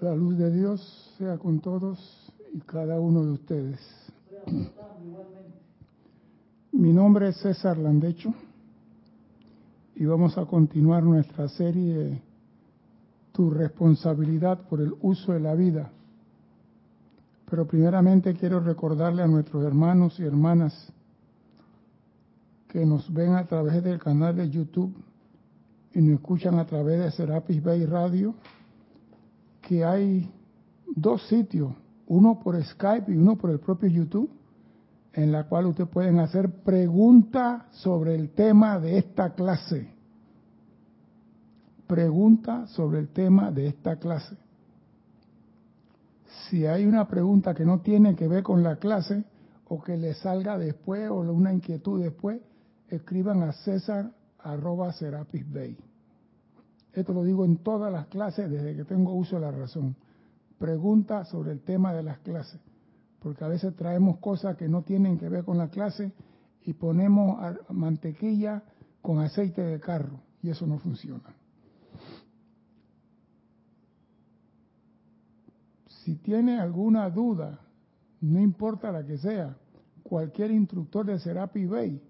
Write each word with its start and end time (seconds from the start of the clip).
La 0.00 0.14
luz 0.14 0.36
de 0.36 0.50
Dios 0.50 1.14
sea 1.18 1.38
con 1.38 1.60
todos 1.60 2.32
y 2.52 2.60
cada 2.60 2.98
uno 2.98 3.24
de 3.24 3.32
ustedes. 3.32 3.80
Mi 6.72 6.92
nombre 6.92 7.28
es 7.28 7.36
César 7.36 7.78
Landecho 7.78 8.34
y 9.94 10.04
vamos 10.04 10.36
a 10.36 10.46
continuar 10.46 11.04
nuestra 11.04 11.48
serie 11.48 12.20
Tu 13.32 13.50
responsabilidad 13.50 14.66
por 14.68 14.80
el 14.80 14.94
uso 15.00 15.32
de 15.32 15.40
la 15.40 15.54
vida. 15.54 15.90
Pero 17.48 17.66
primeramente 17.66 18.34
quiero 18.34 18.58
recordarle 18.60 19.22
a 19.22 19.28
nuestros 19.28 19.64
hermanos 19.64 20.18
y 20.18 20.24
hermanas 20.24 20.92
que 22.68 22.84
nos 22.84 23.12
ven 23.12 23.34
a 23.34 23.46
través 23.46 23.82
del 23.84 24.00
canal 24.00 24.34
de 24.34 24.50
YouTube 24.50 24.92
y 25.92 26.00
nos 26.00 26.16
escuchan 26.16 26.58
a 26.58 26.66
través 26.66 26.98
de 26.98 27.10
Serapis 27.12 27.62
Bay 27.62 27.86
Radio 27.86 28.34
que 29.66 29.84
hay 29.84 30.30
dos 30.94 31.26
sitios, 31.28 31.72
uno 32.06 32.40
por 32.40 32.62
Skype 32.62 33.10
y 33.12 33.16
uno 33.16 33.36
por 33.36 33.50
el 33.50 33.60
propio 33.60 33.88
YouTube, 33.88 34.30
en 35.12 35.32
la 35.32 35.44
cual 35.44 35.66
ustedes 35.66 35.88
pueden 35.90 36.18
hacer 36.18 36.50
preguntas 36.62 37.62
sobre 37.70 38.14
el 38.14 38.30
tema 38.30 38.78
de 38.78 38.98
esta 38.98 39.34
clase. 39.34 39.88
Pregunta 41.86 42.66
sobre 42.66 42.98
el 42.98 43.08
tema 43.08 43.50
de 43.50 43.68
esta 43.68 43.96
clase. 43.96 44.36
Si 46.48 46.66
hay 46.66 46.84
una 46.84 47.06
pregunta 47.06 47.54
que 47.54 47.64
no 47.64 47.80
tiene 47.80 48.16
que 48.16 48.28
ver 48.28 48.42
con 48.42 48.62
la 48.62 48.76
clase 48.76 49.24
o 49.68 49.82
que 49.82 49.96
le 49.96 50.14
salga 50.14 50.58
después 50.58 51.08
o 51.08 51.20
una 51.20 51.52
inquietud 51.52 52.02
después, 52.02 52.40
escriban 52.88 53.42
a 53.42 53.52
César 53.52 54.10
arroba 54.40 54.92
Serapis 54.92 55.50
Bay. 55.50 55.76
Esto 56.94 57.12
lo 57.12 57.24
digo 57.24 57.44
en 57.44 57.56
todas 57.58 57.92
las 57.92 58.06
clases 58.06 58.48
desde 58.48 58.76
que 58.76 58.84
tengo 58.84 59.12
uso 59.14 59.36
de 59.36 59.42
la 59.42 59.50
razón. 59.50 59.96
Pregunta 60.58 61.24
sobre 61.24 61.50
el 61.50 61.60
tema 61.60 61.92
de 61.92 62.04
las 62.04 62.18
clases, 62.20 62.60
porque 63.18 63.44
a 63.44 63.48
veces 63.48 63.74
traemos 63.74 64.18
cosas 64.18 64.56
que 64.56 64.68
no 64.68 64.82
tienen 64.82 65.18
que 65.18 65.28
ver 65.28 65.44
con 65.44 65.58
la 65.58 65.68
clase 65.68 66.12
y 66.62 66.72
ponemos 66.74 67.36
mantequilla 67.70 68.62
con 69.02 69.18
aceite 69.18 69.62
de 69.62 69.80
carro 69.80 70.20
y 70.40 70.50
eso 70.50 70.66
no 70.66 70.78
funciona. 70.78 71.34
Si 76.04 76.16
tiene 76.16 76.60
alguna 76.60 77.10
duda, 77.10 77.58
no 78.20 78.40
importa 78.40 78.92
la 78.92 79.04
que 79.04 79.18
sea, 79.18 79.56
cualquier 80.04 80.52
instructor 80.52 81.06
de 81.06 81.18
Serapi 81.18 81.66
Bay, 81.66 82.00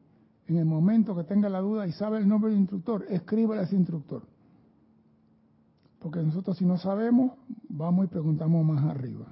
en 0.46 0.56
el 0.56 0.66
momento 0.66 1.16
que 1.16 1.24
tenga 1.24 1.48
la 1.48 1.60
duda 1.60 1.86
y 1.86 1.92
sabe 1.92 2.18
el 2.18 2.28
nombre 2.28 2.50
del 2.50 2.60
instructor, 2.60 3.06
escríbale 3.08 3.62
a 3.62 3.64
ese 3.64 3.76
instructor 3.76 4.33
porque 6.04 6.22
nosotros 6.22 6.58
si 6.58 6.66
no 6.66 6.76
sabemos, 6.76 7.32
vamos 7.66 8.04
y 8.04 8.08
preguntamos 8.08 8.62
más 8.62 8.84
arriba. 8.84 9.24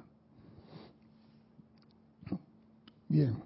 Bien. 3.11 3.37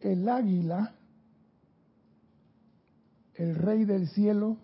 El 0.00 0.26
águila, 0.26 0.94
el 3.34 3.56
rey 3.56 3.84
del 3.84 4.08
cielo, 4.08 4.56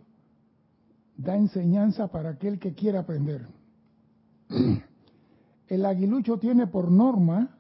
da 1.19 1.37
enseñanza 1.37 2.09
para 2.09 2.31
aquel 2.31 2.59
que 2.59 2.73
quiera 2.73 3.01
aprender. 3.01 3.47
El 5.69 5.85
aguilucho 5.85 6.39
tiene 6.39 6.67
por 6.67 6.91
norma 6.91 7.59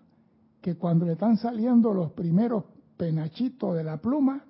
que 0.62 0.78
cuando 0.78 1.04
le 1.04 1.12
están 1.12 1.36
saliendo 1.36 1.92
los 1.92 2.12
primeros 2.12 2.64
penachitos 2.96 3.76
de 3.76 3.84
la 3.84 3.98
pluma, 3.98 4.47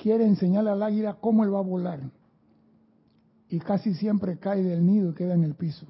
quiere 0.00 0.24
enseñarle 0.24 0.70
al 0.70 0.82
águila 0.82 1.18
cómo 1.20 1.44
él 1.44 1.54
va 1.54 1.58
a 1.58 1.62
volar. 1.62 2.00
Y 3.48 3.58
casi 3.58 3.94
siempre 3.94 4.38
cae 4.38 4.62
del 4.62 4.86
nido 4.86 5.10
y 5.10 5.14
queda 5.14 5.34
en 5.34 5.44
el 5.44 5.54
piso. 5.54 5.86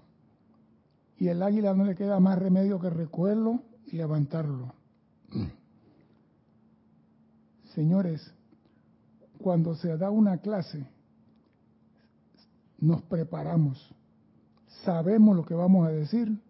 Y 1.18 1.28
el 1.28 1.42
águila 1.42 1.74
no 1.74 1.84
le 1.84 1.94
queda 1.94 2.18
más 2.18 2.38
remedio 2.38 2.80
que 2.80 2.90
recogerlo 2.90 3.62
y 3.86 3.96
levantarlo. 3.96 4.72
Señores, 7.74 8.34
cuando 9.38 9.74
se 9.74 9.96
da 9.96 10.10
una 10.10 10.38
clase, 10.38 10.86
nos 12.78 13.02
preparamos, 13.02 13.94
sabemos 14.84 15.36
lo 15.36 15.44
que 15.44 15.54
vamos 15.54 15.86
a 15.86 15.90
decir 15.90 16.40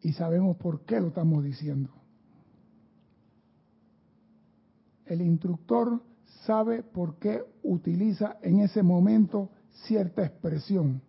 y 0.00 0.12
sabemos 0.12 0.56
por 0.56 0.84
qué 0.84 1.00
lo 1.00 1.08
estamos 1.08 1.44
diciendo. 1.44 1.90
El 5.04 5.20
instructor 5.22 6.00
sabe 6.50 6.82
por 6.82 7.14
qué 7.20 7.44
utiliza 7.62 8.36
en 8.42 8.58
ese 8.58 8.82
momento 8.82 9.50
cierta 9.86 10.24
expresión. 10.24 11.00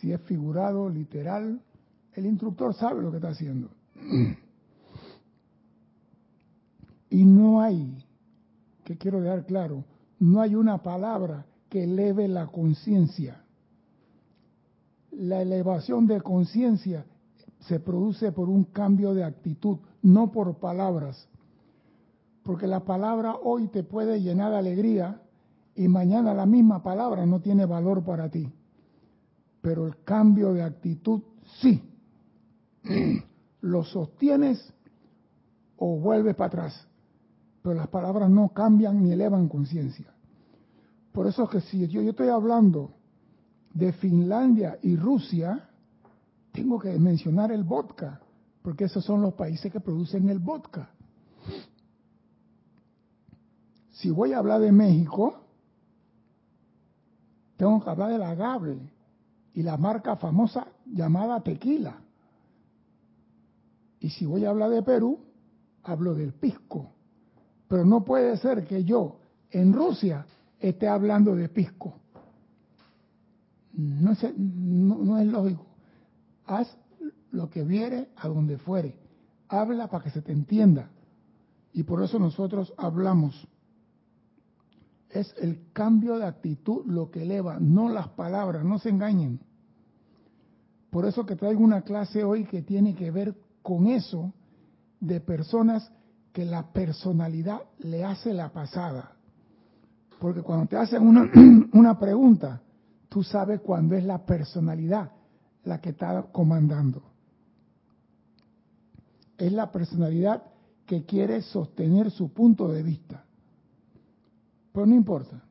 Si 0.00 0.10
es 0.10 0.20
figurado, 0.22 0.88
literal, 0.88 1.62
el 2.14 2.26
instructor 2.26 2.74
sabe 2.74 3.00
lo 3.00 3.12
que 3.12 3.18
está 3.18 3.28
haciendo. 3.28 3.70
Y 7.12 7.24
no 7.24 7.60
hay, 7.60 8.04
que 8.84 8.96
quiero 8.96 9.20
dejar 9.20 9.44
claro, 9.44 9.84
no 10.20 10.40
hay 10.40 10.54
una 10.54 10.78
palabra 10.78 11.44
que 11.68 11.82
eleve 11.82 12.28
la 12.28 12.46
conciencia. 12.46 13.42
La 15.10 15.42
elevación 15.42 16.06
de 16.06 16.20
conciencia 16.20 17.04
se 17.60 17.80
produce 17.80 18.30
por 18.30 18.48
un 18.48 18.62
cambio 18.62 19.12
de 19.12 19.24
actitud, 19.24 19.78
no 20.02 20.30
por 20.30 20.60
palabras. 20.60 21.28
Porque 22.50 22.66
la 22.66 22.80
palabra 22.80 23.36
hoy 23.44 23.68
te 23.68 23.84
puede 23.84 24.20
llenar 24.20 24.50
de 24.50 24.58
alegría 24.58 25.22
y 25.76 25.86
mañana 25.86 26.34
la 26.34 26.46
misma 26.46 26.82
palabra 26.82 27.24
no 27.24 27.38
tiene 27.38 27.64
valor 27.64 28.02
para 28.02 28.28
ti. 28.28 28.52
Pero 29.62 29.86
el 29.86 30.02
cambio 30.02 30.52
de 30.52 30.64
actitud 30.64 31.22
sí. 31.60 31.80
Lo 33.60 33.84
sostienes 33.84 34.74
o 35.76 35.96
vuelves 36.00 36.34
para 36.34 36.48
atrás. 36.48 36.88
Pero 37.62 37.76
las 37.76 37.86
palabras 37.86 38.28
no 38.28 38.48
cambian 38.48 39.00
ni 39.00 39.12
elevan 39.12 39.48
conciencia. 39.48 40.12
Por 41.12 41.28
eso 41.28 41.44
es 41.44 41.50
que 41.50 41.60
si 41.60 41.86
yo, 41.86 42.02
yo 42.02 42.10
estoy 42.10 42.30
hablando 42.30 42.90
de 43.74 43.92
Finlandia 43.92 44.76
y 44.82 44.96
Rusia, 44.96 45.68
tengo 46.50 46.80
que 46.80 46.98
mencionar 46.98 47.52
el 47.52 47.62
vodka, 47.62 48.20
porque 48.60 48.86
esos 48.86 49.04
son 49.04 49.22
los 49.22 49.34
países 49.34 49.70
que 49.70 49.78
producen 49.78 50.28
el 50.28 50.40
vodka. 50.40 50.90
Si 54.00 54.08
voy 54.10 54.32
a 54.32 54.38
hablar 54.38 54.62
de 54.62 54.72
México, 54.72 55.34
tengo 57.58 57.84
que 57.84 57.90
hablar 57.90 58.10
del 58.10 58.22
agave 58.22 58.78
y 59.52 59.62
la 59.62 59.76
marca 59.76 60.16
famosa 60.16 60.68
llamada 60.86 61.42
tequila. 61.42 62.00
Y 63.98 64.08
si 64.08 64.24
voy 64.24 64.46
a 64.46 64.50
hablar 64.50 64.70
de 64.70 64.82
Perú, 64.82 65.20
hablo 65.82 66.14
del 66.14 66.32
pisco. 66.32 66.92
Pero 67.68 67.84
no 67.84 68.02
puede 68.02 68.38
ser 68.38 68.66
que 68.66 68.84
yo 68.84 69.18
en 69.50 69.74
Rusia 69.74 70.24
esté 70.58 70.88
hablando 70.88 71.36
de 71.36 71.50
pisco. 71.50 71.92
No 73.74 74.12
es, 74.12 74.38
no 74.38 75.18
es 75.18 75.26
lógico. 75.26 75.66
Haz 76.46 76.74
lo 77.32 77.50
que 77.50 77.64
viere 77.64 78.08
a 78.16 78.28
donde 78.28 78.56
fuere. 78.56 78.96
Habla 79.48 79.88
para 79.88 80.04
que 80.04 80.10
se 80.10 80.22
te 80.22 80.32
entienda. 80.32 80.88
Y 81.74 81.82
por 81.82 82.02
eso 82.02 82.18
nosotros 82.18 82.72
hablamos. 82.78 83.46
Es 85.10 85.34
el 85.38 85.72
cambio 85.72 86.18
de 86.18 86.26
actitud 86.26 86.86
lo 86.86 87.10
que 87.10 87.22
eleva, 87.22 87.58
no 87.60 87.88
las 87.88 88.08
palabras, 88.08 88.64
no 88.64 88.78
se 88.78 88.90
engañen. 88.90 89.40
Por 90.90 91.04
eso 91.04 91.26
que 91.26 91.36
traigo 91.36 91.62
una 91.62 91.82
clase 91.82 92.24
hoy 92.24 92.44
que 92.44 92.62
tiene 92.62 92.94
que 92.94 93.10
ver 93.10 93.36
con 93.62 93.86
eso 93.86 94.32
de 95.00 95.20
personas 95.20 95.90
que 96.32 96.44
la 96.44 96.72
personalidad 96.72 97.62
le 97.78 98.04
hace 98.04 98.32
la 98.32 98.52
pasada. 98.52 99.12
Porque 100.20 100.42
cuando 100.42 100.66
te 100.66 100.76
hacen 100.76 101.06
una, 101.06 101.30
una 101.72 101.98
pregunta, 101.98 102.60
tú 103.08 103.22
sabes 103.22 103.60
cuándo 103.60 103.96
es 103.96 104.04
la 104.04 104.24
personalidad 104.24 105.10
la 105.64 105.80
que 105.80 105.90
está 105.90 106.22
comandando. 106.32 107.02
Es 109.36 109.52
la 109.52 109.70
personalidad 109.70 110.42
que 110.86 111.04
quiere 111.04 111.42
sostener 111.42 112.10
su 112.10 112.32
punto 112.32 112.68
de 112.68 112.82
vista. 112.82 113.24
Pero 114.72 114.86
no 114.86 114.94
importa. 114.94 115.42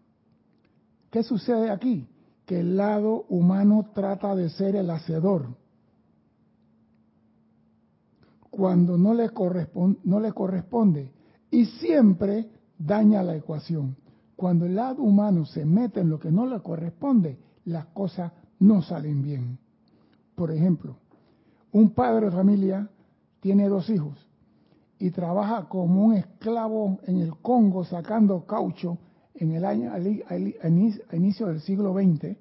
¿Qué 1.09 1.23
sucede 1.23 1.69
aquí? 1.69 2.07
Que 2.45 2.59
el 2.61 2.77
lado 2.77 3.25
humano 3.29 3.91
trata 3.93 4.35
de 4.35 4.49
ser 4.49 4.75
el 4.75 4.89
hacedor. 4.89 5.47
Cuando 8.49 8.97
no 8.97 9.13
le, 9.13 9.29
corresponde, 9.29 9.99
no 10.03 10.19
le 10.19 10.33
corresponde 10.33 11.11
y 11.51 11.65
siempre 11.65 12.49
daña 12.77 13.23
la 13.23 13.35
ecuación. 13.35 13.95
Cuando 14.35 14.65
el 14.65 14.75
lado 14.75 15.03
humano 15.03 15.45
se 15.45 15.65
mete 15.65 15.99
en 15.99 16.09
lo 16.09 16.19
que 16.19 16.31
no 16.31 16.45
le 16.45 16.59
corresponde, 16.61 17.37
las 17.65 17.85
cosas 17.87 18.31
no 18.59 18.81
salen 18.81 19.21
bien. 19.21 19.59
Por 20.35 20.51
ejemplo, 20.51 20.95
un 21.71 21.91
padre 21.91 22.27
de 22.27 22.31
familia 22.31 22.89
tiene 23.41 23.67
dos 23.67 23.89
hijos 23.89 24.17
y 24.97 25.11
trabaja 25.11 25.67
como 25.67 26.05
un 26.05 26.13
esclavo 26.13 26.99
en 27.03 27.17
el 27.17 27.37
Congo 27.37 27.83
sacando 27.83 28.45
caucho 28.45 28.97
en 29.39 29.53
el 29.53 29.65
año 29.65 29.91
a 29.93 31.15
inicio 31.15 31.47
del 31.47 31.61
siglo 31.61 31.93
XX 31.93 32.35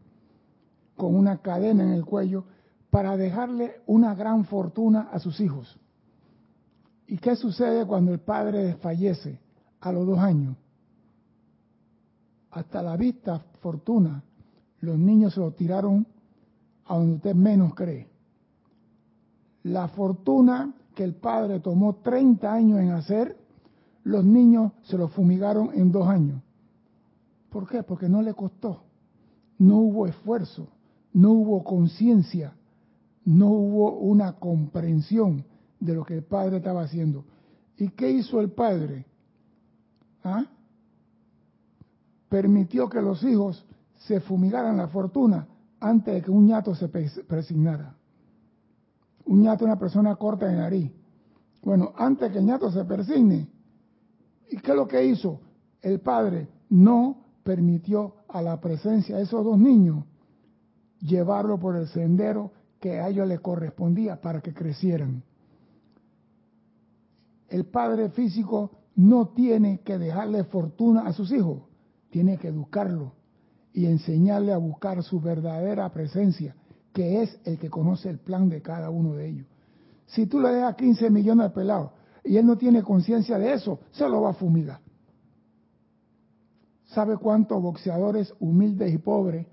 con 0.97 1.15
una 1.15 1.39
cadena 1.39 1.85
en 1.85 1.93
el 1.93 2.05
cuello 2.05 2.45
para 2.91 3.17
dejarle 3.17 3.77
una 3.87 4.15
gran 4.15 4.45
fortuna 4.45 5.09
a 5.12 5.21
sus 5.21 5.41
hijos. 5.41 5.79
¿Y 7.06 7.19
qué 7.19 7.37
sucede 7.37 7.87
cuando 7.87 8.12
el 8.12 8.19
padre 8.19 8.75
fallece 8.75 9.39
a 9.81 9.93
los 9.93 10.06
dos 10.06 10.19
años? 10.19 10.56
Hasta 12.50 12.83
la 12.83 12.97
vista 12.97 13.39
fortuna, 13.61 14.23
los 14.81 14.99
niños 14.99 15.35
se 15.35 15.41
lo 15.41 15.53
tiraron 15.53 16.06
a 16.87 16.97
donde 16.97 17.17
usted 17.17 17.35
menos 17.35 17.75
cree. 17.75 18.09
La 19.62 19.87
fortuna 19.89 20.75
que 20.94 21.05
el 21.05 21.15
padre 21.15 21.61
tomó 21.61 21.97
30 21.97 22.53
años 22.53 22.81
en 22.81 22.91
hacer, 22.91 23.37
los 24.03 24.25
niños 24.25 24.73
se 24.83 24.99
lo 24.99 25.09
fumigaron 25.09 25.71
en 25.75 25.93
dos 25.93 26.09
años. 26.09 26.43
¿Por 27.50 27.69
qué? 27.69 27.83
Porque 27.83 28.09
no 28.09 28.23
le 28.23 28.35
costó. 28.35 28.83
No 29.59 29.79
hubo 29.79 30.06
esfuerzo, 30.06 30.69
no 31.12 31.33
hubo 31.33 31.65
conciencia, 31.65 32.55
no 33.25 33.49
hubo 33.49 33.99
una 33.99 34.35
comprensión 34.35 35.45
de 35.81 35.95
lo 35.95 36.05
que 36.05 36.15
el 36.15 36.23
padre 36.25 36.59
estaba 36.59 36.83
haciendo. 36.83 37.25
¿Y 37.77 37.89
qué 37.91 38.11
hizo 38.11 38.41
el 38.41 38.50
padre? 38.50 39.06
¿Ah? 40.23 40.45
Permitió 42.29 42.89
que 42.89 43.00
los 43.00 43.23
hijos 43.25 43.65
se 43.97 44.21
fumigaran 44.21 44.77
la 44.77 44.89
fortuna 44.89 45.49
antes 45.81 46.15
de 46.15 46.23
que 46.23 46.31
un 46.31 46.47
ñato 46.47 46.75
se 46.75 46.89
presignara. 46.89 47.94
Un 49.25 49.43
ñato 49.43 49.65
es 49.65 49.71
una 49.71 49.79
persona 49.79 50.17
corta 50.17 50.47
de 50.47 50.56
nariz. 50.56 50.93
Bueno, 51.62 51.93
antes 51.97 52.31
que 52.33 52.39
el 52.39 52.47
ñato 52.47 52.71
se 52.71 52.85
persigne. 52.85 53.49
¿Y 54.51 54.56
qué 54.59 54.71
es 54.71 54.77
lo 54.77 54.89
que 54.89 55.05
hizo? 55.05 55.41
El 55.83 56.01
padre 56.01 56.49
no 56.71 57.28
permitió 57.49 58.12
a 58.29 58.43
la 58.43 58.61
presencia 58.61 59.17
de 59.17 59.23
esos 59.23 59.43
dos 59.43 59.59
niños 59.59 60.05
llevarlo 61.00 61.59
por 61.59 61.77
el 61.77 61.89
sendero 61.89 62.53
que 62.79 63.00
a 63.00 63.09
ellos 63.09 63.27
les 63.27 63.41
correspondía 63.41 64.21
para 64.21 64.43
que 64.43 64.53
crecieran. 64.53 65.23
El 67.49 67.65
padre 67.65 68.11
físico 68.11 68.73
no 68.97 69.29
tiene 69.29 69.81
que 69.81 69.97
dejarle 69.97 70.45
fortuna 70.45 71.06
a 71.06 71.15
sus 71.15 71.33
hijos, 71.33 71.62
tiene 72.11 72.37
que 72.37 72.49
educarlo 72.49 73.15
y 73.73 73.87
enseñarle 73.87 74.53
a 74.53 74.59
buscar 74.59 75.03
su 75.03 75.19
verdadera 75.19 75.91
presencia 75.91 76.55
que 76.93 77.23
es 77.23 77.41
el 77.44 77.59
que 77.59 77.71
conoce 77.71 78.11
el 78.11 78.19
plan 78.19 78.51
de 78.51 78.61
cada 78.61 78.91
uno 78.91 79.15
de 79.15 79.27
ellos. 79.27 79.47
Si 80.05 80.27
tú 80.27 80.39
le 80.39 80.51
dejas 80.51 80.77
15 80.77 81.09
millones 81.09 81.47
de 81.47 81.55
pelados 81.55 81.93
y 82.25 82.37
él 82.37 82.44
no 82.44 82.59
tiene 82.59 82.83
conciencia 82.83 83.39
de 83.39 83.55
eso, 83.55 83.81
se 83.93 84.06
lo 84.06 84.21
va 84.21 84.33
a 84.33 84.35
fumigar. 84.35 84.81
¿Sabe 86.88 87.19
cuántos 87.19 87.62
boxeadores 87.62 88.35
humildes 88.40 88.93
y 88.93 88.99
pobres 88.99 89.46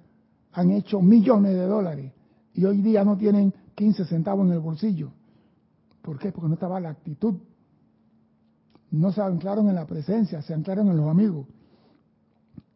han 0.53 0.71
hecho 0.71 1.01
millones 1.01 1.53
de 1.53 1.65
dólares 1.65 2.13
y 2.53 2.63
hoy 2.63 2.81
día 2.81 3.03
no 3.03 3.17
tienen 3.17 3.53
15 3.75 4.05
centavos 4.05 4.47
en 4.47 4.53
el 4.53 4.59
bolsillo? 4.59 5.11
¿Por 6.01 6.17
qué? 6.17 6.31
Porque 6.31 6.47
no 6.47 6.53
estaba 6.53 6.79
la 6.79 6.89
actitud. 6.89 7.35
No 8.91 9.11
se 9.11 9.21
anclaron 9.21 9.67
en 9.67 9.75
la 9.75 9.85
presencia, 9.85 10.41
se 10.41 10.53
anclaron 10.53 10.87
en 10.87 10.95
los 10.95 11.09
amigos. 11.09 11.47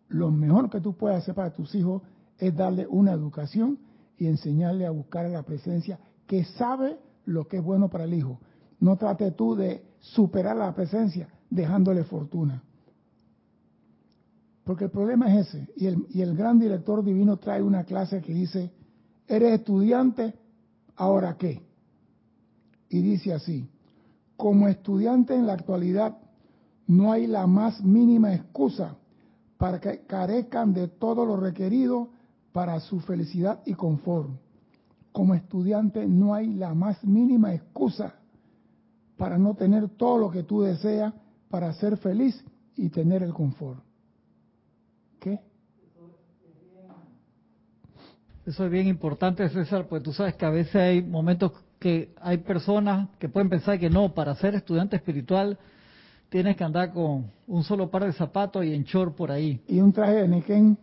Lo 0.09 0.29
mejor 0.29 0.69
que 0.69 0.81
tú 0.81 0.97
puedes 0.97 1.19
hacer 1.19 1.35
para 1.35 1.53
tus 1.53 1.73
hijos 1.75 2.01
es 2.37 2.53
darle 2.53 2.85
una 2.87 3.13
educación 3.13 3.79
y 4.17 4.27
enseñarle 4.27 4.85
a 4.85 4.91
buscar 4.91 5.29
la 5.29 5.43
presencia 5.43 5.99
que 6.27 6.43
sabe 6.43 6.97
lo 7.25 7.47
que 7.47 7.57
es 7.57 7.63
bueno 7.63 7.87
para 7.89 8.03
el 8.03 8.13
hijo. 8.13 8.39
No 8.81 8.97
trate 8.97 9.31
tú 9.31 9.55
de 9.55 9.85
superar 9.99 10.57
la 10.57 10.73
presencia 10.73 11.29
dejándole 11.49 12.03
fortuna. 12.03 12.63
Porque 14.69 14.83
el 14.83 14.91
problema 14.91 15.33
es 15.33 15.47
ese. 15.47 15.67
Y 15.77 15.87
el, 15.87 16.05
y 16.11 16.21
el 16.21 16.35
gran 16.37 16.59
director 16.59 17.03
divino 17.03 17.37
trae 17.37 17.59
una 17.59 17.85
clase 17.85 18.21
que 18.21 18.31
dice, 18.31 18.71
eres 19.27 19.53
estudiante, 19.53 20.35
¿ahora 20.95 21.37
qué? 21.37 21.63
Y 22.87 23.01
dice 23.01 23.33
así, 23.33 23.67
como 24.37 24.67
estudiante 24.67 25.33
en 25.33 25.47
la 25.47 25.53
actualidad 25.53 26.19
no 26.85 27.11
hay 27.11 27.25
la 27.25 27.47
más 27.47 27.83
mínima 27.83 28.35
excusa 28.35 28.95
para 29.57 29.79
que 29.79 30.01
carezcan 30.05 30.71
de 30.71 30.87
todo 30.87 31.25
lo 31.25 31.35
requerido 31.35 32.09
para 32.51 32.79
su 32.79 32.99
felicidad 32.99 33.63
y 33.65 33.73
confort. 33.73 34.29
Como 35.11 35.33
estudiante 35.33 36.05
no 36.05 36.35
hay 36.35 36.53
la 36.53 36.75
más 36.75 37.03
mínima 37.03 37.55
excusa 37.55 38.13
para 39.17 39.39
no 39.39 39.55
tener 39.55 39.89
todo 39.89 40.19
lo 40.19 40.29
que 40.29 40.43
tú 40.43 40.61
deseas 40.61 41.11
para 41.49 41.73
ser 41.73 41.97
feliz 41.97 42.39
y 42.75 42.89
tener 42.89 43.23
el 43.23 43.33
confort. 43.33 43.89
¿Qué? 45.19 45.39
Eso 48.45 48.65
es 48.65 48.71
bien 48.71 48.87
importante, 48.87 49.47
César, 49.49 49.87
pues 49.87 50.01
tú 50.01 50.13
sabes 50.13 50.35
que 50.35 50.45
a 50.45 50.49
veces 50.49 50.75
hay 50.75 51.01
momentos 51.01 51.51
que 51.79 52.13
hay 52.21 52.37
personas 52.37 53.09
que 53.19 53.29
pueden 53.29 53.49
pensar 53.49 53.79
que 53.79 53.89
no, 53.89 54.13
para 54.13 54.35
ser 54.35 54.55
estudiante 54.55 54.95
espiritual 54.95 55.57
tienes 56.29 56.55
que 56.55 56.63
andar 56.63 56.93
con 56.93 57.31
un 57.47 57.63
solo 57.63 57.89
par 57.89 58.05
de 58.05 58.13
zapatos 58.13 58.63
y 58.63 58.73
en 58.73 58.83
short 58.83 59.15
por 59.15 59.31
ahí. 59.31 59.61
Y 59.67 59.79
un 59.79 59.91
traje 59.91 60.15
de 60.15 60.27
Nequén 60.27 60.77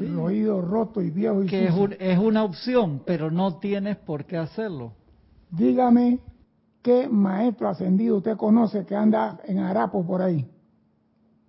el 0.00 0.18
oído 0.18 0.60
roto 0.62 1.02
y 1.02 1.10
viejo 1.10 1.42
y 1.42 1.46
que 1.46 1.66
es, 1.66 1.74
es, 1.98 2.18
una 2.18 2.44
opción, 2.44 3.02
pero 3.04 3.30
no 3.30 3.58
tienes 3.58 3.96
por 3.98 4.24
qué 4.24 4.36
hacerlo. 4.36 4.92
Dígame 5.50 6.18
qué 6.80 7.08
maestro 7.08 7.68
ascendido 7.68 8.16
usted 8.16 8.36
conoce 8.36 8.86
que 8.86 8.96
anda 8.96 9.40
en 9.44 9.58
harapo 9.58 10.06
por 10.06 10.22
ahí. 10.22 10.48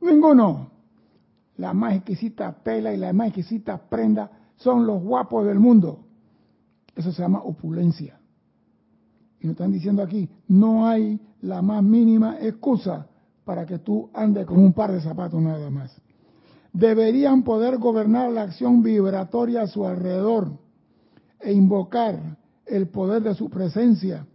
Ninguno. 0.02 0.72
La 1.56 1.74
más 1.74 1.96
exquisita 1.96 2.52
tela 2.64 2.94
y 2.94 2.98
la 2.98 3.14
más 3.14 3.28
exquisita 3.28 3.78
prenda 3.78 4.30
son 4.58 4.86
los 4.86 5.02
guapos 5.02 5.46
del 5.46 5.60
mundo. 5.60 6.06
Eso 6.96 7.12
se 7.12 7.22
llama 7.22 7.42
opulencia. 7.44 8.20
Y 9.40 9.48
nos 9.48 9.54
están 9.54 9.72
diciendo 9.72 10.02
aquí, 10.02 10.30
no 10.48 10.88
hay 10.88 11.20
la 11.42 11.62
más 11.62 11.84
mínima 11.84 12.38
excusa 12.40 13.08
para 13.44 13.66
que 13.66 13.80
tú 13.80 14.10
andes 14.14 14.46
con 14.46 14.60
un 14.60 14.74
par 14.74 14.92
de 14.92 15.02
zapatos 15.02 15.42
nada 15.42 15.70
más 15.70 16.00
deberían 16.74 17.44
poder 17.44 17.78
gobernar 17.78 18.32
la 18.32 18.42
acción 18.42 18.82
vibratoria 18.82 19.62
a 19.62 19.68
su 19.68 19.86
alrededor 19.86 20.52
e 21.40 21.54
invocar 21.54 22.38
el 22.66 22.88
poder 22.88 23.22
de 23.22 23.36
su 23.36 23.50
presencia 23.50 24.26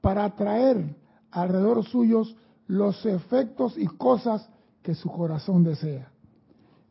para 0.00 0.24
atraer 0.24 0.96
alrededor 1.30 1.84
suyos 1.84 2.36
los 2.66 3.06
efectos 3.06 3.78
y 3.78 3.86
cosas 3.86 4.48
que 4.82 4.94
su 4.94 5.10
corazón 5.10 5.62
desea. 5.62 6.10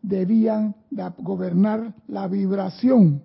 Debían 0.07 0.75
gobernar 1.17 1.93
la 2.07 2.27
vibración. 2.27 3.23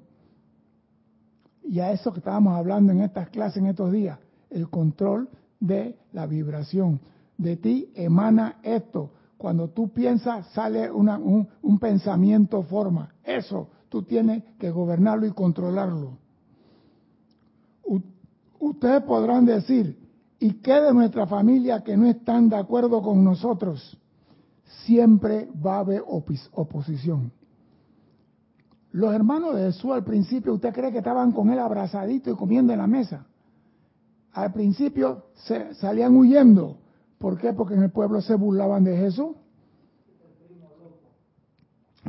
Y 1.62 1.80
a 1.80 1.92
eso 1.92 2.12
que 2.12 2.18
estábamos 2.18 2.56
hablando 2.56 2.92
en 2.92 3.02
estas 3.02 3.28
clases 3.28 3.58
en 3.58 3.66
estos 3.66 3.92
días, 3.92 4.18
el 4.48 4.68
control 4.70 5.28
de 5.60 5.96
la 6.12 6.26
vibración. 6.26 7.00
De 7.36 7.56
ti 7.56 7.92
emana 7.94 8.56
esto, 8.62 9.10
cuando 9.36 9.68
tú 9.68 9.90
piensas, 9.90 10.46
sale 10.48 10.90
un, 10.90 11.46
un 11.62 11.78
pensamiento 11.78 12.62
forma. 12.62 13.14
Eso 13.24 13.68
tú 13.90 14.02
tienes 14.04 14.42
que 14.58 14.70
gobernarlo 14.70 15.26
y 15.26 15.32
controlarlo. 15.32 16.16
ustedes 18.58 19.02
podrán 19.02 19.44
decir, 19.44 19.98
¿y 20.38 20.52
qué 20.54 20.80
de 20.80 20.94
nuestra 20.94 21.26
familia 21.26 21.82
que 21.82 21.96
no 21.96 22.06
están 22.06 22.48
de 22.48 22.56
acuerdo 22.56 23.02
con 23.02 23.22
nosotros? 23.22 23.99
Siempre 24.84 25.48
va 25.64 25.76
a 25.76 25.80
haber 25.80 26.02
oposición. 26.06 27.32
Los 28.92 29.14
hermanos 29.14 29.54
de 29.54 29.66
Jesús 29.66 29.92
al 29.92 30.04
principio, 30.04 30.54
¿usted 30.54 30.72
cree 30.72 30.90
que 30.90 30.98
estaban 30.98 31.32
con 31.32 31.50
él 31.50 31.58
abrazaditos 31.58 32.32
y 32.32 32.36
comiendo 32.36 32.72
en 32.72 32.78
la 32.78 32.86
mesa? 32.86 33.26
Al 34.32 34.52
principio 34.52 35.24
se 35.34 35.74
salían 35.74 36.16
huyendo 36.16 36.78
¿Por 37.20 37.36
qué? 37.36 37.52
Porque 37.52 37.74
en 37.74 37.82
el 37.82 37.90
pueblo 37.90 38.22
se 38.22 38.34
burlaban 38.34 38.82
de 38.82 38.96
Jesús. 38.96 39.36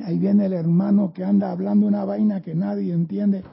Ahí 0.05 0.17
viene 0.17 0.45
el 0.45 0.53
hermano 0.53 1.11
que 1.11 1.25
anda 1.25 1.51
hablando 1.51 1.85
una 1.85 2.05
vaina 2.05 2.41
que 2.41 2.55
nadie 2.55 2.93
entiende. 2.93 3.43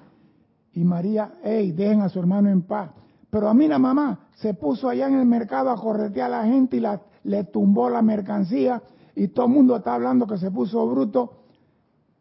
Y 0.73 0.85
María, 0.85 1.33
hey, 1.43 1.73
dejen 1.73 2.01
a 2.01 2.09
su 2.11 2.21
hermano 2.21 2.49
en 2.49 2.63
paz. 2.63 2.91
Pero 3.29 3.49
a 3.49 3.55
mí 3.55 3.67
la 3.67 3.81
mamá 3.81 4.29
se 4.37 4.55
puso 4.55 4.89
allá 4.89 5.09
en 5.09 5.19
el 5.19 5.27
mercado 5.27 5.71
a 5.71 5.77
corretear 5.77 6.33
a 6.33 6.43
la 6.43 6.47
gente 6.47 6.77
y 6.77 6.81
la, 6.81 7.03
le 7.25 7.43
tumbó 7.43 7.91
la 7.91 8.03
mercancía 8.03 8.81
y 9.19 9.29
todo 9.29 9.47
el 9.47 9.53
mundo 9.53 9.77
está 9.77 9.95
hablando 9.95 10.29
que 10.29 10.39
se 10.39 10.51
puso 10.51 10.87
bruto. 10.89 11.43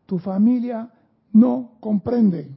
Tu 0.08 0.18
familia 0.18 0.90
no 1.32 1.74
comprende. 1.80 2.50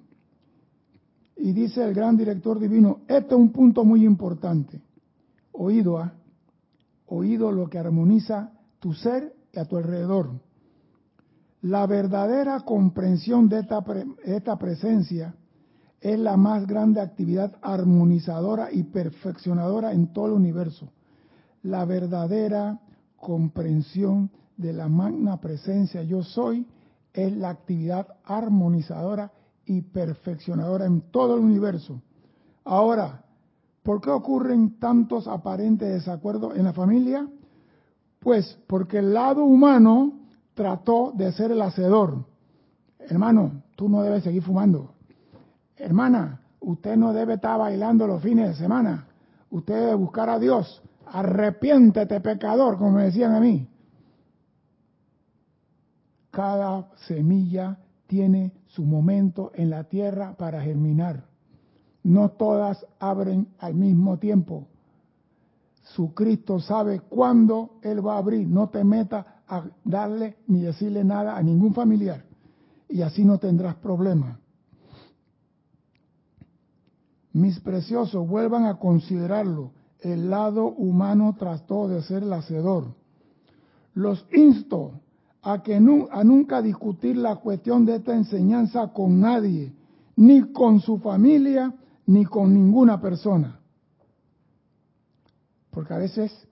Y 1.36 1.52
dice 1.52 1.84
el 1.84 1.92
gran 1.92 2.16
director 2.16 2.58
divino, 2.58 3.00
este 3.06 3.34
es 3.34 3.40
un 3.40 3.52
punto 3.52 3.84
muy 3.84 4.02
importante. 4.04 4.80
Oído, 5.52 5.98
¿ah? 5.98 6.14
oído 7.06 7.52
lo 7.52 7.68
que 7.68 7.78
armoniza 7.78 8.52
tu 8.78 8.94
ser 8.94 9.34
y 9.52 9.58
a 9.58 9.66
tu 9.66 9.76
alrededor. 9.76 10.30
La 11.60 11.86
verdadera 11.86 12.60
comprensión 12.60 13.46
de 13.46 13.60
esta, 13.60 13.84
esta 14.24 14.58
presencia 14.58 15.34
es 16.00 16.18
la 16.18 16.38
más 16.38 16.66
grande 16.66 17.02
actividad 17.02 17.56
armonizadora 17.60 18.72
y 18.72 18.84
perfeccionadora 18.84 19.92
en 19.92 20.14
todo 20.14 20.28
el 20.28 20.32
universo. 20.32 20.90
La 21.62 21.84
verdadera 21.84 22.80
comprensión 23.20 24.30
de 24.56 24.72
la 24.72 24.88
magna 24.88 25.40
presencia 25.40 26.02
yo 26.02 26.22
soy 26.22 26.66
es 27.12 27.36
la 27.36 27.50
actividad 27.50 28.06
armonizadora 28.24 29.30
y 29.66 29.82
perfeccionadora 29.82 30.86
en 30.86 31.02
todo 31.12 31.36
el 31.36 31.40
universo. 31.40 32.00
Ahora, 32.64 33.24
¿por 33.82 34.00
qué 34.00 34.10
ocurren 34.10 34.78
tantos 34.78 35.28
aparentes 35.28 35.88
desacuerdos 35.88 36.56
en 36.56 36.64
la 36.64 36.72
familia? 36.72 37.28
Pues 38.18 38.58
porque 38.66 38.98
el 38.98 39.14
lado 39.14 39.44
humano 39.44 40.12
trató 40.54 41.12
de 41.14 41.32
ser 41.32 41.52
el 41.52 41.62
hacedor. 41.62 42.24
Hermano, 42.98 43.62
tú 43.76 43.88
no 43.88 44.02
debes 44.02 44.24
seguir 44.24 44.42
fumando. 44.42 44.94
Hermana, 45.76 46.40
usted 46.60 46.96
no 46.96 47.12
debe 47.12 47.34
estar 47.34 47.58
bailando 47.58 48.06
los 48.06 48.22
fines 48.22 48.48
de 48.48 48.54
semana. 48.54 49.06
Usted 49.50 49.74
debe 49.74 49.94
buscar 49.94 50.28
a 50.28 50.38
Dios. 50.38 50.82
Arrepiéntete, 51.12 52.20
pecador, 52.20 52.78
como 52.78 52.92
me 52.92 53.04
decían 53.04 53.34
a 53.34 53.40
mí. 53.40 53.68
Cada 56.30 56.88
semilla 57.06 57.78
tiene 58.06 58.52
su 58.66 58.84
momento 58.84 59.50
en 59.54 59.70
la 59.70 59.84
tierra 59.84 60.34
para 60.36 60.62
germinar. 60.62 61.24
No 62.02 62.30
todas 62.30 62.86
abren 62.98 63.48
al 63.58 63.74
mismo 63.74 64.18
tiempo. 64.18 64.68
Su 65.82 66.14
Cristo 66.14 66.60
sabe 66.60 67.00
cuándo 67.00 67.78
Él 67.82 68.06
va 68.06 68.14
a 68.14 68.18
abrir. 68.18 68.48
No 68.48 68.68
te 68.68 68.84
metas 68.84 69.26
a 69.48 69.64
darle 69.84 70.36
ni 70.46 70.60
decirle 70.60 71.02
nada 71.04 71.36
a 71.36 71.42
ningún 71.42 71.74
familiar. 71.74 72.24
Y 72.88 73.02
así 73.02 73.24
no 73.24 73.38
tendrás 73.38 73.74
problema. 73.76 74.38
Mis 77.32 77.58
preciosos, 77.60 78.26
vuelvan 78.28 78.66
a 78.66 78.78
considerarlo. 78.78 79.72
El 80.02 80.30
lado 80.30 80.66
humano 80.66 81.36
trató 81.38 81.88
de 81.88 82.02
ser 82.02 82.22
el 82.22 82.32
hacedor. 82.32 82.94
Los 83.94 84.26
insto 84.32 84.92
a 85.42 85.62
que 85.62 85.76
a 85.76 86.24
nunca 86.24 86.62
discutir 86.62 87.16
la 87.16 87.36
cuestión 87.36 87.84
de 87.84 87.96
esta 87.96 88.14
enseñanza 88.14 88.88
con 88.88 89.20
nadie, 89.20 89.72
ni 90.16 90.52
con 90.52 90.80
su 90.80 90.98
familia, 90.98 91.74
ni 92.06 92.24
con 92.24 92.52
ninguna 92.52 93.00
persona. 93.00 93.58
Porque 95.70 95.94
a 95.94 95.98
veces 95.98 96.46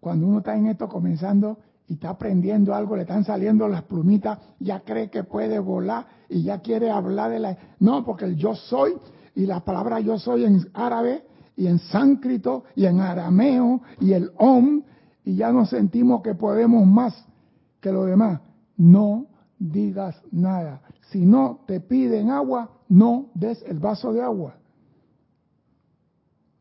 cuando 0.00 0.26
uno 0.26 0.38
está 0.38 0.56
en 0.56 0.66
esto 0.66 0.88
comenzando 0.88 1.58
y 1.86 1.94
está 1.94 2.10
aprendiendo 2.10 2.74
algo, 2.74 2.96
le 2.96 3.02
están 3.02 3.24
saliendo 3.24 3.68
las 3.68 3.82
plumitas, 3.82 4.38
ya 4.58 4.80
cree 4.80 5.10
que 5.10 5.22
puede 5.22 5.58
volar 5.58 6.06
y 6.28 6.42
ya 6.42 6.58
quiere 6.60 6.90
hablar 6.90 7.30
de 7.30 7.38
la... 7.38 7.58
No, 7.78 8.04
porque 8.04 8.24
el 8.24 8.36
yo 8.36 8.54
soy 8.54 8.94
y 9.34 9.46
la 9.46 9.60
palabra 9.60 10.00
yo 10.00 10.18
soy 10.18 10.44
en 10.44 10.66
árabe 10.74 11.24
y 11.56 11.66
en 11.66 11.78
sánscrito 11.78 12.64
y 12.74 12.86
en 12.86 13.00
arameo 13.00 13.82
y 14.00 14.12
el 14.12 14.30
om 14.36 14.82
y 15.24 15.36
ya 15.36 15.52
nos 15.52 15.70
sentimos 15.70 16.22
que 16.22 16.34
podemos 16.34 16.86
más 16.86 17.26
que 17.80 17.92
lo 17.92 18.04
demás. 18.04 18.40
No 18.76 19.26
digas 19.58 20.20
nada. 20.30 20.82
Si 21.10 21.24
no 21.24 21.60
te 21.66 21.80
piden 21.80 22.30
agua, 22.30 22.70
no 22.88 23.30
des 23.34 23.62
el 23.62 23.78
vaso 23.78 24.12
de 24.12 24.22
agua. 24.22 24.56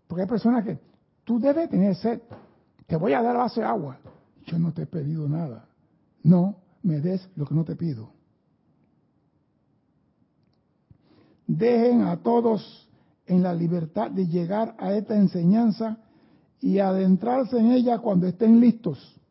Porque 0.07 0.23
hay 0.23 0.27
personas 0.27 0.65
que 0.65 0.79
tú 1.23 1.39
debes 1.39 1.69
tener 1.69 1.95
sed. 1.95 2.21
Te 2.85 2.97
voy 2.97 3.13
a 3.13 3.21
dar 3.21 3.37
vaso 3.37 3.61
de 3.61 3.67
agua. 3.67 3.97
Yo 4.45 4.59
no 4.59 4.73
te 4.73 4.83
he 4.83 4.85
pedido 4.85 5.27
nada. 5.27 5.65
No 6.23 6.57
me 6.83 6.99
des 6.99 7.27
lo 7.35 7.45
que 7.45 7.55
no 7.55 7.63
te 7.63 7.75
pido. 7.75 8.11
Dejen 11.47 12.03
a 12.03 12.17
todos 12.17 12.89
en 13.31 13.43
la 13.43 13.53
libertad 13.53 14.11
de 14.11 14.27
llegar 14.27 14.75
a 14.77 14.93
esta 14.93 15.15
enseñanza 15.15 15.97
y 16.59 16.79
adentrarse 16.79 17.57
en 17.57 17.71
ella 17.71 17.99
cuando 17.99 18.27
estén 18.27 18.59
listos 18.59 19.21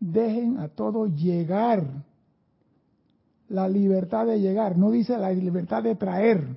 dejen 0.00 0.58
a 0.58 0.68
todos 0.68 1.14
llegar. 1.14 2.04
La 3.48 3.68
libertad 3.68 4.26
de 4.26 4.40
llegar, 4.40 4.78
no 4.78 4.90
dice 4.90 5.16
la 5.18 5.30
libertad 5.30 5.82
de 5.82 5.96
traer. 5.96 6.56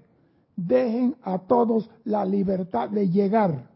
Dejen 0.55 1.15
a 1.23 1.39
todos 1.39 1.89
la 2.05 2.23
libertad 2.23 2.89
de 2.89 3.09
llegar. 3.09 3.67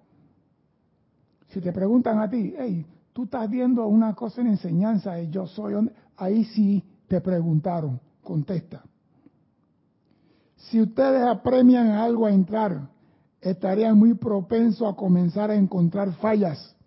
Si 1.49 1.59
te 1.59 1.73
preguntan 1.73 2.19
a 2.19 2.29
ti, 2.29 2.53
hey, 2.57 2.85
tú 3.13 3.23
estás 3.23 3.49
viendo 3.49 3.87
una 3.87 4.13
cosa 4.13 4.41
en 4.41 4.47
enseñanza 4.47 5.19
yo 5.23 5.47
soy, 5.47 5.73
ahí 6.15 6.43
sí 6.45 6.83
te 7.07 7.19
preguntaron, 7.21 7.99
contesta. 8.21 8.83
Si 10.69 10.81
ustedes 10.81 11.23
apremian 11.23 11.91
algo 11.91 12.25
a 12.25 12.31
entrar, 12.31 12.89
estarían 13.41 13.97
muy 13.97 14.13
propensos 14.13 14.91
a 14.91 14.95
comenzar 14.95 15.51
a 15.51 15.55
encontrar 15.55 16.13
fallas 16.13 16.77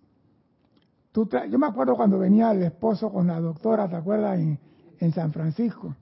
yo 1.12 1.58
me 1.58 1.66
acuerdo 1.66 1.96
cuando 1.96 2.18
venía 2.18 2.52
el 2.52 2.62
esposo 2.62 3.10
con 3.10 3.26
la 3.26 3.40
doctora, 3.40 3.88
¿te 3.88 3.96
acuerdas? 3.96 4.38
En, 4.38 5.12
San 5.12 5.32
Francisco. 5.32 5.94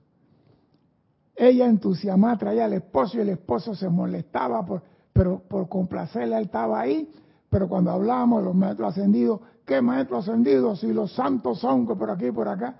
Ella 1.33 1.67
entusiasmada 1.67 2.37
traía 2.37 2.65
al 2.65 2.73
esposo 2.73 3.17
y 3.17 3.21
el 3.21 3.29
esposo 3.29 3.73
se 3.73 3.87
molestaba, 3.87 4.65
por, 4.65 4.83
pero 5.13 5.39
por 5.39 5.69
complacerle 5.69 6.35
él 6.35 6.43
estaba 6.43 6.81
ahí. 6.81 7.09
Pero 7.49 7.69
cuando 7.69 7.91
hablábamos 7.91 8.41
de 8.41 8.45
los 8.45 8.55
maestros 8.55 8.89
ascendidos, 8.89 9.39
¿qué 9.65 9.81
maestros 9.81 10.27
ascendidos? 10.27 10.81
Si 10.81 10.91
los 10.91 11.13
santos 11.13 11.59
son 11.59 11.85
por 11.85 12.11
aquí 12.11 12.27
y 12.27 12.31
por 12.31 12.49
acá. 12.49 12.75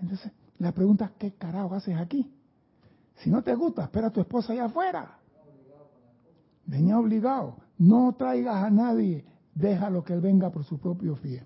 Entonces, 0.00 0.32
la 0.58 0.72
pregunta, 0.72 1.12
¿qué 1.16 1.32
carajo 1.34 1.76
haces 1.76 1.96
aquí? 1.96 2.35
Si 3.16 3.30
no 3.30 3.42
te 3.42 3.54
gusta, 3.54 3.84
espera 3.84 4.08
a 4.08 4.10
tu 4.10 4.20
esposa 4.20 4.52
allá 4.52 4.66
afuera. 4.66 5.18
Venía 6.64 6.98
obligado. 6.98 7.56
No 7.78 8.14
traigas 8.16 8.64
a 8.64 8.70
nadie 8.70 9.24
déjalo 9.56 10.04
que 10.04 10.12
él 10.12 10.20
venga 10.20 10.50
por 10.50 10.64
su 10.64 10.78
propio 10.78 11.16
pie. 11.16 11.44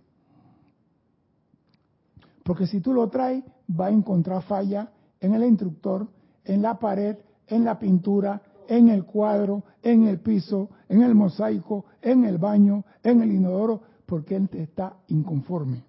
Porque 2.43 2.67
si 2.67 2.81
tú 2.81 2.93
lo 2.93 3.09
traes, 3.09 3.45
va 3.69 3.87
a 3.87 3.91
encontrar 3.91 4.43
falla 4.43 4.91
en 5.21 5.35
el 5.35 5.45
instructor, 5.45 6.09
en 6.45 6.63
la 6.63 6.79
pared, 6.79 7.17
en 7.47 7.65
la 7.65 7.79
pintura, 7.79 8.43
en 8.69 8.89
el 8.89 9.05
cuadro, 9.05 9.63
en 9.83 10.07
el 10.07 10.21
piso, 10.21 10.71
en 10.89 11.03
el 11.03 11.15
mosaico, 11.15 11.85
en 12.03 12.25
el 12.25 12.39
baño, 12.39 12.85
en 13.03 13.23
el 13.23 13.33
inodoro, 13.33 13.83
porque 14.07 14.37
él 14.37 14.49
está 14.53 14.97
inconforme. 15.09 15.85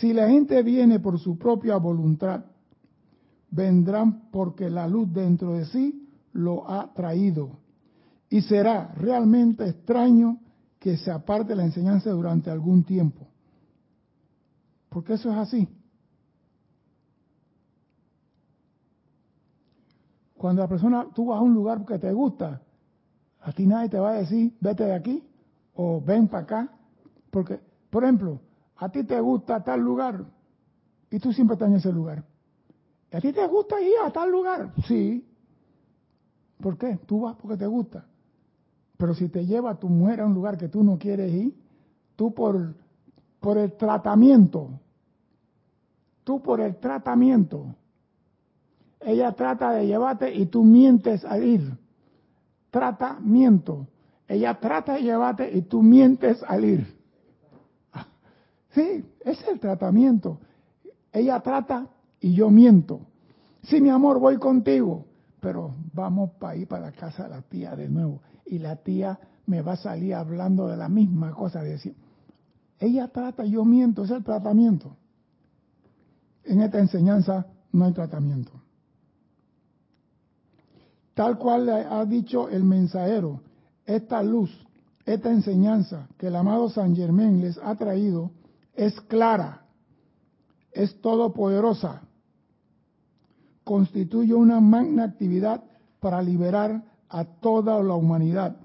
Si 0.00 0.12
la 0.12 0.28
gente 0.28 0.62
viene 0.62 1.00
por 1.00 1.18
su 1.18 1.38
propia 1.38 1.76
voluntad, 1.76 2.44
vendrán 3.50 4.30
porque 4.30 4.70
la 4.70 4.86
luz 4.86 5.12
dentro 5.12 5.54
de 5.54 5.66
sí 5.66 6.08
lo 6.32 6.70
ha 6.70 6.92
traído 6.92 7.58
y 8.30 8.42
será 8.42 8.92
realmente 8.94 9.68
extraño 9.68 10.38
que 10.78 10.96
se 10.96 11.10
aparte 11.10 11.56
la 11.56 11.64
enseñanza 11.64 12.10
durante 12.10 12.50
algún 12.50 12.84
tiempo. 12.84 13.26
Porque 14.88 15.14
eso 15.14 15.30
es 15.30 15.36
así. 15.36 15.68
Cuando 20.36 20.62
la 20.62 20.68
persona, 20.68 21.08
tú 21.12 21.26
vas 21.26 21.40
a 21.40 21.42
un 21.42 21.54
lugar 21.54 21.84
que 21.84 21.98
te 21.98 22.12
gusta, 22.12 22.62
a 23.40 23.52
ti 23.52 23.66
nadie 23.66 23.88
te 23.88 23.98
va 23.98 24.10
a 24.10 24.14
decir, 24.14 24.56
vete 24.60 24.84
de 24.84 24.94
aquí 24.94 25.24
o 25.74 26.00
ven 26.00 26.28
para 26.28 26.44
acá. 26.44 26.72
Porque, 27.30 27.58
por 27.90 28.04
ejemplo, 28.04 28.40
a 28.78 28.88
ti 28.88 29.04
te 29.04 29.20
gusta 29.20 29.62
tal 29.62 29.80
lugar 29.80 30.24
y 31.10 31.18
tú 31.18 31.32
siempre 31.32 31.54
estás 31.54 31.68
en 31.68 31.76
ese 31.76 31.92
lugar. 31.92 32.24
¿A 33.12 33.20
ti 33.20 33.32
te 33.32 33.46
gusta 33.46 33.80
ir 33.80 33.94
a 34.04 34.10
tal 34.10 34.30
lugar? 34.30 34.72
Sí. 34.86 35.26
¿Por 36.60 36.76
qué? 36.76 36.98
Tú 37.06 37.22
vas 37.22 37.36
porque 37.36 37.56
te 37.56 37.66
gusta. 37.66 38.06
Pero 38.96 39.14
si 39.14 39.28
te 39.28 39.46
lleva 39.46 39.78
tu 39.78 39.88
mujer 39.88 40.20
a 40.20 40.26
un 40.26 40.34
lugar 40.34 40.58
que 40.58 40.68
tú 40.68 40.82
no 40.82 40.98
quieres 40.98 41.32
ir, 41.32 41.54
tú 42.16 42.34
por, 42.34 42.74
por 43.40 43.58
el 43.58 43.72
tratamiento, 43.76 44.70
tú 46.24 46.42
por 46.42 46.60
el 46.60 46.76
tratamiento, 46.76 47.74
ella 49.00 49.32
trata 49.32 49.72
de 49.72 49.86
llevarte 49.86 50.34
y 50.34 50.46
tú 50.46 50.62
mientes 50.62 51.24
al 51.24 51.44
ir. 51.44 51.78
Tratamiento. 52.70 53.86
Ella 54.26 54.58
trata 54.60 54.94
de 54.94 55.02
llevarte 55.02 55.56
y 55.56 55.62
tú 55.62 55.82
mientes 55.82 56.42
al 56.42 56.64
ir. 56.64 56.97
Sí, 58.74 59.04
es 59.20 59.46
el 59.48 59.60
tratamiento. 59.60 60.38
Ella 61.12 61.40
trata 61.40 61.88
y 62.20 62.34
yo 62.34 62.50
miento. 62.50 63.00
Sí, 63.62 63.80
mi 63.80 63.88
amor, 63.88 64.18
voy 64.18 64.38
contigo, 64.38 65.06
pero 65.40 65.74
vamos 65.92 66.30
para 66.38 66.56
ir 66.56 66.68
para 66.68 66.86
la 66.86 66.92
casa 66.92 67.24
de 67.24 67.30
la 67.30 67.42
tía 67.42 67.74
de 67.74 67.88
nuevo 67.88 68.20
y 68.46 68.58
la 68.58 68.76
tía 68.76 69.18
me 69.46 69.62
va 69.62 69.72
a 69.72 69.76
salir 69.76 70.14
hablando 70.14 70.68
de 70.68 70.76
la 70.76 70.88
misma 70.88 71.32
cosa. 71.32 71.62
De 71.62 71.70
decir, 71.70 71.96
ella 72.78 73.08
trata, 73.08 73.44
yo 73.44 73.64
miento, 73.64 74.04
es 74.04 74.10
el 74.10 74.22
tratamiento. 74.22 74.96
En 76.44 76.62
esta 76.62 76.78
enseñanza 76.78 77.46
no 77.72 77.84
hay 77.84 77.92
tratamiento. 77.92 78.52
Tal 81.14 81.36
cual 81.36 81.68
ha 81.68 82.04
dicho 82.04 82.48
el 82.48 82.62
mensajero, 82.62 83.40
esta 83.84 84.22
luz, 84.22 84.50
esta 85.04 85.30
enseñanza 85.30 86.06
que 86.16 86.28
el 86.28 86.36
amado 86.36 86.68
San 86.70 86.94
Germán 86.94 87.40
les 87.40 87.58
ha 87.58 87.74
traído 87.74 88.30
es 88.78 89.00
clara, 89.02 89.66
es 90.70 91.00
todopoderosa, 91.00 92.02
constituye 93.64 94.32
una 94.32 94.60
magna 94.60 95.02
actividad 95.02 95.64
para 95.98 96.22
liberar 96.22 96.84
a 97.08 97.24
toda 97.24 97.82
la 97.82 97.94
humanidad. 97.94 98.56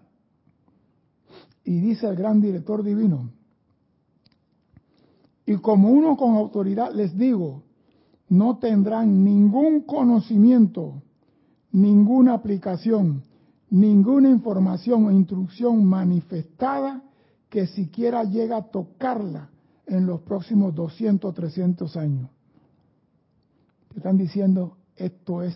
Y 1.64 1.80
dice 1.80 2.08
el 2.08 2.16
gran 2.16 2.40
director 2.42 2.84
divino, 2.84 3.32
Y 5.48 5.58
como 5.58 5.90
uno 5.90 6.16
con 6.16 6.36
autoridad 6.36 6.94
les 6.94 7.18
digo, 7.18 7.64
no 8.30 8.60
tendrán 8.60 9.24
ningún 9.24 9.82
conocimiento, 9.82 11.02
ninguna 11.72 12.36
aplicación, 12.36 13.24
ninguna 13.72 14.30
información 14.30 15.06
o 15.06 15.12
instrucción 15.12 15.84
manifestada 15.84 17.04
que 17.50 17.66
siquiera 17.66 18.24
llega 18.24 18.58
a 18.58 18.70
tocarla 18.70 19.50
en 19.94 20.06
los 20.06 20.22
próximos 20.22 20.74
200 20.76 21.34
300 21.34 21.98
años. 21.98 22.30
Te 23.90 23.98
están 23.98 24.18
diciendo, 24.18 24.78
esto 24.96 25.44
es 25.44 25.56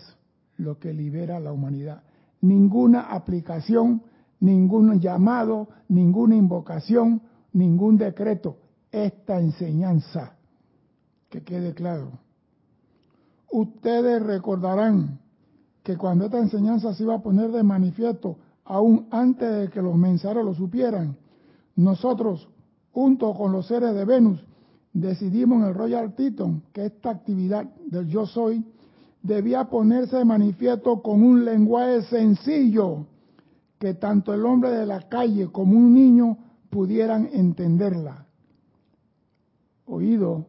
lo 0.56 0.78
que 0.78 0.92
libera 0.92 1.36
a 1.36 1.40
la 1.40 1.52
humanidad. 1.52 2.02
Ninguna 2.40 3.00
aplicación, 3.00 4.02
ningún 4.40 5.00
llamado, 5.00 5.68
ninguna 5.88 6.36
invocación, 6.36 7.22
ningún 7.52 7.96
decreto. 7.96 8.58
Esta 8.90 9.40
enseñanza, 9.40 10.36
que 11.28 11.42
quede 11.42 11.74
claro. 11.74 12.12
Ustedes 13.50 14.22
recordarán 14.22 15.18
que 15.82 15.96
cuando 15.96 16.26
esta 16.26 16.38
enseñanza 16.38 16.94
se 16.94 17.02
iba 17.02 17.14
a 17.14 17.22
poner 17.22 17.50
de 17.50 17.62
manifiesto, 17.62 18.38
aún 18.64 19.08
antes 19.10 19.50
de 19.50 19.68
que 19.70 19.82
los 19.82 19.96
mensajeros 19.96 20.44
lo 20.44 20.54
supieran, 20.54 21.16
nosotros, 21.74 22.48
junto 22.98 23.32
con 23.32 23.52
los 23.52 23.68
seres 23.68 23.94
de 23.94 24.04
Venus, 24.04 24.44
decidimos 24.92 25.62
en 25.62 25.68
el 25.68 25.74
Royal 25.74 26.16
Teton 26.16 26.64
que 26.72 26.86
esta 26.86 27.10
actividad 27.10 27.64
del 27.86 28.08
yo 28.08 28.26
soy 28.26 28.64
debía 29.22 29.66
ponerse 29.66 30.16
de 30.16 30.24
manifiesto 30.24 31.00
con 31.00 31.22
un 31.22 31.44
lenguaje 31.44 32.02
sencillo 32.02 33.06
que 33.78 33.94
tanto 33.94 34.34
el 34.34 34.44
hombre 34.44 34.70
de 34.70 34.84
la 34.84 35.08
calle 35.08 35.46
como 35.52 35.78
un 35.78 35.94
niño 35.94 36.38
pudieran 36.70 37.28
entenderla. 37.32 38.26
Oído, 39.86 40.46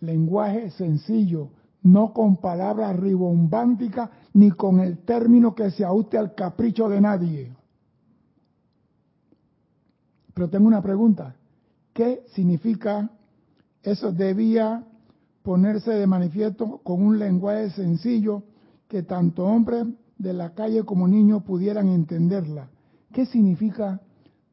lenguaje 0.00 0.70
sencillo, 0.70 1.50
no 1.82 2.14
con 2.14 2.38
palabras 2.38 2.98
ribombánticas 2.98 4.08
ni 4.32 4.50
con 4.50 4.80
el 4.80 4.96
término 5.04 5.54
que 5.54 5.70
se 5.70 5.84
ajuste 5.84 6.16
al 6.16 6.34
capricho 6.34 6.88
de 6.88 7.02
nadie. 7.02 7.52
Pero 10.32 10.48
tengo 10.48 10.66
una 10.66 10.80
pregunta. 10.80 11.36
¿Qué 11.96 12.24
significa 12.34 13.10
eso 13.82 14.12
debía 14.12 14.84
ponerse 15.42 15.92
de 15.92 16.06
manifiesto 16.06 16.82
con 16.84 17.02
un 17.02 17.18
lenguaje 17.18 17.70
sencillo 17.70 18.42
que 18.86 19.02
tanto 19.02 19.46
hombres 19.46 19.86
de 20.18 20.34
la 20.34 20.52
calle 20.52 20.84
como 20.84 21.08
niños 21.08 21.42
pudieran 21.44 21.88
entenderla. 21.88 22.68
¿Qué 23.14 23.24
significa 23.24 24.02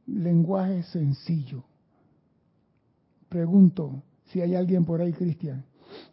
lenguaje 0.05 0.83
sencillo? 0.83 1.65
Pregunto 3.27 4.03
si 4.27 4.39
hay 4.39 4.55
alguien 4.55 4.85
por 4.85 5.01
ahí, 5.01 5.12
Cristian. 5.12 5.65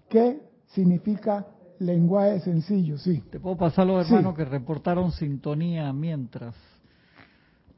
¿Qué 0.08 0.42
significa 0.66 1.46
lenguaje 1.78 2.40
sencillo? 2.40 2.99
Sí. 2.99 3.22
Te 3.30 3.38
puedo 3.38 3.56
pasar 3.56 3.87
los 3.87 4.04
hermanos 4.04 4.34
que 4.34 4.44
reportaron 4.44 5.12
sintonía 5.12 5.92
mientras. 5.92 6.56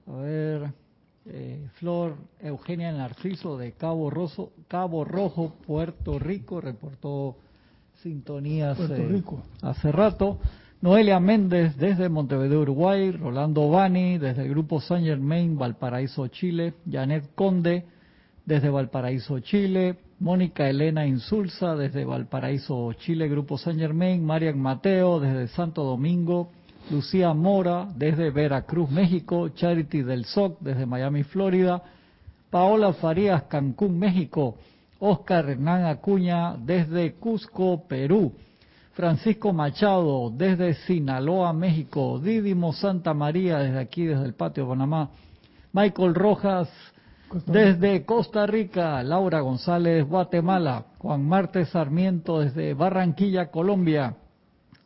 A 0.06 0.12
ver. 0.12 0.82
Eh, 1.25 1.69
Flor 1.75 2.17
Eugenia 2.41 2.91
Narciso 2.93 3.57
de 3.57 3.73
Cabo, 3.73 4.11
Cabo 4.67 5.05
Rojo, 5.05 5.55
Puerto 5.64 6.19
Rico, 6.19 6.61
reportó 6.61 7.37
sintonías 8.02 8.79
eh, 8.81 9.23
hace 9.62 9.93
rato. 9.93 10.38
Noelia 10.81 11.21
Méndez 11.21 11.76
desde 11.76 12.09
Montevideo, 12.09 12.62
Uruguay. 12.62 13.12
Rolando 13.12 13.71
Bani 13.71 14.19
desde 14.19 14.43
el 14.43 14.49
grupo 14.49 14.81
Saint 14.81 15.07
Germain, 15.07 15.57
Valparaíso, 15.57 16.26
Chile. 16.26 16.75
Janet 16.91 17.35
Conde 17.37 17.85
desde 18.45 18.69
Valparaíso, 18.69 19.38
Chile. 19.38 19.97
Mónica 20.19 20.69
Elena 20.69 21.05
Insulza 21.05 21.75
desde 21.75 22.05
Valparaíso, 22.05 22.93
Chile, 22.95 23.29
Grupo 23.29 23.59
Saint 23.59 23.79
Germain. 23.79 24.25
Marian 24.25 24.59
Mateo 24.59 25.19
desde 25.19 25.49
Santo 25.49 25.83
Domingo, 25.83 26.50
Lucía 26.90 27.32
Mora 27.32 27.88
desde 27.95 28.30
Veracruz, 28.30 28.90
México, 28.90 29.49
Charity 29.50 30.02
del 30.02 30.25
SOC 30.25 30.60
desde 30.60 30.86
Miami, 30.86 31.23
Florida, 31.23 31.82
Paola 32.50 32.92
Farías, 32.92 33.45
Cancún, 33.45 33.99
México, 33.99 34.56
Oscar 34.99 35.49
Hernán 35.49 35.84
Acuña 35.86 36.54
desde 36.56 37.14
Cusco, 37.14 37.86
Perú, 37.88 38.32
Francisco 38.92 39.52
Machado 39.52 40.30
desde 40.30 40.75
Sinaloa, 40.75 41.52
México, 41.52 42.18
Didimo 42.18 42.73
Santa 42.73 43.14
María 43.14 43.58
desde 43.58 43.78
aquí, 43.78 44.04
desde 44.04 44.25
el 44.25 44.34
patio 44.34 44.64
de 44.64 44.71
Panamá, 44.71 45.10
Michael 45.73 46.14
Rojas 46.14 46.68
desde 47.47 48.04
Costa 48.04 48.47
Rica, 48.47 49.02
Laura 49.02 49.40
González, 49.40 50.06
Guatemala, 50.06 50.84
Juan 50.99 51.26
Marte 51.26 51.64
Sarmiento 51.64 52.40
desde 52.40 52.75
Barranquilla, 52.75 53.50
Colombia, 53.50 54.16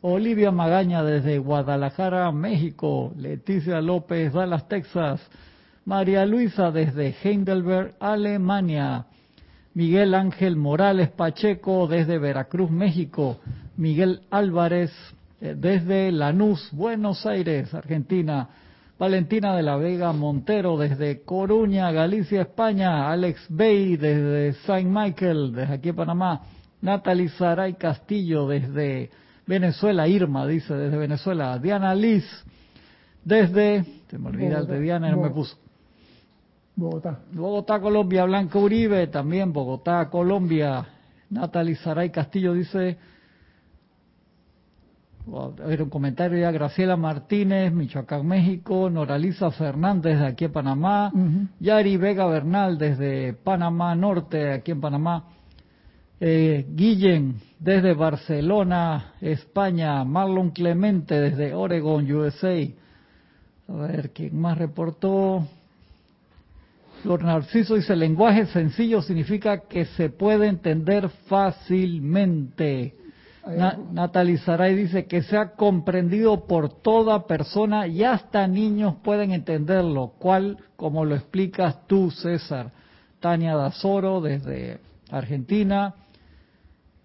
Olivia 0.03 0.51
Magaña 0.51 1.03
desde 1.03 1.39
Guadalajara, 1.39 2.31
México. 2.31 3.13
Leticia 3.17 3.81
López, 3.81 4.33
Dallas, 4.33 4.69
Texas. 4.69 5.21
María 5.85 6.27
Luisa 6.27 6.71
desde 6.71 7.15
Heidelberg, 7.23 7.95
Alemania. 7.99 9.07
Miguel 9.73 10.15
Ángel 10.15 10.57
Morales 10.57 11.11
Pacheco 11.11 11.87
desde 11.87 12.19
Veracruz, 12.19 12.71
México. 12.71 13.39
Miguel 13.77 14.21
Álvarez 14.31 14.93
eh, 15.41 15.55
desde 15.57 16.13
Lanús, 16.13 16.71
Buenos 16.73 17.25
Aires, 17.25 17.73
Argentina. 17.73 18.49
Valentina 18.99 19.55
de 19.55 19.63
la 19.63 19.77
Vega 19.77 20.13
Montero 20.13 20.79
desde 20.79 21.23
Coruña, 21.23 21.91
Galicia, 21.91 22.43
España. 22.43 23.11
Alex 23.11 23.47
Bay 23.49 23.97
desde 23.97 24.53
Saint 24.67 24.91
Michael, 24.91 25.53
desde 25.55 25.75
aquí 25.75 25.93
Panamá. 25.93 26.43
Natalie 26.83 27.31
Saray 27.31 27.75
Castillo 27.75 28.47
desde 28.47 29.11
Venezuela, 29.47 30.09
Irma 30.09 30.47
dice 30.47 30.75
desde 30.75 30.97
Venezuela. 30.97 31.59
Diana 31.59 31.95
Liz 31.95 32.25
desde, 33.25 33.85
se 34.09 34.19
me 34.19 34.29
olvida 34.29 34.59
el 34.59 34.67
de 34.67 34.81
Diana, 34.81 35.11
no 35.11 35.23
me 35.23 35.31
puso. 35.31 35.57
Bogotá. 36.77 37.21
Bogotá, 37.33 37.81
Colombia. 37.81 38.25
Blanca 38.25 38.59
Uribe 38.59 39.07
también, 39.09 39.53
Bogotá, 39.53 40.09
Colombia. 40.11 40.87
Natalie 41.31 41.75
Saray 41.75 42.11
Castillo 42.11 42.53
dice, 42.53 42.99
a 45.35 45.67
ver 45.67 45.83
un 45.83 45.91
comentario 45.91 46.39
ya, 46.39 46.53
Graciela 46.53 46.97
Martínez, 46.97 47.73
Michoacán, 47.73 48.25
México, 48.27 48.89
Noraliza 48.89 49.51
Fernández 49.51 50.21
de 50.21 50.27
aquí 50.27 50.45
en 50.45 50.53
Panamá, 50.53 51.13
Yari 51.59 51.97
Vega 51.97 52.27
Bernal 52.27 52.79
desde 52.79 53.33
Panamá 53.33 53.97
Norte, 53.97 54.53
aquí 54.53 54.71
en 54.71 54.81
Panamá, 54.81 55.25
eh, 56.21 56.67
Guillen 56.69 57.41
desde 57.59 57.95
Barcelona, 57.95 59.15
España, 59.21 60.05
Marlon 60.05 60.51
Clemente 60.51 61.21
desde 61.21 61.55
Oregon, 61.55 62.11
USA. 62.11 62.67
A 63.69 63.73
ver, 63.73 64.11
¿quién 64.11 64.39
más 64.41 64.57
reportó? 64.59 65.47
Flor 67.03 67.25
Narciso 67.25 67.75
dice, 67.75 67.95
lenguaje 67.95 68.47
sencillo 68.47 69.03
significa 69.03 69.61
que 69.61 69.85
se 69.85 70.11
puede 70.11 70.49
entender 70.49 71.09
fácilmente. 71.27 72.95
Na 73.47 74.09
dice 74.69 75.07
que 75.07 75.23
sea 75.23 75.53
comprendido 75.53 76.47
por 76.47 76.69
toda 76.83 77.29
persona 77.29 77.87
y 77.87 78.03
hasta 78.03 78.49
niños 78.49 78.97
pueden 79.05 79.31
entenderlo, 79.31 80.15
cual, 80.19 80.59
como 80.75 81.05
lo 81.05 81.15
explicas 81.15 81.87
tú, 81.87 82.11
César. 82.11 82.73
Tania 83.21 83.55
Dazoro 83.55 84.21
desde 84.21 84.81
Argentina. 85.11 85.95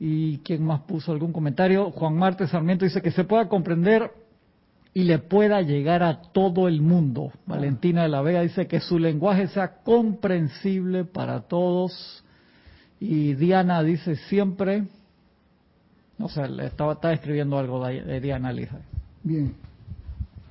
¿Y 0.04 0.40
quién 0.40 0.66
más 0.66 0.82
puso 0.82 1.12
algún 1.12 1.32
comentario? 1.32 1.92
Juan 1.92 2.16
Marte 2.16 2.48
Sarmiento 2.48 2.86
dice 2.86 3.04
que 3.04 3.12
se 3.12 3.24
pueda 3.24 3.48
comprender 3.48 4.12
y 4.96 5.04
le 5.04 5.20
pueda 5.20 5.62
llegar 5.62 6.02
a 6.02 6.24
todo 6.24 6.68
el 6.68 6.82
mundo. 6.82 7.32
Valentina 7.46 8.02
de 8.02 8.10
la 8.10 8.24
Vega 8.24 8.42
dice 8.42 8.66
que 8.66 8.80
su 8.80 8.98
lenguaje 8.98 9.48
sea 9.50 9.76
comprensible 9.84 11.06
para 11.06 11.42
todos. 11.42 12.24
Y 13.00 13.36
Diana 13.36 13.84
dice 13.84 14.16
siempre, 14.16 14.88
no 16.18 16.30
sé, 16.30 16.50
le 16.50 16.66
estaba, 16.66 16.98
escribiendo 17.14 17.60
algo 17.60 17.86
de, 17.86 18.20
Diana 18.20 18.52
Lija. 18.52 18.80
Bien, 19.22 19.54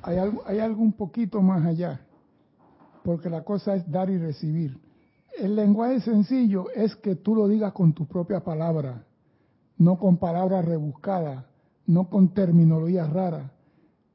hay 0.01 0.19
algo, 0.19 0.45
hay 0.47 0.61
algo 0.61 0.81
un 0.81 0.93
poquito 0.93 1.43
más 1.43 1.67
allá, 1.67 1.99
porque 3.03 3.29
la 3.29 3.43
cosa 3.43 3.75
es 3.75 3.91
dar 3.91 4.11
y 4.11 4.17
recibir. 4.17 4.79
El 5.37 5.57
lenguaje 5.57 5.99
sencillo 6.03 6.67
es 6.73 6.95
que 6.95 7.17
tú 7.17 7.35
lo 7.35 7.49
digas 7.49 7.73
con 7.73 7.93
tu 7.93 8.07
propia 8.07 8.39
palabra 8.39 9.07
no 9.81 9.99
con 9.99 10.19
palabras 10.19 10.63
rebuscadas, 10.67 11.43
no 11.87 12.11
con 12.11 12.35
terminologías 12.35 13.11
raras. 13.11 13.51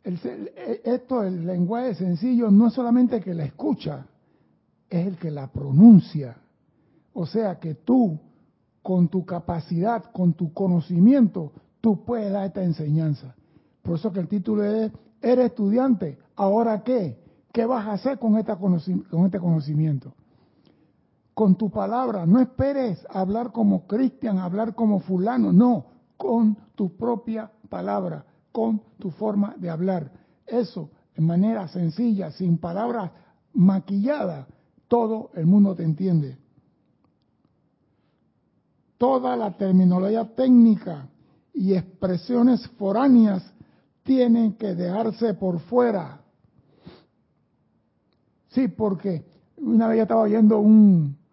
esto, 0.03 1.23
el 1.23 1.43
lenguaje 1.43 1.95
sencillo, 1.95 2.51
no 2.51 2.67
es 2.67 2.73
solamente 2.73 3.19
que 3.19 3.33
la 3.33 3.45
escucha, 3.45 4.05
es 4.87 5.07
el 5.07 5.17
que 5.17 5.31
la 5.31 5.47
pronuncia. 5.47 6.37
O 7.13 7.25
sea 7.25 7.59
que 7.59 7.73
tú, 7.73 8.19
con 8.83 9.07
tu 9.07 9.25
capacidad, 9.25 10.03
con 10.11 10.33
tu 10.33 10.53
conocimiento, 10.53 11.51
tú 11.81 12.05
puedes 12.05 12.31
dar 12.31 12.45
esta 12.45 12.63
enseñanza. 12.63 13.33
Por 13.81 13.97
eso 13.97 14.13
que 14.13 14.19
el 14.19 14.27
título 14.27 14.63
es, 14.63 14.91
eres 15.19 15.47
estudiante, 15.47 16.19
¿ahora 16.35 16.83
qué? 16.83 17.17
¿Qué 17.51 17.65
vas 17.65 17.87
a 17.87 17.93
hacer 17.93 18.19
con, 18.19 18.37
esta 18.37 18.57
con 18.57 18.75
este 18.75 19.39
conocimiento? 19.39 20.13
Con 21.35 21.55
tu 21.55 21.69
palabra. 21.69 22.25
No 22.25 22.39
esperes 22.39 23.05
hablar 23.09 23.51
como 23.51 23.85
Cristian, 23.85 24.39
hablar 24.39 24.73
como 24.73 25.01
fulano, 25.01 25.51
no, 25.51 25.85
con 26.17 26.57
tu 26.73 26.95
propia 26.95 27.51
palabra, 27.69 28.25
con 28.51 28.81
tu 28.97 29.11
forma 29.11 29.53
de 29.57 29.69
hablar. 29.69 30.11
Eso, 30.47 30.89
en 31.13 31.27
manera 31.27 31.67
sencilla, 31.67 32.31
sin 32.31 32.57
palabras 32.57 33.11
maquilladas, 33.53 34.47
todo 34.87 35.29
el 35.33 35.45
mundo 35.45 35.75
te 35.75 35.83
entiende. 35.83 36.37
Toda 38.97 39.35
la 39.35 39.57
terminología 39.57 40.33
técnica 40.35 41.09
y 41.53 41.73
expresiones 41.73 42.65
foráneas 42.77 43.43
tienen 44.03 44.53
que 44.53 44.73
dejarse 44.73 45.33
por 45.33 45.59
fuera. 45.59 46.21
Sí, 48.49 48.69
porque 48.69 49.25
una 49.57 49.89
vez 49.89 50.01
estaba 50.01 50.21
oyendo 50.21 50.59
un 50.59 51.24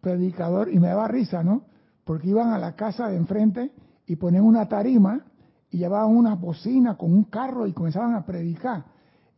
predicador 0.00 0.72
y 0.72 0.78
me 0.78 0.88
daba 0.88 1.08
risa, 1.08 1.42
¿no? 1.42 1.62
Porque 2.04 2.28
iban 2.28 2.52
a 2.52 2.58
la 2.58 2.74
casa 2.74 3.08
de 3.08 3.16
enfrente 3.16 3.72
y 4.06 4.16
ponían 4.16 4.44
una 4.44 4.68
tarima 4.68 5.24
y 5.70 5.78
llevaban 5.78 6.16
una 6.16 6.34
bocina 6.34 6.96
con 6.96 7.12
un 7.12 7.24
carro 7.24 7.66
y 7.66 7.72
comenzaban 7.72 8.14
a 8.14 8.24
predicar. 8.24 8.84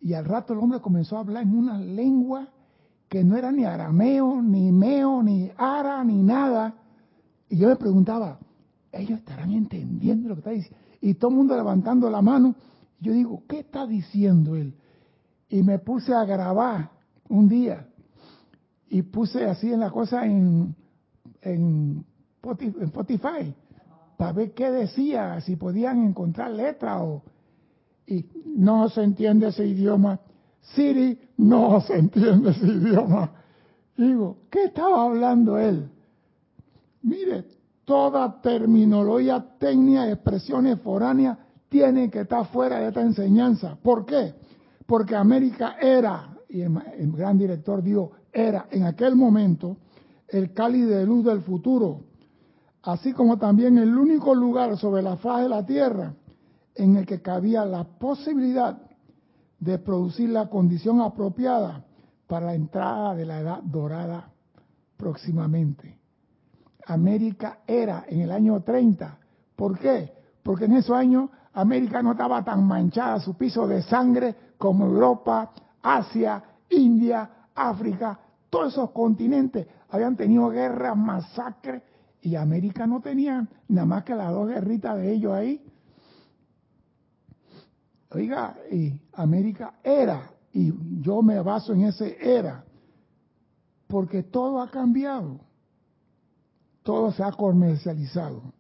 Y 0.01 0.15
al 0.15 0.25
rato 0.25 0.53
el 0.53 0.61
hombre 0.61 0.81
comenzó 0.81 1.17
a 1.17 1.21
hablar 1.21 1.43
en 1.43 1.57
una 1.57 1.79
lengua 1.79 2.49
que 3.09 3.25
no 3.25 3.37
era 3.37 3.51
ni 3.51 3.65
arameo, 3.65 4.41
ni 4.41 4.71
meo, 4.71 5.23
ni 5.23 5.51
ara, 5.57 6.03
ni 6.05 6.23
nada. 6.23 6.75
Y 7.49 7.57
yo 7.57 7.69
me 7.69 7.77
preguntaba, 7.77 8.39
¿ellos 8.93 9.19
estarán 9.19 9.51
entendiendo 9.51 10.29
lo 10.29 10.37
que 10.37 10.41
está 10.41 10.51
diciendo? 10.51 10.79
Y 11.01 11.15
todo 11.15 11.31
el 11.31 11.37
mundo 11.39 11.57
levantando 11.57 12.09
la 12.09 12.23
mano. 12.23 12.55
Yo 13.01 13.13
digo, 13.13 13.43
¿qué 13.49 13.61
está 13.61 13.87
diciendo 13.87 14.55
él? 14.55 14.75
Y 15.49 15.63
me 15.63 15.81
puse 15.81 16.15
a 16.15 16.25
grabar 16.25 16.91
un 17.29 17.49
día 17.49 17.89
y 18.91 19.03
puse 19.03 19.47
así 19.47 19.73
en 19.73 19.81
la 19.81 19.91
cosa 19.91 20.27
en, 20.27 20.75
en 21.43 22.05
Spotify 22.83 23.55
para 24.17 24.33
ver 24.33 24.53
qué 24.53 24.71
decía, 24.71 25.41
si 25.41 25.57
podían 25.57 26.05
encontrar 26.05 26.51
letra 26.51 27.03
o... 27.03 27.23
Y 28.07 28.27
no 28.45 28.89
se 28.89 29.05
entiende 29.05 29.47
ese 29.47 29.65
idioma. 29.65 30.19
Siri, 30.61 31.19
no 31.39 31.81
se 31.81 31.97
entiende 31.97 32.51
ese 32.51 32.67
idioma. 32.67 33.31
Digo, 33.97 34.39
¿qué 34.51 34.65
estaba 34.65 35.05
hablando 35.05 35.57
él? 35.57 35.89
Mire, 37.03 37.45
toda 37.85 38.41
terminología, 38.43 39.43
técnica, 39.59 40.11
expresiones 40.11 40.81
foráneas 40.81 41.39
tienen 41.69 42.11
que 42.11 42.23
estar 42.23 42.47
fuera 42.49 42.81
de 42.81 42.89
esta 42.89 43.03
enseñanza. 43.03 43.79
¿Por 43.81 44.05
qué? 44.05 44.35
Porque 44.87 45.15
América 45.15 45.77
era 45.81 46.37
y 46.51 46.63
el, 46.63 47.13
gran 47.13 47.39
director 47.39 47.83
dijo, 47.83 48.11
era 48.33 48.67
en 48.71 48.85
aquel 48.85 49.17
momento 49.17 49.77
el 50.29 50.53
cáliz 50.53 50.87
de 50.87 51.05
luz 51.05 51.25
del 51.25 51.41
futuro, 51.43 52.03
así 52.83 53.13
como 53.13 53.39
también 53.39 53.79
el 53.79 53.97
único 53.97 54.35
lugar 54.35 54.77
sobre 54.79 55.03
la 55.03 55.17
faz 55.17 55.43
de 55.43 55.49
la 55.49 55.67
tierra 55.67 56.15
en 56.75 56.97
el 56.97 57.07
que 57.07 57.21
cabía 57.21 57.65
la 57.65 57.85
posibilidad 57.85 58.79
de 59.59 59.79
producir 59.79 60.31
la 60.31 60.49
condición 60.49 61.01
apropiada 61.01 61.85
para 62.27 62.47
la 62.47 62.55
entrada 62.55 63.15
de 63.15 63.27
la 63.27 63.41
edad 63.41 63.63
dorada 63.63 64.31
próximamente. 64.97 65.99
América 66.87 67.59
era 67.67 68.05
en 68.09 68.21
el 68.21 68.33
año 68.33 68.63
30. 68.63 69.19
¿Por 69.57 69.79
qué? 69.79 70.13
Porque 70.43 70.65
en 70.65 70.75
esos 70.75 70.97
años 70.97 71.29
América 71.53 72.03
no 72.03 72.13
estaba 72.13 72.43
tan 72.45 72.67
manchada 72.67 73.21
su 73.21 73.35
piso 73.35 73.67
de 73.67 73.83
sangre 73.83 74.35
como 74.57 74.87
Europa, 74.87 75.51
Asia, 75.83 76.43
India, 76.71 77.29
África, 77.69 78.19
todos 78.49 78.73
esos 78.73 78.91
continentes 78.91 79.67
habían 79.89 80.17
tenido 80.17 80.49
guerras, 80.49 80.97
masacres, 80.97 81.83
y 82.23 82.37
América 82.37 82.87
no 82.87 83.01
tenía 83.01 83.47
nada 83.69 83.87
más 83.87 84.05
que 84.05 84.15
las 84.15 84.31
dos 84.33 84.49
guerritas 84.49 84.97
de 84.97 85.13
ellos 85.13 85.33
ahí. 85.33 85.65
Oiga, 88.11 88.57
y 88.71 89.01
América 89.13 89.75
era, 89.83 90.31
y 90.53 90.73
yo 91.01 91.23
me 91.23 91.41
baso 91.41 91.73
en 91.73 91.85
ese 91.85 92.17
era, 92.21 92.65
porque 93.87 94.23
todo 94.25 94.61
ha 94.61 94.71
cambiado, 94.71 95.41
todo 96.83 97.13
se 97.13 97.23
ha 97.23 97.33
comercializado. 97.33 98.53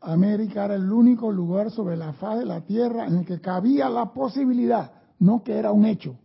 América 0.00 0.64
era 0.64 0.76
el 0.76 0.90
único 0.90 1.30
lugar 1.30 1.70
sobre 1.70 1.96
la 1.96 2.14
faz 2.14 2.38
de 2.38 2.46
la 2.46 2.62
tierra 2.62 3.06
en 3.06 3.18
el 3.18 3.26
que 3.26 3.40
cabía 3.40 3.88
la 3.90 4.12
posibilidad, 4.12 4.92
no 5.18 5.42
que 5.42 5.58
era 5.58 5.72
un 5.72 5.84
hecho, 5.84 6.16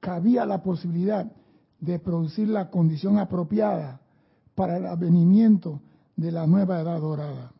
cabía 0.00 0.44
la 0.44 0.62
posibilidad 0.62 1.30
de 1.78 1.98
producir 1.98 2.48
la 2.48 2.70
condición 2.70 3.18
apropiada 3.18 4.00
para 4.54 4.76
el 4.76 4.86
avenimiento 4.86 5.80
de 6.16 6.32
la 6.32 6.46
nueva 6.46 6.80
edad 6.80 7.00
dorada. 7.00 7.52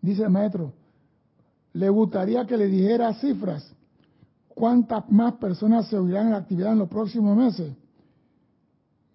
Dice 0.00 0.24
el 0.24 0.30
maestro, 0.30 0.72
le 1.74 1.88
gustaría 1.88 2.46
que 2.46 2.56
le 2.56 2.66
dijera 2.66 3.14
cifras, 3.14 3.72
cuántas 4.48 5.08
más 5.10 5.34
personas 5.34 5.86
se 5.86 5.96
oirán 5.96 6.26
en 6.26 6.32
la 6.32 6.38
actividad 6.38 6.72
en 6.72 6.80
los 6.80 6.88
próximos 6.88 7.36
meses. 7.36 7.72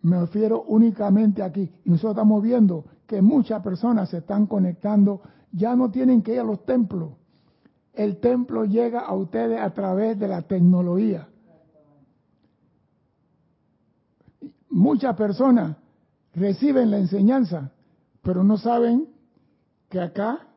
Me 0.02 0.20
refiero 0.20 0.64
únicamente 0.64 1.44
aquí. 1.44 1.70
Y 1.84 1.90
nosotros 1.90 2.14
estamos 2.14 2.42
viendo 2.42 2.86
que 3.06 3.22
muchas 3.22 3.62
personas 3.62 4.10
se 4.10 4.20
están 4.20 4.48
conectando, 4.48 5.22
ya 5.52 5.76
no 5.76 5.92
tienen 5.92 6.22
que 6.22 6.34
ir 6.34 6.40
a 6.40 6.44
los 6.44 6.66
templos. 6.66 7.12
El 7.98 8.20
templo 8.20 8.64
llega 8.64 9.00
a 9.00 9.16
ustedes 9.16 9.60
a 9.60 9.72
través 9.72 10.20
de 10.20 10.28
la 10.28 10.44
tecnología. 10.44 11.28
Muchas 14.70 15.16
personas 15.16 15.78
reciben 16.36 16.92
la 16.92 17.00
enseñanza, 17.00 17.72
pero 18.22 18.44
no 18.44 18.58
saben 18.58 19.10
que 19.90 20.00
acá 20.00 20.48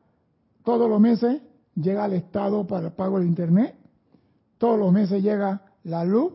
todos 0.65 0.91
los 0.91 1.01
meses 1.01 1.41
llega 1.75 2.05
el 2.05 2.13
Estado 2.13 2.67
para 2.67 2.89
el 2.89 2.93
pago 2.93 3.19
del 3.19 3.29
Internet, 3.29 3.75
todos 4.59 4.79
los 4.79 4.93
meses 4.93 5.23
llega 5.23 5.63
la 5.85 6.05
luz, 6.05 6.35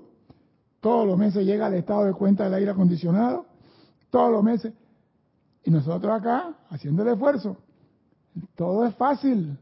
todos 0.82 1.06
los 1.06 1.20
meses 1.20 1.46
llega 1.46 1.68
el 1.68 1.76
estado 1.76 2.06
de 2.06 2.14
cuenta 2.14 2.46
del 2.46 2.56
aire 2.56 2.72
acondicionado, 2.72 3.46
todos 4.10 4.32
los 4.32 4.44
meses. 4.44 4.74
Y 5.64 5.70
nosotros 5.70 6.12
acá 6.12 6.56
haciendo 6.70 7.04
el 7.04 7.10
esfuerzo. 7.10 7.58
Todo 8.56 8.86
es 8.86 8.96
fácil. 8.96 9.60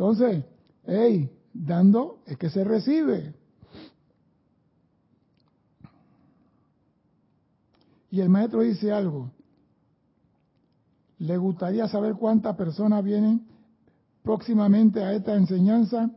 Entonces, 0.00 0.46
hey, 0.86 1.30
dando 1.52 2.22
es 2.24 2.38
que 2.38 2.48
se 2.48 2.64
recibe. 2.64 3.34
Y 8.10 8.22
el 8.22 8.30
maestro 8.30 8.62
dice 8.62 8.90
algo. 8.90 9.30
Le 11.18 11.36
gustaría 11.36 11.86
saber 11.86 12.14
cuántas 12.14 12.56
personas 12.56 13.04
vienen 13.04 13.46
próximamente 14.22 15.04
a 15.04 15.12
esta 15.12 15.34
enseñanza 15.34 16.10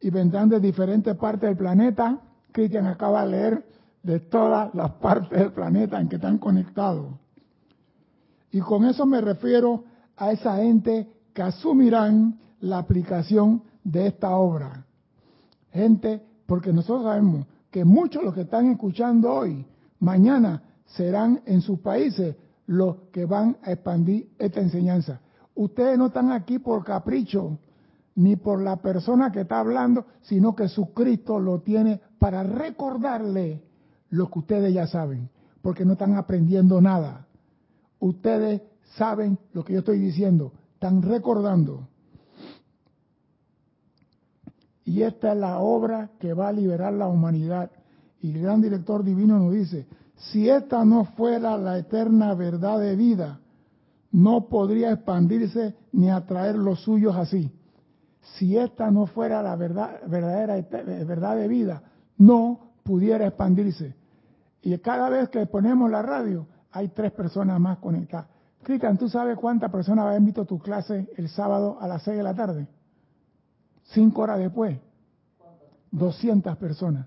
y 0.00 0.08
vendrán 0.08 0.48
de 0.48 0.58
diferentes 0.58 1.14
partes 1.16 1.50
del 1.50 1.58
planeta. 1.58 2.18
Cristian 2.50 2.86
acaba 2.86 3.26
de 3.26 3.30
leer 3.30 3.66
de 4.02 4.20
todas 4.20 4.74
las 4.74 4.92
partes 4.92 5.38
del 5.38 5.52
planeta 5.52 6.00
en 6.00 6.08
que 6.08 6.16
están 6.16 6.38
conectados. 6.38 7.14
Y 8.52 8.60
con 8.60 8.86
eso 8.86 9.04
me 9.04 9.20
refiero 9.20 9.84
a 10.16 10.32
esa 10.32 10.56
gente 10.56 11.12
que 11.34 11.42
asumirán 11.42 12.45
la 12.60 12.78
aplicación 12.78 13.62
de 13.84 14.06
esta 14.08 14.36
obra. 14.36 14.86
Gente, 15.72 16.22
porque 16.46 16.72
nosotros 16.72 17.04
sabemos 17.04 17.46
que 17.70 17.84
muchos 17.84 18.22
de 18.22 18.26
los 18.26 18.34
que 18.34 18.42
están 18.42 18.70
escuchando 18.70 19.32
hoy, 19.32 19.66
mañana 20.00 20.62
serán 20.86 21.42
en 21.46 21.60
sus 21.60 21.80
países 21.80 22.36
los 22.66 22.96
que 23.12 23.26
van 23.26 23.56
a 23.62 23.72
expandir 23.72 24.30
esta 24.38 24.60
enseñanza. 24.60 25.20
Ustedes 25.54 25.98
no 25.98 26.06
están 26.06 26.32
aquí 26.32 26.58
por 26.58 26.84
capricho, 26.84 27.58
ni 28.14 28.36
por 28.36 28.62
la 28.62 28.76
persona 28.76 29.30
que 29.30 29.42
está 29.42 29.60
hablando, 29.60 30.06
sino 30.22 30.56
que 30.56 30.68
su 30.68 30.92
Cristo 30.92 31.38
lo 31.38 31.60
tiene 31.60 32.00
para 32.18 32.42
recordarle 32.42 33.62
lo 34.10 34.30
que 34.30 34.38
ustedes 34.38 34.72
ya 34.72 34.86
saben, 34.86 35.28
porque 35.60 35.84
no 35.84 35.92
están 35.92 36.16
aprendiendo 36.16 36.80
nada. 36.80 37.26
Ustedes 38.00 38.62
saben 38.96 39.38
lo 39.52 39.64
que 39.64 39.74
yo 39.74 39.80
estoy 39.80 39.98
diciendo, 39.98 40.52
están 40.74 41.02
recordando. 41.02 41.88
Y 44.86 45.02
esta 45.02 45.32
es 45.32 45.38
la 45.38 45.58
obra 45.58 46.10
que 46.20 46.32
va 46.32 46.48
a 46.48 46.52
liberar 46.52 46.92
la 46.92 47.08
humanidad. 47.08 47.70
Y 48.22 48.30
el 48.30 48.40
gran 48.40 48.62
director 48.62 49.02
divino 49.02 49.36
nos 49.36 49.52
dice, 49.52 49.86
si 50.14 50.48
esta 50.48 50.84
no 50.84 51.04
fuera 51.04 51.58
la 51.58 51.76
eterna 51.76 52.32
verdad 52.34 52.78
de 52.78 52.94
vida, 52.94 53.40
no 54.12 54.48
podría 54.48 54.92
expandirse 54.92 55.74
ni 55.92 56.08
atraer 56.08 56.54
los 56.54 56.80
suyos 56.82 57.16
así. 57.16 57.50
Si 58.38 58.56
esta 58.56 58.90
no 58.92 59.06
fuera 59.06 59.42
la 59.42 59.56
verdad, 59.56 60.00
verdadera 60.06 60.54
verdad 61.04 61.36
de 61.36 61.48
vida, 61.48 61.82
no 62.16 62.70
pudiera 62.84 63.26
expandirse. 63.26 63.96
Y 64.62 64.78
cada 64.78 65.08
vez 65.08 65.28
que 65.30 65.46
ponemos 65.46 65.90
la 65.90 66.02
radio, 66.02 66.46
hay 66.70 66.88
tres 66.88 67.10
personas 67.10 67.58
más 67.60 67.78
conectadas. 67.78 68.28
Cristian, 68.62 68.96
¿tú 68.98 69.08
sabes 69.08 69.36
cuántas 69.36 69.70
personas 69.70 70.14
han 70.14 70.24
visto 70.24 70.44
tu 70.44 70.60
clase 70.60 71.08
el 71.16 71.28
sábado 71.28 71.76
a 71.80 71.88
las 71.88 72.02
seis 72.02 72.16
de 72.16 72.22
la 72.22 72.34
tarde? 72.34 72.68
Cinco 73.86 74.22
horas 74.22 74.38
después. 74.38 74.78
200 75.90 76.56
personas. 76.56 77.06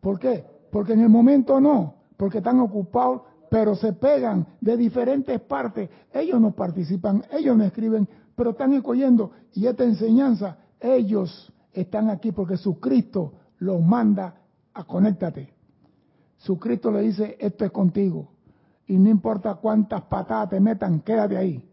¿Por 0.00 0.18
qué? 0.18 0.44
Porque 0.70 0.92
en 0.92 1.00
el 1.00 1.08
momento 1.08 1.60
no, 1.60 1.94
porque 2.16 2.38
están 2.38 2.60
ocupados, 2.60 3.22
pero 3.50 3.74
se 3.74 3.92
pegan 3.92 4.46
de 4.60 4.76
diferentes 4.76 5.40
partes. 5.40 5.88
Ellos 6.12 6.40
no 6.40 6.52
participan, 6.52 7.24
ellos 7.32 7.56
no 7.56 7.64
escriben, 7.64 8.08
pero 8.34 8.50
están 8.50 8.72
escogiendo. 8.74 9.32
Y 9.54 9.66
esta 9.66 9.84
enseñanza, 9.84 10.58
ellos 10.80 11.52
están 11.72 12.10
aquí 12.10 12.32
porque 12.32 12.56
su 12.56 12.78
Cristo 12.78 13.32
los 13.58 13.80
manda 13.82 14.34
a 14.74 14.84
conéctate. 14.84 15.52
Su 16.36 16.58
Cristo 16.58 16.90
le 16.90 17.00
dice, 17.00 17.36
esto 17.40 17.64
es 17.64 17.70
contigo. 17.70 18.28
Y 18.86 18.98
no 18.98 19.08
importa 19.08 19.54
cuántas 19.54 20.02
patadas 20.02 20.50
te 20.50 20.60
metan, 20.60 21.00
quédate 21.00 21.36
ahí. 21.36 21.68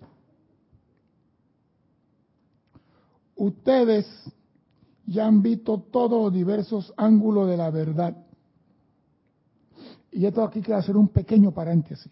Ustedes 3.43 4.07
ya 5.05 5.27
han 5.27 5.41
visto 5.41 5.81
todos 5.91 6.23
los 6.23 6.33
diversos 6.33 6.93
ángulos 6.95 7.49
de 7.49 7.57
la 7.57 7.71
verdad. 7.71 8.15
Y 10.13 10.25
esto 10.25 10.45
aquí 10.45 10.61
quiero 10.61 10.79
hacer 10.79 10.95
un 10.95 11.09
pequeño 11.09 11.51
paréntesis. 11.51 12.09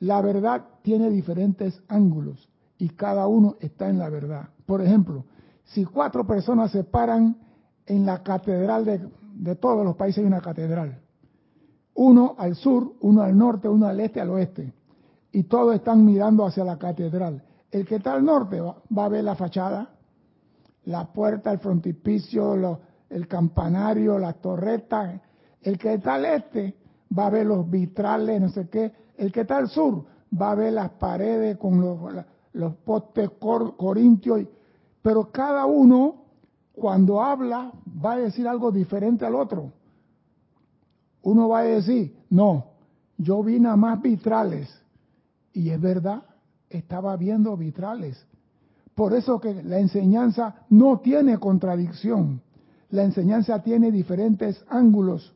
La 0.00 0.20
verdad 0.20 0.64
tiene 0.82 1.08
diferentes 1.08 1.80
ángulos 1.86 2.48
y 2.78 2.88
cada 2.88 3.28
uno 3.28 3.54
está 3.60 3.88
en 3.90 4.00
la 4.00 4.08
verdad. 4.08 4.48
Por 4.66 4.82
ejemplo, 4.82 5.24
si 5.66 5.84
cuatro 5.84 6.26
personas 6.26 6.72
se 6.72 6.82
paran 6.82 7.36
en 7.86 8.04
la 8.04 8.24
catedral 8.24 8.84
de, 8.84 9.08
de 9.36 9.54
todos 9.54 9.84
los 9.84 9.94
países 9.94 10.18
hay 10.18 10.26
una 10.26 10.40
catedral, 10.40 11.00
uno 11.94 12.34
al 12.38 12.56
sur, 12.56 12.94
uno 13.02 13.22
al 13.22 13.38
norte, 13.38 13.68
uno 13.68 13.86
al 13.86 14.00
este, 14.00 14.20
al 14.20 14.30
oeste, 14.30 14.74
y 15.30 15.44
todos 15.44 15.76
están 15.76 16.04
mirando 16.04 16.44
hacia 16.44 16.64
la 16.64 16.76
catedral. 16.76 17.44
El 17.72 17.86
que 17.86 17.96
está 17.96 18.12
al 18.12 18.24
norte 18.24 18.60
va, 18.60 18.76
a 19.04 19.08
ver 19.08 19.24
la 19.24 19.34
fachada, 19.34 19.91
la 20.84 21.12
puerta, 21.12 21.52
el 21.52 21.58
frontispicio, 21.58 22.80
el 23.08 23.28
campanario, 23.28 24.18
la 24.18 24.32
torreta. 24.34 25.20
El 25.60 25.78
que 25.78 25.94
está 25.94 26.14
al 26.14 26.24
este 26.24 26.74
va 27.16 27.26
a 27.26 27.30
ver 27.30 27.46
los 27.46 27.68
vitrales, 27.68 28.40
no 28.40 28.48
sé 28.48 28.68
qué. 28.68 28.92
El 29.16 29.30
que 29.30 29.42
está 29.42 29.58
al 29.58 29.68
sur 29.68 30.04
va 30.40 30.52
a 30.52 30.54
ver 30.54 30.72
las 30.72 30.90
paredes 30.92 31.56
con 31.58 31.80
los, 31.80 31.98
los 32.52 32.74
postes 32.76 33.30
corintios. 33.38 34.46
Pero 35.02 35.30
cada 35.30 35.66
uno, 35.66 36.24
cuando 36.72 37.22
habla, 37.22 37.72
va 38.04 38.12
a 38.12 38.18
decir 38.18 38.48
algo 38.48 38.72
diferente 38.72 39.24
al 39.24 39.34
otro. 39.34 39.72
Uno 41.22 41.48
va 41.48 41.60
a 41.60 41.64
decir, 41.64 42.16
no, 42.30 42.66
yo 43.16 43.42
vi 43.42 43.60
nada 43.60 43.76
más 43.76 44.00
vitrales. 44.00 44.68
Y 45.52 45.70
es 45.70 45.80
verdad, 45.80 46.22
estaba 46.68 47.16
viendo 47.16 47.56
vitrales. 47.56 48.26
Por 48.94 49.14
eso 49.14 49.40
que 49.40 49.62
la 49.62 49.78
enseñanza 49.78 50.54
no 50.68 51.00
tiene 51.00 51.38
contradicción. 51.38 52.42
La 52.90 53.04
enseñanza 53.04 53.62
tiene 53.62 53.90
diferentes 53.90 54.62
ángulos 54.68 55.34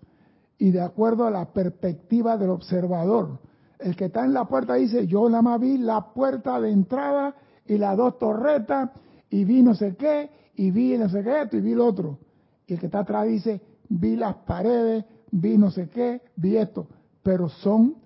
y 0.59 0.71
de 0.71 0.83
acuerdo 0.83 1.27
a 1.27 1.31
la 1.31 1.53
perspectiva 1.53 2.37
del 2.37 2.51
observador. 2.51 3.39
El 3.79 3.97
que 3.97 4.07
está 4.07 4.25
en 4.25 4.35
la 4.35 4.47
puerta 4.47 4.75
dice, 4.75 5.07
yo 5.07 5.29
nada 5.29 5.43
más 5.43 5.61
vi 5.61 5.79
la 5.79 6.13
puerta 6.13 6.61
de 6.61 6.71
entrada 6.71 7.35
y 7.67 7.79
las 7.79 7.97
dos 7.97 8.19
torretas 8.19 8.91
y 9.31 9.45
vi 9.45 9.63
no 9.63 9.75
sé 9.75 9.97
qué 9.97 10.31
y 10.55 10.71
vi 10.71 10.97
no 10.97 11.09
sé 11.09 11.23
qué 11.23 11.57
y 11.57 11.61
vi 11.61 11.75
lo 11.75 11.87
otro. 11.87 12.19
Y 12.67 12.75
el 12.75 12.81
que 12.81 12.87
está 12.87 13.01
atrás 13.01 13.27
dice, 13.27 13.61
vi 13.89 14.17
las 14.17 14.37
paredes, 14.37 15.05
vi 15.31 15.57
no 15.57 15.71
sé 15.71 15.89
qué, 15.89 16.23
vi 16.37 16.57
esto. 16.57 16.89
Pero 17.23 17.49
son 17.49 17.97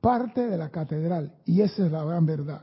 parte 0.00 0.46
de 0.46 0.56
la 0.56 0.70
catedral 0.70 1.32
y 1.44 1.62
esa 1.62 1.86
es 1.86 1.92
la 1.92 2.04
gran 2.04 2.26
verdad. 2.26 2.62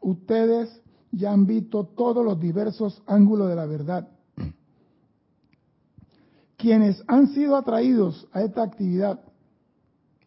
Ustedes 0.00 0.81
ya 1.12 1.30
han 1.30 1.46
visto 1.46 1.84
todos 1.84 2.24
los 2.24 2.40
diversos 2.40 3.02
ángulos 3.06 3.48
de 3.48 3.54
la 3.54 3.66
verdad. 3.66 4.08
Quienes 6.56 7.02
han 7.06 7.28
sido 7.28 7.56
atraídos 7.56 8.26
a 8.32 8.42
esta 8.42 8.62
actividad 8.62 9.20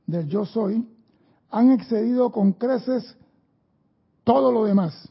del 0.06 0.28
yo 0.28 0.46
soy, 0.46 0.88
han 1.50 1.72
excedido 1.72 2.32
con 2.32 2.54
creces 2.54 3.18
todo 4.24 4.52
lo 4.52 4.66
demás. 4.66 5.10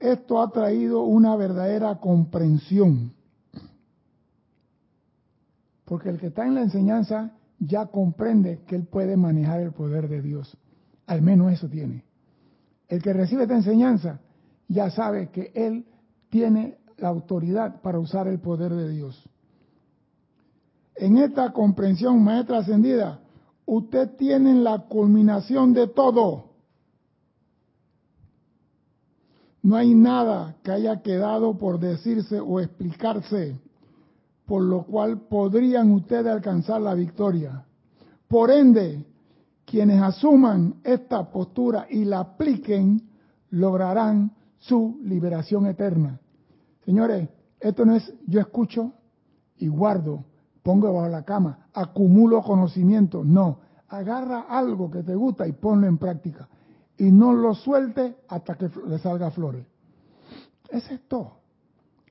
Esto 0.00 0.42
ha 0.42 0.50
traído 0.50 1.02
una 1.02 1.36
verdadera 1.36 2.00
comprensión. 2.00 3.12
Porque 5.84 6.08
el 6.08 6.18
que 6.18 6.28
está 6.28 6.46
en 6.46 6.54
la 6.54 6.62
enseñanza 6.62 7.32
ya 7.60 7.86
comprende 7.86 8.62
que 8.66 8.74
él 8.74 8.84
puede 8.84 9.16
manejar 9.16 9.60
el 9.60 9.72
poder 9.72 10.08
de 10.08 10.22
Dios. 10.22 10.56
Al 11.06 11.22
menos 11.22 11.52
eso 11.52 11.68
tiene. 11.68 12.04
El 12.92 13.00
que 13.00 13.14
recibe 13.14 13.44
esta 13.44 13.56
enseñanza 13.56 14.20
ya 14.68 14.90
sabe 14.90 15.30
que 15.30 15.50
él 15.54 15.86
tiene 16.28 16.76
la 16.98 17.08
autoridad 17.08 17.80
para 17.80 17.98
usar 17.98 18.28
el 18.28 18.38
poder 18.38 18.74
de 18.74 18.90
Dios. 18.90 19.18
En 20.96 21.16
esta 21.16 21.54
comprensión, 21.54 22.22
maestra 22.22 22.58
ascendida, 22.58 23.20
usted 23.64 24.10
tiene 24.18 24.56
la 24.56 24.80
culminación 24.88 25.72
de 25.72 25.88
todo. 25.88 26.50
No 29.62 29.76
hay 29.76 29.94
nada 29.94 30.56
que 30.62 30.72
haya 30.72 31.00
quedado 31.00 31.56
por 31.56 31.80
decirse 31.80 32.40
o 32.40 32.60
explicarse, 32.60 33.58
por 34.44 34.62
lo 34.62 34.84
cual 34.84 35.18
podrían 35.30 35.92
ustedes 35.92 36.26
alcanzar 36.26 36.82
la 36.82 36.92
victoria. 36.92 37.64
Por 38.28 38.50
ende, 38.50 39.06
quienes 39.72 40.02
asuman 40.02 40.82
esta 40.84 41.32
postura 41.32 41.86
y 41.88 42.04
la 42.04 42.20
apliquen, 42.20 43.08
lograrán 43.48 44.30
su 44.58 45.00
liberación 45.02 45.64
eterna. 45.64 46.20
Señores, 46.84 47.26
esto 47.58 47.86
no 47.86 47.96
es 47.96 48.12
yo 48.26 48.40
escucho 48.40 48.92
y 49.56 49.68
guardo, 49.68 50.26
pongo 50.62 50.92
bajo 50.92 51.08
la 51.08 51.24
cama, 51.24 51.68
acumulo 51.72 52.42
conocimiento. 52.42 53.24
No, 53.24 53.60
agarra 53.88 54.40
algo 54.40 54.90
que 54.90 55.02
te 55.02 55.14
gusta 55.14 55.48
y 55.48 55.52
ponlo 55.52 55.86
en 55.86 55.96
práctica. 55.96 56.46
Y 56.98 57.10
no 57.10 57.32
lo 57.32 57.54
suelte 57.54 58.18
hasta 58.28 58.56
que 58.56 58.68
le 58.86 58.98
salga 58.98 59.30
flores. 59.30 59.64
Ese 60.68 60.96
es 60.96 61.08
todo. 61.08 61.38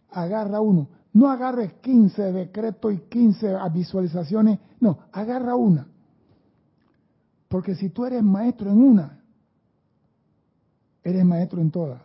Agarra 0.10 0.62
uno. 0.62 0.88
No 1.14 1.30
agarres 1.30 1.74
15 1.74 2.32
decretos 2.32 2.92
y 2.92 2.98
15 3.02 3.56
visualizaciones. 3.72 4.58
No, 4.80 4.98
agarra 5.12 5.54
una. 5.54 5.86
Porque 7.52 7.76
si 7.76 7.90
tú 7.90 8.06
eres 8.06 8.24
maestro 8.24 8.72
en 8.72 8.82
una, 8.82 9.22
eres 11.04 11.26
maestro 11.26 11.60
en 11.60 11.70
todas. 11.70 12.02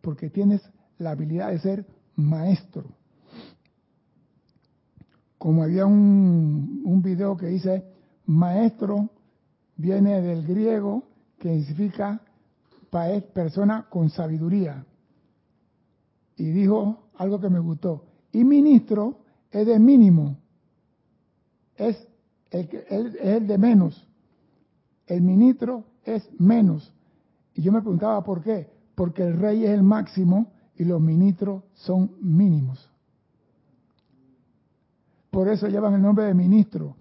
Porque 0.00 0.30
tienes 0.30 0.60
la 0.98 1.12
habilidad 1.12 1.52
de 1.52 1.60
ser 1.60 1.86
maestro. 2.16 2.86
Como 5.38 5.62
había 5.62 5.86
un, 5.86 6.82
un 6.84 7.02
video 7.02 7.36
que 7.36 7.46
dice, 7.46 7.84
maestro 8.26 9.10
viene 9.76 10.20
del 10.22 10.44
griego 10.44 11.04
que 11.38 11.62
significa 11.62 12.20
persona 13.32 13.86
con 13.88 14.10
sabiduría. 14.10 14.84
Y 16.36 16.50
dijo 16.50 17.10
algo 17.14 17.38
que 17.38 17.48
me 17.48 17.60
gustó. 17.60 18.06
Y 18.32 18.42
ministro 18.42 19.20
es 19.52 19.68
de 19.68 19.78
mínimo. 19.78 20.36
Es 21.76 22.08
el, 22.50 22.68
es 22.88 23.14
el 23.20 23.46
de 23.46 23.56
menos 23.56 24.09
el 25.10 25.22
ministro 25.22 25.84
es 26.04 26.28
menos. 26.38 26.92
Y 27.54 27.62
yo 27.62 27.72
me 27.72 27.80
preguntaba 27.80 28.22
por 28.22 28.42
qué. 28.42 28.70
Porque 28.94 29.22
el 29.22 29.38
rey 29.38 29.64
es 29.64 29.70
el 29.70 29.82
máximo 29.82 30.52
y 30.76 30.84
los 30.84 31.00
ministros 31.00 31.64
son 31.74 32.12
mínimos. 32.20 32.90
Por 35.30 35.48
eso 35.48 35.66
llevan 35.66 35.94
el 35.94 36.02
nombre 36.02 36.26
de 36.26 36.34
ministro. 36.34 36.96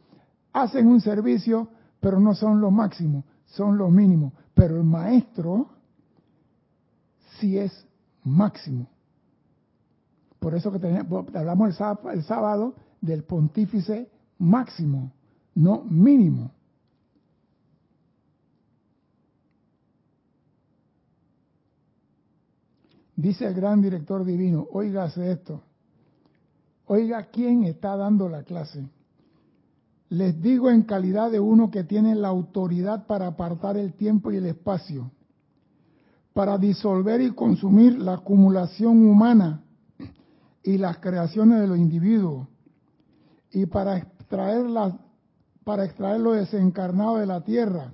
Hacen 0.53 0.87
un 0.87 1.01
servicio, 1.01 1.69
pero 1.99 2.19
no 2.19 2.33
son 2.33 2.59
los 2.59 2.71
máximos, 2.71 3.25
son 3.45 3.77
los 3.77 3.91
mínimos. 3.91 4.33
Pero 4.55 4.77
el 4.77 4.83
maestro 4.83 5.69
sí 7.39 7.59
es 7.59 7.87
máximo. 8.23 8.87
Por 10.39 10.55
eso 10.55 10.71
que 10.71 10.77
hablamos 11.37 11.79
el 12.11 12.23
sábado 12.23 12.73
del 13.01 13.23
pontífice 13.23 14.09
máximo, 14.39 15.11
no 15.53 15.83
mínimo. 15.83 16.51
Dice 23.19 23.45
el 23.45 23.53
gran 23.53 23.81
director 23.81 24.23
divino, 24.23 24.65
oígase 24.71 25.29
esto, 25.29 25.61
oiga 26.85 27.25
quién 27.25 27.65
está 27.65 27.97
dando 27.97 28.29
la 28.29 28.43
clase. 28.43 28.87
Les 30.07 30.41
digo 30.41 30.69
en 30.69 30.83
calidad 30.83 31.29
de 31.29 31.41
uno 31.41 31.69
que 31.69 31.83
tiene 31.83 32.15
la 32.15 32.29
autoridad 32.29 33.07
para 33.07 33.27
apartar 33.27 33.75
el 33.75 33.91
tiempo 33.91 34.31
y 34.31 34.37
el 34.37 34.45
espacio, 34.45 35.11
para 36.31 36.57
disolver 36.57 37.19
y 37.19 37.31
consumir 37.31 37.99
la 37.99 38.13
acumulación 38.13 39.05
humana 39.05 39.63
y 40.63 40.77
las 40.77 40.99
creaciones 40.99 41.59
de 41.59 41.67
los 41.67 41.77
individuos, 41.77 42.47
y 43.51 43.65
para 43.65 43.97
extraer, 43.97 44.65
para 45.65 45.83
extraer 45.83 46.21
lo 46.21 46.31
desencarnado 46.31 47.17
de 47.17 47.25
la 47.25 47.43
tierra, 47.43 47.93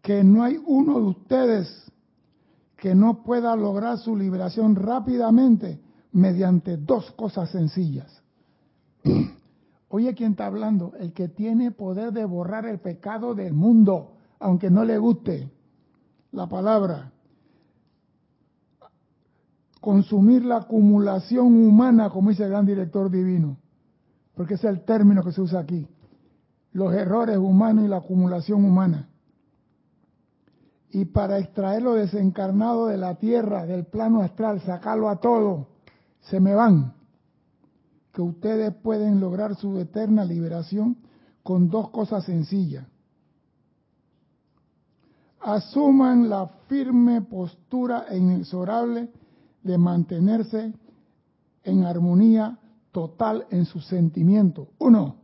que 0.00 0.24
no 0.24 0.42
hay 0.42 0.58
uno 0.64 0.98
de 1.00 1.04
ustedes 1.04 1.92
que 2.82 2.96
no 2.96 3.22
pueda 3.22 3.54
lograr 3.54 3.96
su 3.98 4.16
liberación 4.16 4.74
rápidamente 4.74 5.80
mediante 6.10 6.76
dos 6.76 7.12
cosas 7.12 7.48
sencillas. 7.50 8.24
Oye, 9.88 10.12
¿quién 10.16 10.32
está 10.32 10.46
hablando? 10.46 10.92
El 10.98 11.12
que 11.12 11.28
tiene 11.28 11.70
poder 11.70 12.12
de 12.12 12.24
borrar 12.24 12.66
el 12.66 12.80
pecado 12.80 13.36
del 13.36 13.52
mundo, 13.52 14.14
aunque 14.40 14.68
no 14.68 14.84
le 14.84 14.98
guste 14.98 15.48
la 16.32 16.48
palabra. 16.48 17.12
Consumir 19.80 20.44
la 20.44 20.56
acumulación 20.56 21.54
humana, 21.64 22.10
como 22.10 22.30
dice 22.30 22.42
el 22.42 22.50
gran 22.50 22.66
director 22.66 23.12
divino, 23.12 23.58
porque 24.34 24.54
es 24.54 24.64
el 24.64 24.84
término 24.84 25.22
que 25.22 25.30
se 25.30 25.40
usa 25.40 25.60
aquí. 25.60 25.86
Los 26.72 26.92
errores 26.94 27.38
humanos 27.38 27.84
y 27.84 27.88
la 27.88 27.98
acumulación 27.98 28.64
humana. 28.64 29.08
Y 30.92 31.06
para 31.06 31.38
extraerlo 31.38 31.94
desencarnado 31.94 32.86
de 32.86 32.98
la 32.98 33.14
tierra, 33.14 33.64
del 33.64 33.86
plano 33.86 34.20
astral, 34.20 34.60
sacarlo 34.60 35.08
a 35.08 35.16
todo, 35.16 35.68
se 36.20 36.38
me 36.38 36.54
van 36.54 36.92
que 38.12 38.20
ustedes 38.20 38.74
pueden 38.74 39.18
lograr 39.18 39.56
su 39.56 39.78
eterna 39.78 40.24
liberación 40.24 40.98
con 41.42 41.70
dos 41.70 41.88
cosas 41.88 42.24
sencillas. 42.24 42.86
Asuman 45.40 46.28
la 46.28 46.46
firme 46.68 47.22
postura 47.22 48.04
e 48.10 48.18
inexorable 48.18 49.10
de 49.62 49.78
mantenerse 49.78 50.74
en 51.64 51.84
armonía 51.84 52.58
total 52.92 53.46
en 53.50 53.64
sus 53.64 53.86
sentimientos. 53.86 54.68
Uno, 54.78 55.16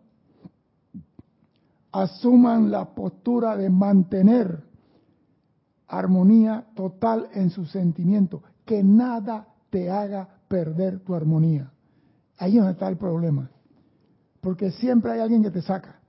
asuman 1.93 2.71
la 2.71 2.95
postura 2.95 3.55
de 3.57 3.69
mantener 3.69 4.68
armonía 5.88 6.66
total 6.74 7.29
en 7.33 7.51
sus 7.51 7.70
sentimientos, 7.70 8.42
que 8.64 8.83
nada 8.83 9.48
te 9.70 9.90
haga 9.90 10.29
perder 10.46 11.01
tu 11.01 11.14
armonía. 11.14 11.72
Ahí 12.37 12.53
es 12.53 12.59
donde 12.59 12.72
está 12.72 12.88
el 12.88 12.96
problema. 12.96 13.51
Porque 14.40 14.70
siempre 14.70 15.12
hay 15.12 15.20
alguien 15.20 15.42
que 15.42 15.51
te 15.51 15.62
saca. 15.62 16.01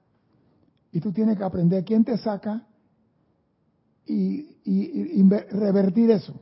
Y 0.91 0.99
tú 0.99 1.11
tienes 1.11 1.37
que 1.37 1.43
aprender 1.43 1.83
quién 1.83 2.03
te 2.03 2.17
saca 2.17 2.65
y, 4.05 4.47
revertir 5.51 6.11
eso 6.11 6.33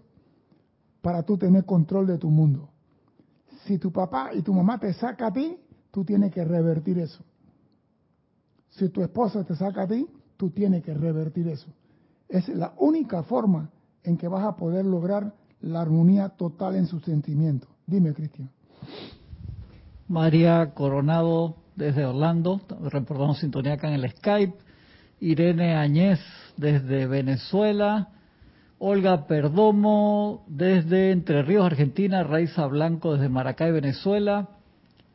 para 1.02 1.24
tú 1.24 1.38
tener 1.38 1.66
control 1.66 2.08
de 2.08 2.18
tu 2.18 2.30
mundo. 2.30 2.70
Si 3.66 3.78
tu 3.78 3.92
papá 3.92 4.32
y 4.34 4.42
tu 4.42 4.54
mamá 4.54 4.80
te 4.80 4.94
saca 4.94 5.28
a 5.28 5.34
ti, 5.34 5.58
tú 5.92 6.04
tienes 6.04 6.34
que 6.34 6.44
revertir 6.44 7.00
eso. 7.00 7.24
Si 8.70 8.90
tu 8.90 9.02
esposa 9.02 9.44
te 9.44 9.56
saca 9.56 9.84
a 9.84 9.88
ti, 9.88 10.08
tú 10.38 10.50
tienes 10.50 10.84
que 10.84 10.94
revertir 10.94 11.48
eso. 11.48 11.68
Es 12.30 12.48
la 12.50 12.74
única 12.78 13.24
forma 13.24 13.70
en 14.04 14.18
que 14.18 14.28
vas 14.28 14.46
a 14.46 14.56
poder 14.56 14.86
lograr 14.86 15.34
la 15.62 15.82
armonía 15.82 16.30
total 16.30 16.76
en 16.76 16.88
sus 16.88 17.04
sentimientos. 17.04 17.70
Dime, 17.86 18.14
Cristian. 18.14 18.50
María 20.08 20.74
Coronado 20.74 21.56
desde 21.76 22.06
Orlando, 22.06 22.62
reportamos 22.82 23.40
sintonía 23.40 23.74
acá 23.74 23.88
en 23.88 23.96
el 23.96 24.10
Skype, 24.12 24.56
Irene 25.20 25.76
Añez 25.76 26.20
desde 26.58 27.08
Venezuela, 27.08 28.10
Olga 28.80 29.28
Perdomo 29.28 30.46
desde 30.48 31.12
Entre 31.12 31.42
Ríos, 31.42 31.66
Argentina, 31.66 32.24
Raiza 32.24 32.66
Blanco 32.68 33.14
desde 33.14 33.30
Maracay, 33.30 33.72
Venezuela, 33.72 34.50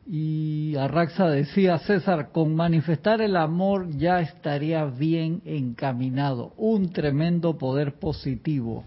y 0.05 0.75
Arraxa 0.75 1.27
decía, 1.27 1.79
César, 1.79 2.31
con 2.31 2.55
manifestar 2.55 3.21
el 3.21 3.35
amor 3.35 3.89
ya 3.97 4.19
estaría 4.19 4.85
bien 4.85 5.41
encaminado, 5.45 6.53
un 6.57 6.91
tremendo 6.91 7.57
poder 7.57 7.99
positivo. 7.99 8.83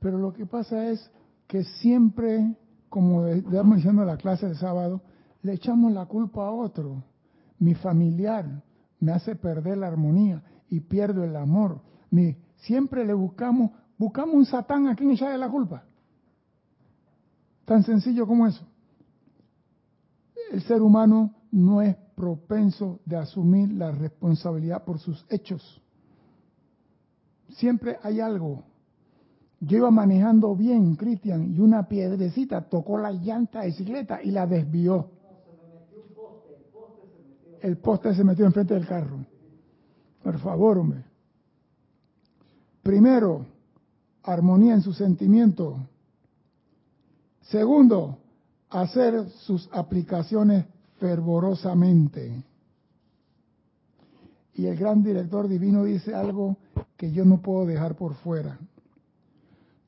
Pero 0.00 0.18
lo 0.18 0.32
que 0.32 0.46
pasa 0.46 0.90
es 0.90 1.10
que 1.46 1.62
siempre 1.64 2.56
como 2.94 3.26
estamos 3.26 3.74
diciendo 3.74 4.02
en 4.02 4.06
la 4.06 4.16
clase 4.16 4.46
de 4.46 4.54
sábado, 4.54 5.02
le 5.42 5.54
echamos 5.54 5.92
la 5.92 6.06
culpa 6.06 6.46
a 6.46 6.52
otro. 6.52 7.02
Mi 7.58 7.74
familiar 7.74 8.62
me 9.00 9.10
hace 9.10 9.34
perder 9.34 9.78
la 9.78 9.88
armonía 9.88 10.44
y 10.70 10.78
pierdo 10.78 11.24
el 11.24 11.34
amor. 11.34 11.80
Mi, 12.12 12.36
siempre 12.58 13.04
le 13.04 13.12
buscamos, 13.12 13.72
buscamos 13.98 14.36
un 14.36 14.46
satán 14.46 14.86
a 14.86 14.94
quien 14.94 15.10
echarle 15.10 15.38
la 15.38 15.48
culpa. 15.48 15.82
Tan 17.64 17.82
sencillo 17.82 18.28
como 18.28 18.46
eso. 18.46 18.64
El 20.52 20.62
ser 20.62 20.82
humano 20.82 21.34
no 21.50 21.82
es 21.82 21.96
propenso 22.14 23.00
de 23.04 23.16
asumir 23.16 23.72
la 23.72 23.90
responsabilidad 23.90 24.84
por 24.84 24.98
sus 24.98 25.24
hechos. 25.30 25.80
Siempre 27.48 27.98
hay 28.02 28.20
algo 28.20 28.64
yo 29.66 29.78
iba 29.78 29.90
manejando 29.90 30.54
bien, 30.54 30.94
Cristian, 30.96 31.54
y 31.54 31.60
una 31.60 31.88
piedrecita 31.88 32.68
tocó 32.68 32.98
la 32.98 33.12
llanta 33.12 33.60
de 33.60 33.68
bicicleta 33.68 34.22
y 34.22 34.30
la 34.30 34.46
desvió. 34.46 35.08
El 37.60 37.78
poste 37.78 38.14
se 38.14 38.24
metió 38.24 38.44
enfrente 38.44 38.74
del 38.74 38.86
carro. 38.86 39.24
Por 40.22 40.38
favor, 40.38 40.78
hombre. 40.78 41.04
Primero, 42.82 43.46
armonía 44.22 44.74
en 44.74 44.82
sus 44.82 44.98
sentimientos. 44.98 45.76
Segundo, 47.42 48.18
hacer 48.82 49.28
sus 49.46 49.68
aplicaciones 49.72 50.66
fervorosamente. 50.98 52.44
Y 54.54 54.66
el 54.66 54.76
gran 54.76 55.02
director 55.02 55.48
divino 55.48 55.84
dice 55.84 56.14
algo 56.14 56.56
que 56.96 57.10
yo 57.10 57.24
no 57.24 57.40
puedo 57.40 57.66
dejar 57.66 57.96
por 57.96 58.14
fuera 58.14 58.58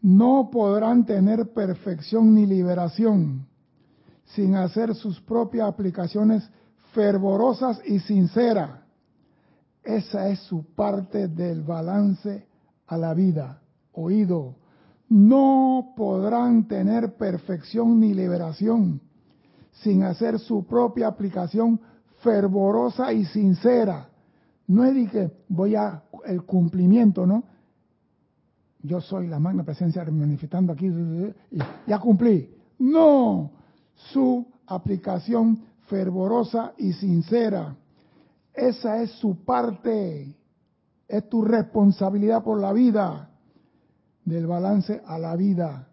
no 0.07 0.51
podrán 0.53 1.05
tener 1.05 1.53
perfección 1.53 2.33
ni 2.33 2.46
liberación 2.46 3.44
sin 4.27 4.55
hacer 4.55 4.94
sus 4.94 5.20
propias 5.20 5.68
aplicaciones 5.68 6.49
fervorosas 6.92 7.81
y 7.85 7.99
sinceras. 7.99 8.70
Esa 9.83 10.29
es 10.29 10.38
su 10.40 10.64
parte 10.77 11.27
del 11.27 11.62
balance 11.62 12.46
a 12.87 12.96
la 12.96 13.14
vida. 13.14 13.61
Oído, 13.92 14.55
no 15.09 15.92
podrán 15.97 16.66
tener 16.66 17.16
perfección 17.16 18.01
ni 18.01 18.14
liberación 18.14 19.01
sin 19.83 20.03
hacer 20.03 20.38
su 20.38 20.64
propia 20.64 21.09
aplicación 21.09 21.81
fervorosa 22.23 23.12
y 23.12 23.25
sincera. 23.27 24.09
No 24.66 24.85
es 24.85 24.95
de 24.95 25.07
que 25.07 25.31
voy 25.49 25.77
a 25.77 26.03
el 26.25 26.42
cumplimiento, 26.45 27.27
¿no? 27.27 27.45
yo 28.87 29.01
soy 29.01 29.27
la 29.27 29.38
magna 29.38 29.64
presencia 29.64 30.05
manifestando 30.05 30.73
aquí, 30.73 30.87
y 30.87 31.59
ya 31.87 31.99
cumplí. 31.99 32.49
No, 32.79 33.51
su 34.12 34.47
aplicación 34.66 35.59
fervorosa 35.88 36.73
y 36.79 36.92
sincera. 36.92 37.77
Esa 38.55 39.03
es 39.03 39.11
su 39.12 39.45
parte, 39.45 40.35
es 41.09 41.29
tu 41.29 41.42
responsabilidad 41.42 42.42
por 42.42 42.61
la 42.61 42.73
vida, 42.73 43.31
del 44.27 44.47
balance 44.47 45.01
a 45.07 45.19
la 45.19 45.35
vida. 45.37 45.89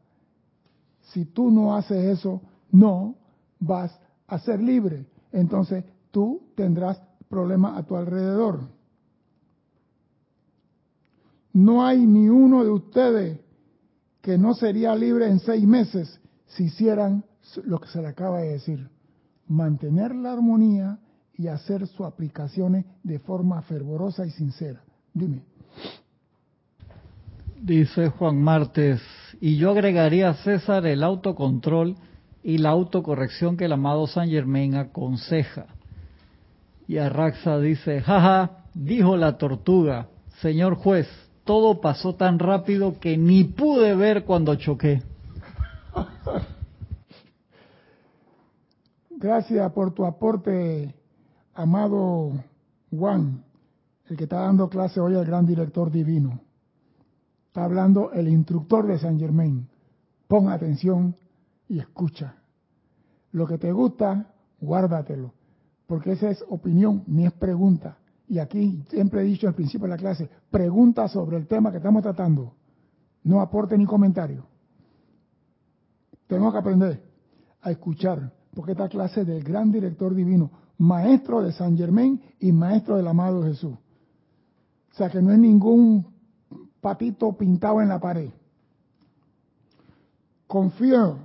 Si 1.14 1.26
tú 1.26 1.50
no 1.50 1.76
haces 1.76 2.20
eso, 2.20 2.42
no 2.72 3.16
vas 3.60 3.98
a 4.28 4.40
ser 4.40 4.62
libre. 4.62 5.06
Entonces 5.32 5.86
tú 6.12 6.42
tendrás 6.56 7.02
problemas 7.30 7.78
a 7.78 7.84
tu 7.84 7.96
alrededor. 7.96 8.68
No 11.54 11.86
hay 11.86 12.06
ni 12.06 12.28
uno 12.28 12.64
de 12.64 12.72
ustedes 12.72 13.40
que 14.22 14.38
no 14.38 14.56
sería 14.56 14.96
libre 14.96 15.28
en 15.28 15.40
seis 15.40 15.66
meses 15.66 16.20
si 16.48 16.66
hicieran 16.66 17.24
lo 17.66 17.80
que 17.80 17.88
se 17.90 18.02
le 18.02 18.08
acaba 18.08 18.40
de 18.40 18.54
decir. 18.54 18.90
Mantener 19.48 20.16
la 20.16 20.34
armonía 20.34 21.00
y 21.36 21.48
hacer 21.48 21.86
sus 21.88 22.08
aplicaciones 22.08 22.86
de 23.04 23.20
forma 23.20 23.62
fervorosa 23.62 24.26
y 24.26 24.32
sincera. 24.32 24.84
Dime. 25.14 25.44
Dice 27.64 28.10
Juan 28.10 28.42
Martes, 28.42 29.02
y 29.40 29.56
yo 29.56 29.72
agregaría 29.72 30.28
a 30.28 30.34
César 30.34 30.86
el 30.86 31.02
autocontrol 31.02 31.96
y 32.44 32.58
la 32.58 32.72
autocorrección 32.72 33.56
que 33.56 33.64
el 33.64 33.72
amado 33.72 34.06
San 34.06 34.28
Germain 34.28 34.76
aconseja. 34.76 35.68
Y 36.90 36.98
Arraxa 36.98 37.60
dice, 37.60 38.02
jaja, 38.02 38.66
dijo 38.74 39.16
la 39.16 39.38
tortuga, 39.38 40.10
señor 40.42 40.76
juez, 40.76 41.08
todo 41.46 41.80
pasó 41.80 42.16
tan 42.16 42.38
rápido 42.38 43.00
que 43.00 43.18
ni 43.18 43.46
pude 43.46 43.96
ver 43.96 44.26
cuando 44.26 44.56
choqué. 44.56 45.02
Gracias 49.12 49.72
por 49.72 49.94
tu 49.94 50.06
aporte, 50.06 50.94
amado 51.54 52.34
Juan, 52.92 53.42
el 54.10 54.18
que 54.18 54.26
está 54.26 54.42
dando 54.42 54.68
clase 54.68 55.00
hoy 55.00 55.16
al 55.16 55.24
gran 55.24 55.46
director 55.46 55.90
divino. 55.90 56.42
Está 57.54 57.66
hablando 57.66 58.12
el 58.14 58.28
instructor 58.28 58.88
de 58.88 58.98
San 58.98 59.20
Germain. 59.20 59.70
Pon 60.28 60.50
atención 60.50 61.16
y 61.70 61.78
escucha. 61.78 62.36
Lo 63.32 63.46
que 63.46 63.60
te 63.60 63.72
gusta, 63.72 64.34
guárdatelo, 64.60 65.34
porque 65.86 66.14
esa 66.14 66.32
es 66.32 66.44
opinión, 66.50 67.04
ni 67.06 67.26
es 67.26 67.34
pregunta 67.34 67.98
y 68.28 68.40
aquí 68.40 68.84
siempre 68.90 69.22
he 69.22 69.26
dicho 69.26 69.48
al 69.48 69.54
principio 69.54 69.86
de 69.86 69.92
la 69.94 69.98
clase, 69.98 70.30
pregunta 70.50 71.08
sobre 71.08 71.38
el 71.38 71.48
tema 71.48 71.70
que 71.70 71.78
estamos 71.78 72.02
tratando. 72.02 72.54
No 73.24 73.42
aporte 73.42 73.78
ni 73.78 73.86
comentario. 73.86 74.46
Tengo 76.28 76.52
que 76.52 76.58
aprender 76.58 77.04
a 77.62 77.72
escuchar, 77.72 78.34
porque 78.56 78.72
esta 78.72 78.90
clase 78.90 79.22
es 79.22 79.28
del 79.28 79.44
gran 79.44 79.72
director 79.72 80.16
divino, 80.16 80.50
maestro 80.80 81.42
de 81.42 81.52
San 81.52 81.78
Germain 81.78 82.20
y 82.40 82.52
maestro 82.52 82.98
del 82.98 83.08
amado 83.08 83.44
Jesús. 83.44 83.74
O 83.74 84.96
sea 84.96 85.10
que 85.10 85.22
no 85.22 85.32
es 85.32 85.40
ningún 85.40 86.13
patito 86.84 87.32
pintado 87.38 87.82
en 87.82 87.88
la 87.88 88.00
pared. 88.00 88.30
Confío 90.46 91.18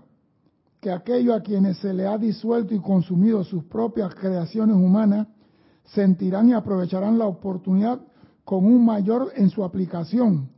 que 0.80 0.92
aquellos 0.92 1.36
a 1.36 1.42
quienes 1.42 1.78
se 1.78 1.92
le 1.92 2.06
ha 2.06 2.16
disuelto 2.16 2.74
y 2.74 2.80
consumido 2.80 3.42
sus 3.42 3.64
propias 3.64 4.14
creaciones 4.14 4.76
humanas 4.76 5.26
sentirán 5.86 6.48
y 6.48 6.52
aprovecharán 6.52 7.18
la 7.18 7.26
oportunidad 7.26 8.00
con 8.44 8.64
un 8.64 8.86
mayor 8.86 9.32
en 9.34 9.50
su 9.50 9.64
aplicación, 9.64 10.48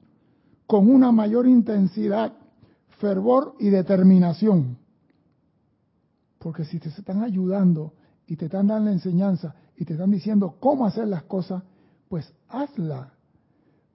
con 0.67 0.89
una 0.89 1.11
mayor 1.11 1.49
intensidad, 1.49 2.35
fervor 2.99 3.55
y 3.59 3.71
determinación. 3.71 4.77
Porque 6.39 6.65
si 6.67 6.79
te 6.79 6.91
están 6.91 7.23
ayudando 7.23 7.95
y 8.27 8.37
te 8.37 8.45
están 8.45 8.67
dando 8.67 8.91
la 8.91 8.93
enseñanza 8.93 9.55
y 9.77 9.87
te 9.87 9.95
están 9.95 10.11
diciendo 10.11 10.57
cómo 10.61 10.87
hacer 10.87 11.09
las 11.09 11.23
cosas, 11.23 11.63
pues 12.09 12.31
hazla. 12.49 13.15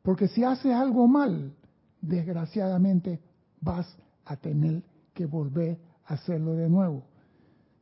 Porque 0.06 0.28
si 0.28 0.44
haces 0.44 0.72
algo 0.72 1.08
mal, 1.08 1.52
desgraciadamente 2.00 3.20
vas 3.60 3.88
a 4.26 4.38
tener 4.38 4.84
que 5.16 5.26
volver 5.26 5.80
a 6.06 6.14
hacerlo 6.14 6.54
de 6.54 6.70
nuevo. 6.70 7.04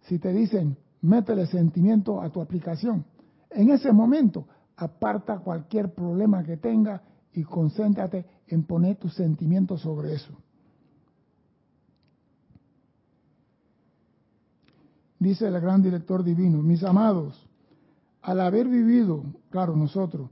Si 0.03 0.19
te 0.19 0.31
dicen, 0.31 0.77
métele 1.01 1.45
sentimiento 1.47 2.21
a 2.21 2.29
tu 2.29 2.41
aplicación, 2.41 3.03
en 3.49 3.71
ese 3.71 3.91
momento 3.91 4.47
aparta 4.77 5.39
cualquier 5.39 5.93
problema 5.93 6.45
que 6.45 6.55
tenga 6.55 7.03
y 7.33 7.43
concéntrate 7.43 8.25
en 8.47 8.63
poner 8.63 8.95
tus 8.95 9.13
sentimientos 9.15 9.81
sobre 9.81 10.13
eso. 10.13 10.33
Dice 15.19 15.45
el 15.47 15.59
gran 15.59 15.81
director 15.81 16.23
divino, 16.23 16.61
mis 16.61 16.83
amados, 16.85 17.49
al 18.21 18.39
haber 18.39 18.69
vivido, 18.69 19.23
claro, 19.49 19.75
nosotros, 19.75 20.29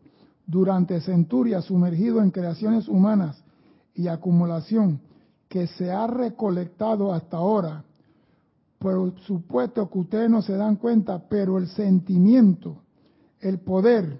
durante 0.52 1.00
centurias 1.00 1.64
sumergido 1.64 2.22
en 2.22 2.30
creaciones 2.30 2.90
humanas 2.90 3.42
y 3.96 4.10
acumulación 4.10 5.00
que 5.48 5.66
se 5.68 5.90
ha 5.90 6.08
recolectado 6.08 7.14
hasta 7.14 7.38
ahora, 7.38 7.86
por 8.78 9.18
supuesto 9.22 9.90
que 9.90 10.00
ustedes 10.00 10.30
no 10.30 10.42
se 10.42 10.58
dan 10.58 10.76
cuenta, 10.76 11.24
pero 11.30 11.58
el 11.58 11.68
sentimiento, 11.68 12.82
el 13.40 13.60
poder 13.60 14.20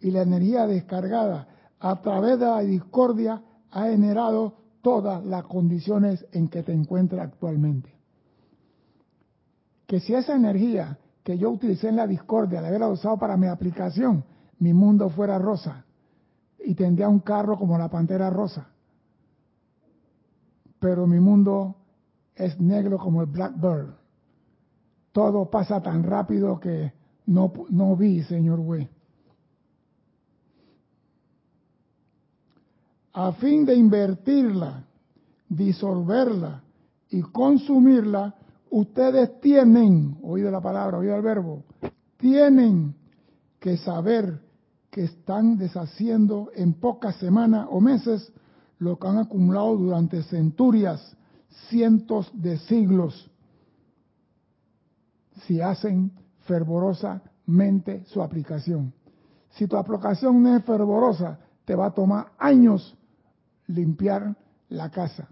y 0.00 0.10
la 0.10 0.22
energía 0.22 0.66
descargada 0.66 1.48
a 1.78 2.02
través 2.02 2.38
de 2.38 2.44
la 2.44 2.60
discordia 2.60 3.42
ha 3.70 3.84
generado 3.84 4.56
todas 4.82 5.24
las 5.24 5.44
condiciones 5.44 6.26
en 6.32 6.48
que 6.48 6.62
te 6.62 6.74
encuentras 6.74 7.26
actualmente. 7.26 7.90
Que 9.86 10.00
si 10.00 10.14
esa 10.14 10.34
energía 10.34 10.98
que 11.22 11.38
yo 11.38 11.50
utilicé 11.50 11.88
en 11.88 11.96
la 11.96 12.06
discordia 12.06 12.60
la 12.60 12.68
hubiera 12.68 12.88
usado 12.88 13.16
para 13.16 13.38
mi 13.38 13.46
aplicación, 13.46 14.24
mi 14.60 14.72
mundo 14.72 15.10
fuera 15.10 15.38
rosa 15.38 15.84
y 16.64 16.74
tendría 16.74 17.08
un 17.08 17.20
carro 17.20 17.58
como 17.58 17.76
la 17.76 17.88
pantera 17.88 18.30
rosa. 18.30 18.68
Pero 20.78 21.06
mi 21.06 21.18
mundo 21.18 21.76
es 22.34 22.60
negro 22.60 22.98
como 22.98 23.22
el 23.22 23.26
Blackbird. 23.26 23.94
Todo 25.12 25.50
pasa 25.50 25.82
tan 25.82 26.04
rápido 26.04 26.60
que 26.60 26.92
no, 27.26 27.52
no 27.70 27.96
vi, 27.96 28.22
señor 28.22 28.60
güey. 28.60 28.88
A 33.12 33.32
fin 33.32 33.64
de 33.64 33.74
invertirla, 33.74 34.84
disolverla 35.48 36.62
y 37.08 37.22
consumirla, 37.22 38.36
ustedes 38.70 39.40
tienen, 39.40 40.18
oído 40.22 40.50
la 40.50 40.60
palabra, 40.60 40.98
oído 40.98 41.16
el 41.16 41.22
verbo, 41.22 41.64
tienen 42.16 42.94
que 43.58 43.76
saber 43.78 44.49
que 44.90 45.04
están 45.04 45.56
deshaciendo 45.56 46.50
en 46.54 46.74
pocas 46.74 47.16
semanas 47.16 47.68
o 47.70 47.80
meses 47.80 48.32
lo 48.78 48.98
que 48.98 49.06
han 49.06 49.18
acumulado 49.18 49.76
durante 49.76 50.22
centurias, 50.24 51.16
cientos 51.68 52.30
de 52.34 52.58
siglos, 52.58 53.30
si 55.46 55.60
hacen 55.60 56.12
fervorosamente 56.40 58.04
su 58.06 58.22
aplicación. 58.22 58.92
Si 59.50 59.66
tu 59.66 59.76
aplicación 59.76 60.42
no 60.42 60.56
es 60.56 60.64
fervorosa, 60.64 61.38
te 61.64 61.74
va 61.74 61.86
a 61.86 61.94
tomar 61.94 62.32
años 62.38 62.96
limpiar 63.66 64.36
la 64.68 64.90
casa. 64.90 65.28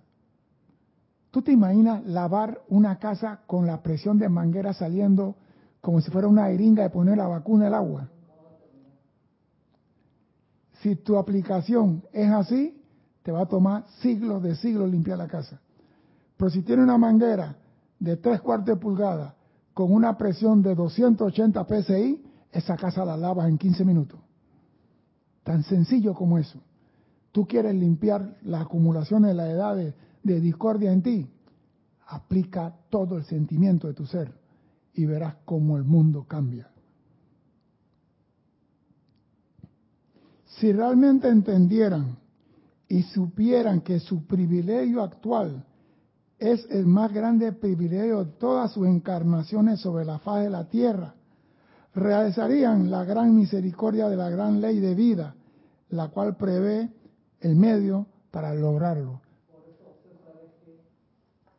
¿Tú 1.30 1.42
te 1.42 1.52
imaginas 1.52 2.04
lavar 2.06 2.62
una 2.68 2.98
casa 2.98 3.40
con 3.46 3.66
la 3.66 3.82
presión 3.82 4.18
de 4.18 4.28
manguera 4.28 4.72
saliendo 4.72 5.36
como 5.80 6.00
si 6.00 6.10
fuera 6.10 6.28
una 6.28 6.46
jeringa 6.46 6.82
de 6.82 6.90
poner 6.90 7.18
la 7.18 7.28
vacuna 7.28 7.66
al 7.66 7.74
agua? 7.74 8.08
Si 10.82 10.96
tu 10.96 11.16
aplicación 11.16 12.04
es 12.12 12.30
así, 12.30 12.80
te 13.22 13.32
va 13.32 13.42
a 13.42 13.46
tomar 13.46 13.84
siglos 14.00 14.42
de 14.42 14.54
siglos 14.56 14.90
limpiar 14.90 15.18
la 15.18 15.28
casa. 15.28 15.60
Pero 16.36 16.50
si 16.50 16.62
tiene 16.62 16.82
una 16.82 16.98
manguera 16.98 17.56
de 17.98 18.16
tres 18.16 18.40
cuartos 18.40 18.66
de 18.66 18.76
pulgada 18.76 19.34
con 19.74 19.92
una 19.92 20.16
presión 20.16 20.62
de 20.62 20.74
280 20.74 21.66
psi, 21.66 22.24
esa 22.52 22.76
casa 22.76 23.04
la 23.04 23.16
lavas 23.16 23.48
en 23.48 23.58
15 23.58 23.84
minutos. 23.84 24.20
Tan 25.42 25.62
sencillo 25.62 26.14
como 26.14 26.38
eso. 26.38 26.60
Tú 27.32 27.46
quieres 27.46 27.74
limpiar 27.74 28.36
las 28.42 28.62
acumulaciones 28.62 29.28
de 29.30 29.34
la 29.34 29.50
edad 29.50 29.76
de, 29.76 29.94
de 30.22 30.40
discordia 30.40 30.92
en 30.92 31.02
ti. 31.02 31.30
Aplica 32.06 32.74
todo 32.88 33.18
el 33.18 33.24
sentimiento 33.24 33.88
de 33.88 33.94
tu 33.94 34.06
ser 34.06 34.32
y 34.94 35.04
verás 35.04 35.36
cómo 35.44 35.76
el 35.76 35.84
mundo 35.84 36.24
cambia. 36.26 36.70
Si 40.60 40.72
realmente 40.72 41.28
entendieran 41.28 42.18
y 42.88 43.02
supieran 43.02 43.80
que 43.82 44.00
su 44.00 44.26
privilegio 44.26 45.02
actual 45.02 45.64
es 46.38 46.66
el 46.70 46.86
más 46.86 47.12
grande 47.12 47.52
privilegio 47.52 48.24
de 48.24 48.32
todas 48.32 48.72
sus 48.72 48.86
encarnaciones 48.86 49.80
sobre 49.80 50.04
la 50.04 50.18
faz 50.18 50.44
de 50.44 50.50
la 50.50 50.68
tierra, 50.68 51.14
realizarían 51.94 52.90
la 52.90 53.04
gran 53.04 53.34
misericordia 53.34 54.08
de 54.08 54.16
la 54.16 54.30
gran 54.30 54.60
ley 54.60 54.80
de 54.80 54.94
vida, 54.94 55.34
la 55.90 56.08
cual 56.08 56.36
prevé 56.36 56.90
el 57.40 57.56
medio 57.56 58.06
para 58.30 58.54
lograrlo. 58.54 59.20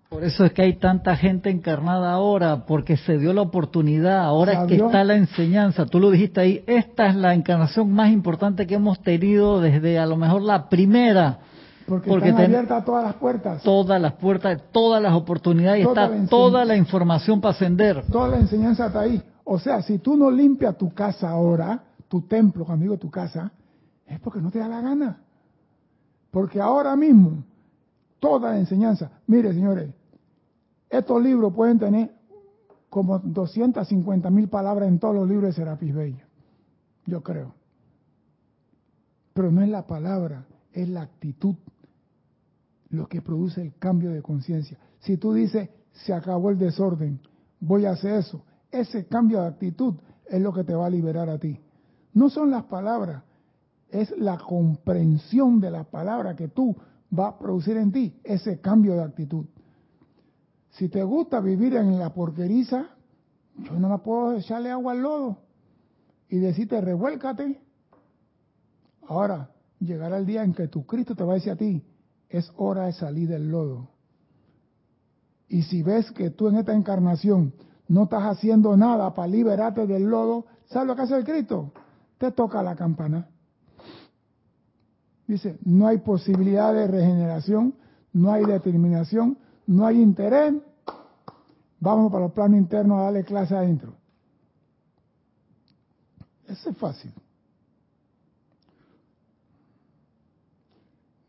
Por 0.10 0.24
eso 0.24 0.44
es 0.44 0.54
que 0.54 0.64
hay 0.64 0.74
tanta 0.74 1.16
gente 1.16 1.52
encarnada 1.52 2.12
ahora, 2.14 2.66
porque 2.66 2.98
se 2.98 3.20
dio 3.20 3.32
la 3.32 3.44
oportunidad, 3.44 4.22
ahora 4.22 4.64
es 4.64 4.68
que 4.68 4.76
está 4.78 5.04
la 5.04 5.16
enseñanza. 5.16 5.86
Tú 5.86 6.00
lo 6.00 6.10
dijiste 6.10 6.42
ahí, 6.42 6.64
esta 6.66 7.08
es 7.08 7.16
la 7.16 7.36
encarnación 7.36 7.92
más 7.92 8.10
importante 8.10 8.66
que 8.66 8.74
hemos 8.74 9.00
tenido 9.04 9.62
desde 9.62 10.00
a 10.00 10.08
lo 10.08 10.18
mejor 10.18 10.42
la 10.42 10.68
primera. 10.68 11.38
Porque, 11.86 12.30
están 12.30 12.46
abiertas 12.46 12.86
todas 12.86 13.04
las 13.04 13.16
puertas. 13.16 13.62
Todas 13.62 14.02
las 14.02 14.14
puertas, 14.14 14.60
todas 14.72 15.02
las 15.02 15.14
oportunidades, 15.14 15.86
está 15.86 16.12
toda 16.28 16.66
la 16.66 16.76
información 16.76 17.40
para 17.40 17.54
ascender. 17.54 18.04
Toda 18.12 18.30
la 18.30 18.38
enseñanza 18.38 18.88
está 18.88 19.02
ahí. 19.02 19.22
O 19.44 19.60
sea, 19.60 19.84
si 19.84 20.00
tú 20.00 20.18
no 20.18 20.32
limpias 20.32 20.76
tu 20.76 20.92
casa 20.92 21.30
ahora, 21.30 21.84
tu 22.08 22.22
templo, 22.22 22.66
amigo, 22.68 22.98
tu 22.98 23.12
casa, 23.12 23.52
es 24.08 24.20
porque 24.20 24.42
no 24.42 24.50
te 24.50 24.58
da 24.58 24.68
la 24.68 24.82
gana. 24.82 25.20
Porque 26.32 26.60
ahora 26.60 26.96
mismo, 26.96 27.44
toda 28.20 28.52
la 28.52 28.58
enseñanza, 28.58 29.12
mire 29.28 29.54
señores, 29.54 29.90
estos 30.90 31.22
libros 31.22 31.54
pueden 31.54 31.80
tener 31.80 32.12
como 32.90 33.20
250 33.20 34.30
mil 34.30 34.50
palabras 34.50 34.88
en 34.88 35.00
todos 35.00 35.16
los 35.16 35.28
libros 35.30 35.50
de 35.50 35.54
Serapis 35.54 35.94
Bella, 35.94 36.28
yo 37.06 37.22
creo. 37.22 37.54
Pero 39.34 39.52
no 39.52 39.62
es 39.62 39.70
la 39.70 39.86
palabra, 39.86 40.46
es 40.74 40.90
la 40.90 41.04
actitud 41.04 41.56
lo 42.90 43.08
que 43.08 43.22
produce 43.22 43.62
el 43.62 43.76
cambio 43.76 44.12
de 44.12 44.22
conciencia. 44.22 44.78
Si 45.00 45.18
tú 45.18 45.34
dices, 45.34 45.70
se 45.92 46.14
acabó 46.14 46.50
el 46.50 46.58
desorden, 46.58 47.20
voy 47.60 47.86
a 47.86 47.92
hacer 47.92 48.16
eso, 48.16 48.44
ese 48.72 49.06
cambio 49.08 49.42
de 49.42 49.48
actitud 49.48 49.96
es 50.28 50.42
lo 50.42 50.54
que 50.54 50.64
te 50.64 50.74
va 50.74 50.88
a 50.88 50.90
liberar 50.90 51.30
a 51.30 51.38
ti. 51.38 51.60
No 52.14 52.30
son 52.30 52.50
las 52.50 52.64
palabras, 52.64 53.24
es 53.90 54.12
la 54.18 54.38
comprensión 54.38 55.60
de 55.60 55.72
la 55.72 55.84
palabra 55.84 56.36
que 56.36 56.48
tú 56.48 56.76
vas 57.10 57.34
a 57.34 57.40
producir 57.40 57.78
en 57.78 57.92
ti, 57.92 58.20
ese 58.24 58.60
cambio 58.60 58.96
de 58.96 59.04
actitud. 59.04 59.46
Si 60.72 60.90
te 60.90 61.04
gusta 61.04 61.40
vivir 61.40 61.76
en 61.76 61.98
la 62.00 62.14
porqueriza, 62.14 62.88
yo 63.58 63.74
no 63.80 63.90
me 63.90 63.98
puedo 64.00 64.34
echarle 64.34 64.72
agua 64.72 64.94
al 64.94 65.02
lodo 65.02 65.38
y 66.30 66.38
decirte 66.38 66.80
revuélcate. 66.80 67.62
Ahora 69.08 69.50
llegará 69.80 70.18
el 70.18 70.26
día 70.26 70.44
en 70.44 70.54
que 70.54 70.68
tu 70.68 70.86
Cristo 70.86 71.16
te 71.16 71.24
va 71.24 71.34
a 71.34 71.36
decir 71.36 71.52
a 71.52 71.56
ti, 71.56 71.84
es 72.30 72.52
hora 72.58 72.86
de 72.86 72.94
salir 72.94 73.28
del 73.28 73.50
lodo. 73.50 73.90
Y 75.48 75.64
si 75.64 75.82
ves 75.82 76.12
que 76.12 76.30
tú 76.30 76.48
en 76.48 76.58
esta 76.58 76.74
encarnación 76.74 77.54
no 77.88 78.04
estás 78.04 78.24
haciendo 78.24 78.78
nada 78.78 79.14
para 79.16 79.28
liberarte 79.28 79.88
del 79.88 80.04
lodo, 80.04 80.46
¿sabes 80.68 80.88
lo 80.88 80.96
que 80.96 81.02
hace 81.02 81.18
el 81.18 81.26
Cristo? 81.26 81.74
Te 82.20 82.32
toca 82.32 82.62
la 82.62 82.76
campana. 82.76 83.28
Dice, 85.26 85.58
no 85.64 85.88
hay 85.88 85.98
posibilidad 86.00 86.74
de 86.74 86.88
regeneración, 86.88 87.76
no 88.14 88.32
hay 88.32 88.46
determinación, 88.46 89.38
no 89.70 89.86
hay 89.86 90.02
interés. 90.02 90.56
Vamos 91.80 92.12
para 92.12 92.26
los 92.26 92.34
planos 92.34 92.58
internos 92.58 93.00
a 93.00 93.04
darle 93.04 93.24
clase 93.24 93.56
adentro. 93.56 93.94
Eso 96.48 96.72
es 96.72 96.78
fácil. 96.78 97.14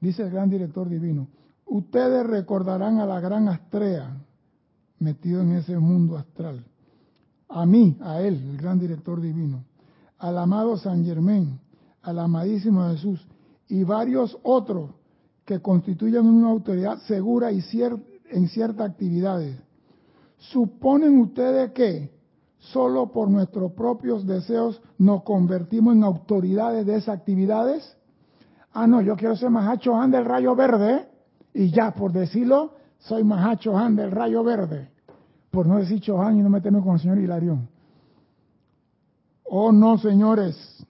Dice 0.01 0.23
el 0.23 0.31
gran 0.31 0.49
director 0.49 0.89
divino, 0.89 1.29
ustedes 1.67 2.27
recordarán 2.27 2.99
a 2.99 3.07
la 3.07 3.21
gran 3.21 3.47
Astrea 3.49 4.17
metido 4.99 5.43
en 5.43 5.53
ese 5.53 5.79
mundo 5.79 6.17
astral, 6.17 6.65
a 7.49 7.67
mí, 7.67 7.99
a 8.01 8.23
él, 8.23 8.35
el 8.53 8.57
gran 8.57 8.79
director 8.79 9.21
divino, 9.21 9.65
al 10.19 10.39
amado 10.39 10.79
San 10.79 11.05
Germán, 11.05 11.61
al 12.01 12.19
amadísimo 12.19 12.89
Jesús 12.91 13.27
y 13.69 13.85
varios 13.85 14.39
otros 14.43 14.93
que 15.45 15.61
constituyen 15.61 16.27
una 16.27 16.49
autoridad 16.49 16.99
segura 17.03 17.53
y 17.53 17.61
en 18.31 18.49
ciertas 18.49 18.91
actividades. 18.91 19.57
¿Suponen 20.39 21.21
ustedes 21.21 21.73
que 21.73 22.11
solo 22.59 23.11
por 23.11 23.31
nuestros 23.31 23.73
propios 23.73 24.27
deseos 24.27 24.81
nos 24.99 25.23
convertimos 25.23 25.95
en 25.95 26.05
autoridades 26.05 26.87
de 26.87 26.97
esas 26.97 27.17
actividades? 27.19 27.97
Ah, 28.73 28.87
no, 28.87 29.01
yo 29.01 29.17
quiero 29.17 29.37
ser 29.37 29.51
Mahacho 29.51 29.95
Han 29.97 30.11
del 30.11 30.25
rayo 30.25 30.55
verde 30.55 31.09
y 31.53 31.71
ya, 31.71 31.93
por 31.93 32.13
decirlo, 32.13 32.75
soy 32.99 33.25
Mahacho 33.25 33.77
Han 33.77 33.97
del 33.97 34.11
rayo 34.11 34.45
verde. 34.45 34.91
Por 35.51 35.67
no 35.67 35.79
decir 35.79 36.01
Chohan 36.01 36.39
y 36.39 36.43
no 36.43 36.49
meterme 36.49 36.81
con 36.81 36.95
el 36.95 37.01
señor 37.01 37.19
Hilarión. 37.19 37.69
Oh 39.45 39.73
no, 39.73 39.99
señores, 39.99 40.87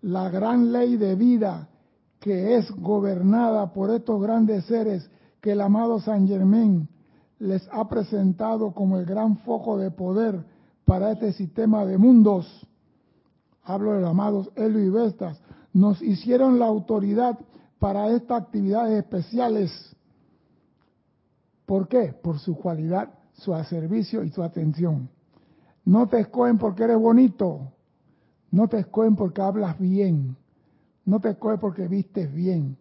la 0.00 0.30
gran 0.30 0.72
ley 0.72 0.96
de 0.96 1.14
vida 1.16 1.68
que 2.18 2.56
es 2.56 2.70
gobernada 2.70 3.74
por 3.74 3.90
estos 3.90 4.22
grandes 4.22 4.64
seres 4.64 5.10
que 5.44 5.52
el 5.52 5.60
amado 5.60 6.00
San 6.00 6.26
Germán 6.26 6.88
les 7.38 7.68
ha 7.70 7.86
presentado 7.86 8.72
como 8.72 8.96
el 8.96 9.04
gran 9.04 9.36
foco 9.40 9.76
de 9.76 9.90
poder 9.90 10.42
para 10.86 11.12
este 11.12 11.34
sistema 11.34 11.84
de 11.84 11.98
mundos. 11.98 12.66
Hablo 13.62 13.92
de 13.92 14.00
los 14.00 14.08
amados 14.08 14.50
Helio 14.56 14.82
y 14.82 14.88
Vestas. 14.88 15.38
Nos 15.74 16.00
hicieron 16.00 16.58
la 16.58 16.64
autoridad 16.64 17.38
para 17.78 18.08
estas 18.08 18.40
actividades 18.40 19.04
especiales. 19.04 19.94
¿Por 21.66 21.88
qué? 21.88 22.14
Por 22.22 22.38
su 22.38 22.56
cualidad, 22.56 23.10
su 23.34 23.52
servicio 23.64 24.24
y 24.24 24.30
su 24.30 24.42
atención. 24.42 25.10
No 25.84 26.08
te 26.08 26.20
escogen 26.20 26.56
porque 26.56 26.84
eres 26.84 26.98
bonito. 26.98 27.70
No 28.50 28.66
te 28.66 28.78
escogen 28.78 29.14
porque 29.14 29.42
hablas 29.42 29.78
bien. 29.78 30.38
No 31.04 31.20
te 31.20 31.28
escogen 31.28 31.60
porque 31.60 31.86
vistes 31.86 32.32
bien. 32.32 32.78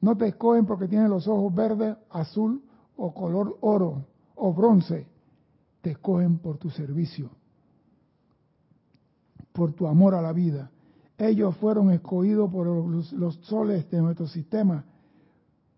No 0.00 0.16
te 0.16 0.28
escogen 0.28 0.66
porque 0.66 0.88
tienes 0.88 1.08
los 1.08 1.26
ojos 1.26 1.54
verdes, 1.54 1.96
azul 2.10 2.62
o 2.96 3.12
color 3.12 3.56
oro 3.60 4.06
o 4.36 4.52
bronce. 4.52 5.06
Te 5.80 5.92
escogen 5.92 6.38
por 6.38 6.58
tu 6.58 6.70
servicio, 6.70 7.30
por 9.52 9.72
tu 9.72 9.86
amor 9.86 10.14
a 10.14 10.22
la 10.22 10.32
vida. 10.32 10.70
Ellos 11.16 11.56
fueron 11.56 11.90
escogidos 11.90 12.50
por 12.50 12.66
los, 12.66 13.12
los 13.12 13.36
soles 13.42 13.90
de 13.90 14.00
nuestro 14.00 14.26
sistema 14.28 14.84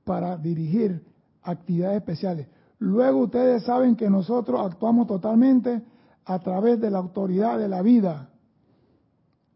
para 0.04 0.36
dirigir 0.36 1.02
actividades 1.42 1.98
especiales. 1.98 2.48
Luego 2.78 3.20
ustedes 3.20 3.62
saben 3.64 3.96
que 3.96 4.10
nosotros 4.10 4.60
actuamos 4.60 5.06
totalmente 5.06 5.82
a 6.24 6.38
través 6.38 6.80
de 6.80 6.90
la 6.90 6.98
autoridad 6.98 7.58
de 7.58 7.68
la 7.68 7.82
vida. 7.82 8.30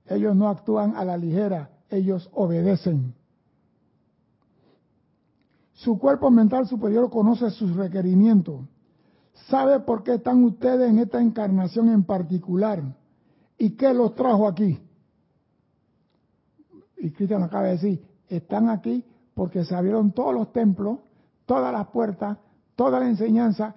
Ellos 0.07 0.35
no 0.37 0.49
actúan 0.49 0.95
a 0.97 1.05
la 1.05 1.17
ligera, 1.17 1.71
ellos 1.91 2.31
obedecen. 2.33 3.15
Su 5.85 5.99
cuerpo 5.99 6.31
mental 6.31 6.67
superior 6.67 7.11
conoce 7.11 7.51
sus 7.51 7.77
requerimientos. 7.77 8.63
Sabe 9.49 9.81
por 9.81 10.03
qué 10.03 10.15
están 10.15 10.43
ustedes 10.43 10.89
en 10.89 10.99
esta 10.99 11.21
encarnación 11.21 11.91
en 11.91 12.05
particular 12.05 12.83
y 13.59 13.71
qué 13.71 13.93
los 13.93 14.15
trajo 14.15 14.49
aquí. 14.49 14.81
Y 16.97 17.11
Cristian 17.11 17.43
acaba 17.43 17.65
de 17.65 17.73
decir, 17.73 18.05
están 18.29 18.71
aquí 18.71 19.05
porque 19.35 19.65
se 19.65 19.75
abrieron 19.75 20.13
todos 20.13 20.33
los 20.33 20.53
templos, 20.53 21.01
todas 21.45 21.71
las 21.71 21.89
puertas, 21.89 22.39
toda 22.77 22.99
la 22.99 23.09
enseñanza, 23.09 23.75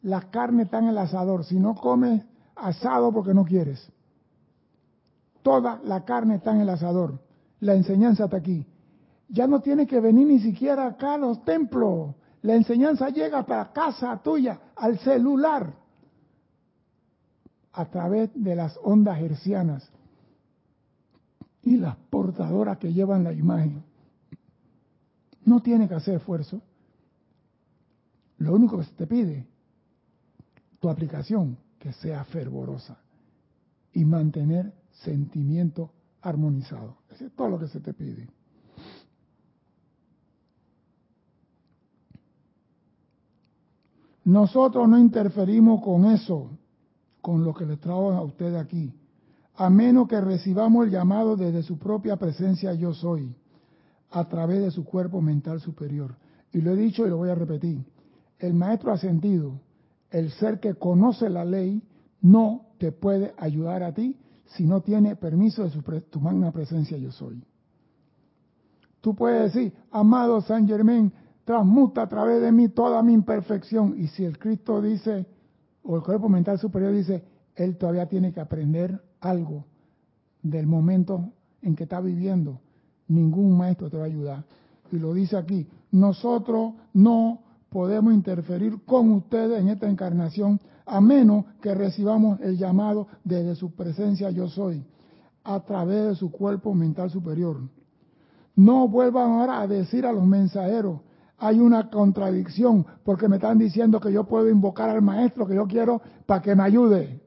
la 0.00 0.30
carne 0.30 0.62
está 0.62 0.78
en 0.78 0.88
el 0.88 0.98
asador. 0.98 1.44
Si 1.44 1.58
no 1.58 1.74
comes 1.74 2.22
asado 2.56 3.12
porque 3.12 3.34
no 3.34 3.44
quieres. 3.44 3.86
Toda 5.42 5.78
la 5.84 6.04
carne 6.06 6.36
está 6.36 6.52
en 6.52 6.62
el 6.62 6.70
asador 6.70 7.18
la 7.60 7.74
enseñanza 7.74 8.24
está 8.24 8.38
aquí. 8.38 8.66
Ya 9.30 9.46
no 9.46 9.60
tiene 9.60 9.86
que 9.86 10.00
venir 10.00 10.26
ni 10.26 10.40
siquiera 10.40 10.86
acá 10.86 11.14
a 11.14 11.18
los 11.18 11.44
templos. 11.44 12.14
La 12.42 12.54
enseñanza 12.54 13.10
llega 13.10 13.44
la 13.46 13.72
casa 13.72 14.20
tuya, 14.22 14.60
al 14.74 14.98
celular, 14.98 15.74
a 17.72 17.84
través 17.86 18.30
de 18.34 18.56
las 18.56 18.78
ondas 18.82 19.20
hercianas 19.20 19.88
y 21.62 21.76
las 21.76 21.96
portadoras 21.96 22.78
que 22.78 22.92
llevan 22.92 23.24
la 23.24 23.32
imagen. 23.32 23.84
No 25.44 25.60
tiene 25.60 25.88
que 25.88 25.94
hacer 25.94 26.16
esfuerzo. 26.16 26.60
Lo 28.38 28.54
único 28.54 28.78
que 28.78 28.84
se 28.84 28.94
te 28.94 29.06
pide, 29.06 29.46
tu 30.80 30.88
aplicación, 30.88 31.58
que 31.78 31.92
sea 31.92 32.24
fervorosa 32.24 32.98
y 33.92 34.04
mantener 34.04 34.72
sentimiento 34.90 35.92
armonizado. 36.22 36.96
es 37.10 37.32
todo 37.32 37.48
lo 37.48 37.58
que 37.58 37.68
se 37.68 37.80
te 37.80 37.92
pide. 37.92 38.28
Nosotros 44.24 44.88
no 44.88 44.98
interferimos 44.98 45.82
con 45.82 46.04
eso, 46.06 46.50
con 47.20 47.44
lo 47.44 47.54
que 47.54 47.66
le 47.66 47.76
traigo 47.76 48.12
a 48.12 48.22
usted 48.22 48.54
aquí, 48.54 48.92
a 49.56 49.70
menos 49.70 50.08
que 50.08 50.20
recibamos 50.20 50.86
el 50.86 50.90
llamado 50.90 51.36
desde 51.36 51.62
su 51.62 51.78
propia 51.78 52.16
presencia 52.16 52.72
yo 52.74 52.94
soy, 52.94 53.34
a 54.10 54.28
través 54.28 54.60
de 54.60 54.70
su 54.70 54.84
cuerpo 54.84 55.20
mental 55.20 55.60
superior. 55.60 56.16
Y 56.52 56.60
lo 56.60 56.72
he 56.72 56.76
dicho 56.76 57.06
y 57.06 57.10
lo 57.10 57.18
voy 57.18 57.30
a 57.30 57.34
repetir. 57.34 57.84
El 58.38 58.54
maestro 58.54 58.92
ascendido, 58.92 59.60
el 60.10 60.30
ser 60.32 60.60
que 60.60 60.74
conoce 60.74 61.28
la 61.28 61.44
ley, 61.44 61.82
no 62.20 62.66
te 62.78 62.92
puede 62.92 63.34
ayudar 63.38 63.82
a 63.82 63.92
ti 63.92 64.16
si 64.56 64.64
no 64.64 64.80
tiene 64.80 65.16
permiso 65.16 65.62
de 65.62 65.70
su, 65.70 65.82
tu 65.82 66.20
magna 66.20 66.50
presencia 66.50 66.96
yo 66.98 67.12
soy. 67.12 67.42
Tú 69.00 69.14
puedes 69.14 69.52
decir, 69.52 69.72
amado 69.90 70.40
San 70.42 70.66
Germán, 70.66 71.12
transmuta 71.44 72.02
a 72.02 72.08
través 72.08 72.40
de 72.40 72.52
mí 72.52 72.68
toda 72.68 73.02
mi 73.02 73.12
imperfección. 73.12 73.94
Y 73.98 74.08
si 74.08 74.24
el 74.24 74.38
Cristo 74.38 74.80
dice, 74.80 75.26
o 75.82 75.96
el 75.96 76.02
cuerpo 76.02 76.28
mental 76.28 76.58
superior 76.58 76.92
dice, 76.92 77.24
él 77.56 77.76
todavía 77.76 78.06
tiene 78.06 78.32
que 78.32 78.40
aprender 78.40 79.00
algo 79.20 79.64
del 80.42 80.66
momento 80.66 81.30
en 81.62 81.76
que 81.76 81.84
está 81.84 82.00
viviendo, 82.00 82.60
ningún 83.08 83.56
maestro 83.56 83.90
te 83.90 83.96
va 83.96 84.04
a 84.04 84.06
ayudar. 84.06 84.44
Y 84.90 84.98
lo 84.98 85.12
dice 85.14 85.36
aquí, 85.36 85.68
nosotros 85.90 86.74
no 86.94 87.42
podemos 87.68 88.12
interferir 88.12 88.82
con 88.84 89.12
ustedes 89.12 89.60
en 89.60 89.68
esta 89.68 89.88
encarnación 89.88 90.60
a 90.86 91.00
menos 91.00 91.44
que 91.60 91.74
recibamos 91.74 92.40
el 92.40 92.58
llamado 92.58 93.06
desde 93.22 93.54
su 93.54 93.72
presencia 93.72 94.30
yo 94.30 94.48
soy, 94.48 94.84
a 95.44 95.60
través 95.60 96.06
de 96.06 96.14
su 96.16 96.30
cuerpo 96.30 96.74
mental 96.74 97.10
superior. 97.10 97.58
No 98.56 98.88
vuelvan 98.88 99.30
ahora 99.32 99.60
a 99.60 99.68
decir 99.68 100.04
a 100.04 100.12
los 100.12 100.26
mensajeros, 100.26 101.00
hay 101.40 101.58
una 101.58 101.88
contradicción 101.88 102.86
porque 103.02 103.26
me 103.26 103.36
están 103.36 103.58
diciendo 103.58 103.98
que 103.98 104.12
yo 104.12 104.24
puedo 104.24 104.48
invocar 104.48 104.90
al 104.90 105.00
maestro 105.00 105.46
que 105.46 105.54
yo 105.54 105.66
quiero 105.66 106.02
para 106.26 106.42
que 106.42 106.54
me 106.54 106.62
ayude. 106.62 107.22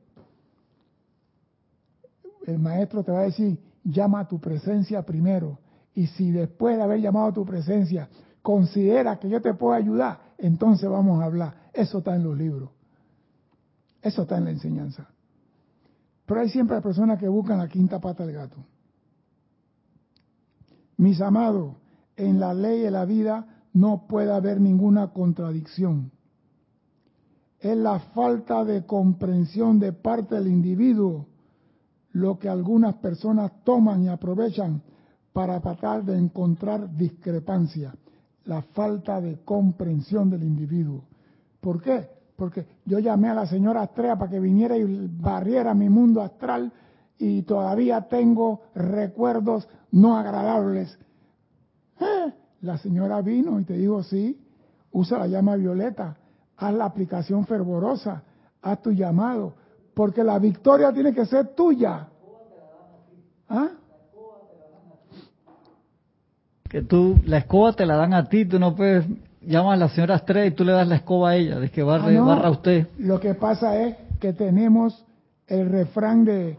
El 2.45 2.59
maestro 2.59 3.03
te 3.03 3.11
va 3.11 3.22
a 3.22 3.24
decir, 3.24 3.59
llama 3.84 4.22
a 4.22 4.28
tu 4.28 4.39
presencia 4.39 5.01
primero. 5.03 5.57
Y 5.95 6.07
si 6.07 6.32
después 6.32 6.78
de 6.78 6.84
haber 6.84 7.01
llamado 7.01 7.28
a 7.28 7.34
tu 7.34 7.43
presencia 7.43 8.07
considera 8.43 9.18
que 9.18 9.30
yo 9.30 9.41
te 9.41 9.53
puedo 9.55 9.74
ayudar, 9.74 10.20
entonces 10.38 10.88
vamos 10.88 11.22
a 11.22 11.26
hablar. 11.26 11.70
Eso 11.74 11.97
está 11.99 12.16
en 12.16 12.24
los 12.24 12.38
libros. 12.38 12.70
Eso 13.99 14.24
está 14.24 14.38
en 14.38 14.45
la 14.45 14.51
enseñanza. 14.51 15.09
Pero 16.26 16.39
hay 16.39 16.49
siempre 16.49 16.80
personas 16.82 17.18
que 17.18 17.28
buscan 17.28 17.57
la 17.57 17.68
quinta 17.68 17.99
pata 17.99 18.26
del 18.26 18.36
gato. 18.36 18.57
Mis 20.97 21.20
amados, 21.20 21.76
en 22.16 22.39
la 22.39 22.53
ley 22.53 22.82
de 22.82 22.91
la 22.91 23.05
vida 23.05 23.47
no 23.74 24.05
puede 24.07 24.32
haber 24.32 24.61
ninguna 24.61 25.11
contradicción. 25.11 26.11
Es 27.59 27.78
la 27.78 27.99
falta 27.99 28.63
de 28.63 28.86
comprensión 28.86 29.80
de 29.80 29.93
parte 29.93 30.36
del 30.36 30.47
individuo 30.47 31.28
lo 32.11 32.38
que 32.38 32.47
algunas 32.47 32.95
personas 32.95 33.51
toman 33.63 34.03
y 34.03 34.09
aprovechan 34.09 34.84
para 35.32 35.59
tratar 35.59 36.03
de 36.03 36.17
encontrar 36.17 36.95
discrepancia. 36.95 37.95
La 38.45 38.61
falta 38.61 39.19
de 39.19 39.39
comprensión 39.43 40.30
del 40.30 40.43
individuo. 40.43 41.05
¿Por 41.59 41.82
qué? 41.82 42.07
porque 42.36 42.65
yo 42.86 42.99
llamé 42.99 43.30
a 43.30 43.34
la 43.34 43.45
señora 43.45 43.84
Astrea 43.84 44.17
para 44.17 44.32
que 44.32 44.39
viniera 44.39 44.78
y 44.78 45.07
barriera 45.07 45.74
mi 45.74 45.89
mundo 45.89 46.21
astral 46.21 46.71
y 47.17 47.43
todavía 47.43 48.01
tengo 48.09 48.61
recuerdos 48.76 49.67
no 49.91 50.17
agradables. 50.17 50.97
Eh, 51.99 52.34
la 52.64 52.78
señora 52.78 53.22
vino 53.22 53.59
y 53.59 53.66
te 53.66 53.74
dijo, 53.74 54.01
sí, 54.03 54.39
usa 54.91 55.20
la 55.20 55.28
llama 55.28 55.55
violeta, 55.55 56.16
haz 56.57 56.74
la 56.74 56.86
aplicación 56.86 57.45
fervorosa, 57.45 58.24
haz 58.61 58.82
tu 58.82 58.91
llamado, 58.91 59.53
porque 59.93 60.24
la 60.24 60.39
victoria 60.39 60.91
tiene 60.93 61.14
que 61.14 61.26
ser 61.26 61.53
tuya. 61.55 62.07
¿Ah? 63.49 63.68
Que 66.70 66.82
tú, 66.82 67.22
la 67.26 67.38
escoba 67.39 67.74
te 67.74 67.86
la 67.86 67.97
dan 67.97 68.14
a 68.14 68.28
ti, 68.30 68.45
tú 68.45 68.57
no 68.57 68.76
puedes, 68.76 69.05
llamas 69.41 69.74
a 69.74 69.78
la 69.78 69.89
señora 69.89 70.16
Estrella 70.16 70.45
y 70.47 70.51
tú 70.51 70.64
le 70.64 70.72
das 70.72 70.88
la 70.88 70.95
escoba 70.95 71.32
a 71.32 71.36
ella, 71.36 71.59
de 71.59 71.70
que 71.70 71.84
barre, 71.84 72.18
Ah, 72.18 72.20
no. 72.20 72.26
barra 72.26 72.49
usted. 72.49 72.88
Lo 72.97 73.20
que 73.20 73.36
pasa 73.36 73.78
es 73.78 73.95
que 74.20 74.34
tenemos 74.34 75.05
el 75.47 75.70
refrán 75.70 76.24
de 76.24 76.57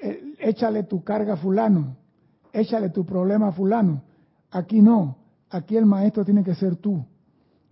eh, 0.00 0.34
échale 0.38 0.84
tu 0.84 1.02
carga 1.02 1.34
a 1.34 1.36
fulano, 1.36 1.96
échale 2.52 2.88
tu 2.90 3.04
problema 3.04 3.48
a 3.48 3.52
fulano. 3.52 4.02
Aquí 4.52 4.82
no, 4.82 5.16
aquí 5.48 5.76
el 5.76 5.86
maestro 5.86 6.24
tiene 6.24 6.44
que 6.44 6.54
ser 6.54 6.76
tú. 6.76 7.02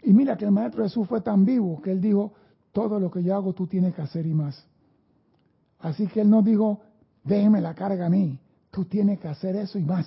Y 0.03 0.13
mira 0.15 0.37
que 0.37 0.47
el 0.47 0.51
maestro 0.51 0.83
Jesús 0.83 1.07
fue 1.07 1.21
tan 1.21 1.45
vivo 1.45 1.81
que 1.83 1.93
él 1.93 2.01
dijo, 2.01 2.33
todo 2.73 2.99
lo 2.99 3.11
que 3.11 3.23
yo 3.23 3.35
hago 3.35 3.53
tú 3.53 3.67
tienes 3.67 3.95
que 3.95 4.01
hacer 4.01 4.27
y 4.27 4.33
más. 4.33 4.67
Así 5.79 6.07
que 6.07 6.23
él 6.23 6.31
no 6.31 6.41
dijo, 6.41 6.81
déjeme 7.23 7.61
la 7.61 7.75
carga 7.75 8.07
a 8.07 8.11
mí, 8.11 8.39
tú 8.71 8.87
tienes 8.87 9.21
que 9.21 9.29
hacer 9.29 9.57
eso 9.57 9.79
y 9.79 9.85
más. 9.85 10.07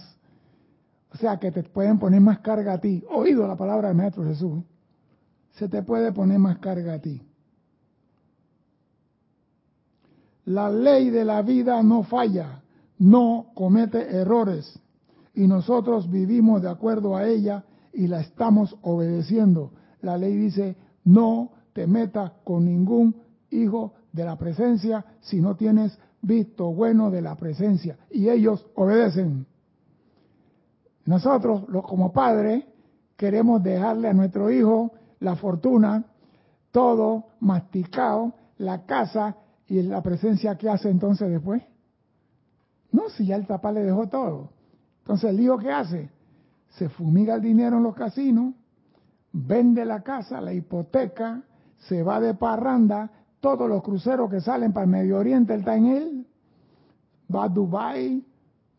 O 1.14 1.18
sea 1.18 1.38
que 1.38 1.52
te 1.52 1.62
pueden 1.62 2.00
poner 2.00 2.22
más 2.22 2.40
carga 2.40 2.74
a 2.74 2.78
ti. 2.80 3.04
Oído 3.12 3.48
la 3.48 3.56
palabra 3.56 3.90
del 3.90 3.98
maestro 3.98 4.26
Jesús 4.26 4.64
se 5.52 5.70
te 5.70 5.84
puede 5.84 6.12
poner 6.12 6.40
más 6.40 6.58
carga 6.58 6.96
a 6.96 7.00
ti. 7.00 7.22
La 10.46 10.72
ley 10.72 11.12
de 11.12 11.24
la 11.24 11.44
vida 11.44 11.84
no 11.84 12.02
falla, 12.02 12.64
no 12.98 13.52
comete 13.54 14.18
errores 14.18 14.80
y 15.34 15.48
nosotros 15.48 16.10
vivimos 16.10 16.62
de 16.62 16.70
acuerdo 16.70 17.16
a 17.16 17.28
ella 17.28 17.64
y 17.92 18.08
la 18.08 18.22
estamos 18.22 18.76
obedeciendo. 18.82 19.72
La 20.02 20.18
ley 20.18 20.36
dice, 20.36 20.76
no 21.04 21.52
te 21.74 21.88
metas 21.88 22.32
con 22.44 22.66
ningún 22.66 23.16
hijo 23.50 23.94
de 24.12 24.26
la 24.26 24.38
presencia 24.38 25.06
si 25.22 25.42
no 25.42 25.56
tienes 25.56 25.98
visto 26.22 26.72
bueno 26.74 27.12
de 27.12 27.22
la 27.22 27.36
presencia 27.36 27.98
y 28.10 28.30
ellos 28.30 28.66
obedecen. 28.76 29.46
Nosotros, 31.06 31.66
como 31.86 32.14
padres, 32.14 32.64
queremos 33.18 33.62
dejarle 33.62 34.10
a 34.10 34.14
nuestro 34.14 34.52
hijo 34.52 34.92
la 35.20 35.36
fortuna, 35.36 36.06
todo 36.72 37.26
masticado, 37.40 38.34
la 38.58 38.86
casa 38.86 39.36
y 39.68 39.82
la 39.82 40.02
presencia 40.02 40.58
que 40.58 40.70
hace 40.70 40.90
entonces 40.90 41.30
después. 41.30 41.62
No, 42.92 43.10
si 43.10 43.26
ya 43.26 43.36
el 43.36 43.46
papá 43.46 43.72
le 43.72 43.84
dejó 43.84 44.08
todo. 44.08 44.52
Entonces 45.04 45.32
el 45.32 45.40
hijo 45.42 45.58
que 45.58 45.70
hace, 45.70 46.10
se 46.70 46.88
fumiga 46.88 47.36
el 47.36 47.42
dinero 47.42 47.78
en 47.78 47.84
los 47.84 47.94
casinos, 47.94 48.54
vende 49.34 49.84
la 49.84 50.02
casa, 50.02 50.40
la 50.40 50.54
hipoteca, 50.54 51.44
se 51.90 52.02
va 52.04 52.22
de 52.22 52.34
parranda, 52.34 53.12
todos 53.42 53.68
los 53.68 53.84
cruceros 53.84 54.30
que 54.30 54.40
salen 54.40 54.72
para 54.72 54.86
el 54.86 54.92
Medio 54.92 55.18
Oriente, 55.18 55.54
él 55.54 55.60
está 55.60 55.76
en 55.76 55.86
él, 55.88 56.28
va 57.34 57.46
a 57.46 57.50
Dubai, 57.50 58.26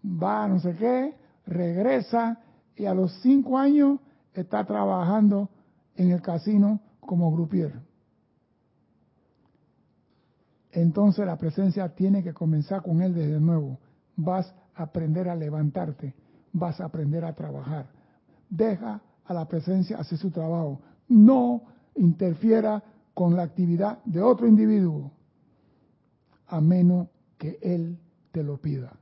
va 0.03 0.45
a 0.45 0.49
no 0.49 0.59
sé 0.61 0.75
qué, 0.77 1.15
regresa 1.47 2.41
y 2.75 2.87
a 2.87 2.95
los 2.95 3.13
cinco 3.21 3.59
años 3.59 4.01
está 4.33 4.65
trabajando 4.65 5.51
en 5.97 6.11
el 6.11 6.23
casino 6.23 6.81
como 7.01 7.31
grupier. 7.31 7.75
Entonces 10.73 11.27
la 11.27 11.37
presencia 11.37 11.95
tiene 11.95 12.23
que 12.23 12.33
comenzar 12.33 12.83
con 12.83 13.03
él 13.03 13.15
desde 13.15 13.39
nuevo. 13.39 13.79
Vas 14.17 14.53
aprender 14.75 15.29
a 15.29 15.37
levantarte, 15.37 16.15
vas 16.53 16.81
a 16.81 16.87
aprender 16.87 17.25
a 17.25 17.35
trabajar. 17.35 17.87
Deja 18.49 19.01
a 19.25 19.35
la 19.35 19.47
presencia 19.47 19.99
hacer 19.99 20.19
su 20.19 20.31
trabajo. 20.31 20.81
No 21.09 21.63
interfiera 21.97 22.83
con 23.13 23.37
la 23.37 23.43
actividad 23.43 24.03
de 24.05 24.21
otro 24.21 24.47
individuo, 24.47 25.13
a 26.49 26.61
menos 26.61 27.09
que 27.39 27.59
él 27.63 27.99
te 28.33 28.43
lo 28.43 28.59
pida. 28.59 28.93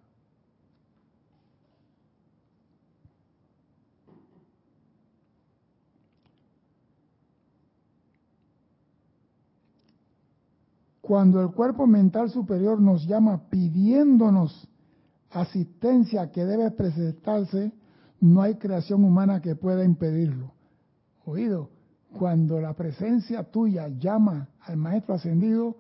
Cuando 11.01 11.43
el 11.43 11.51
cuerpo 11.51 11.87
mental 11.87 12.31
superior 12.31 12.81
nos 12.81 13.07
llama 13.07 13.49
pidiéndonos 13.51 14.69
asistencia 15.33 16.31
que 16.31 16.45
debe 16.45 16.71
presentarse, 16.71 17.73
no 18.21 18.43
hay 18.43 18.55
creación 18.57 19.05
humana 19.05 19.41
que 19.41 19.57
pueda 19.57 19.85
impedirlo. 19.85 20.53
Oído, 21.25 21.71
cuando 22.13 22.61
la 22.61 22.75
presencia 22.75 23.43
tuya 23.45 23.89
llama 23.89 24.49
al 24.61 24.77
maestro 24.77 25.15
ascendido, 25.15 25.77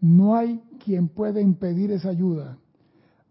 no 0.00 0.36
hay 0.36 0.62
quien 0.84 1.08
pueda 1.08 1.40
impedir 1.40 1.90
esa 1.90 2.10
ayuda. 2.10 2.58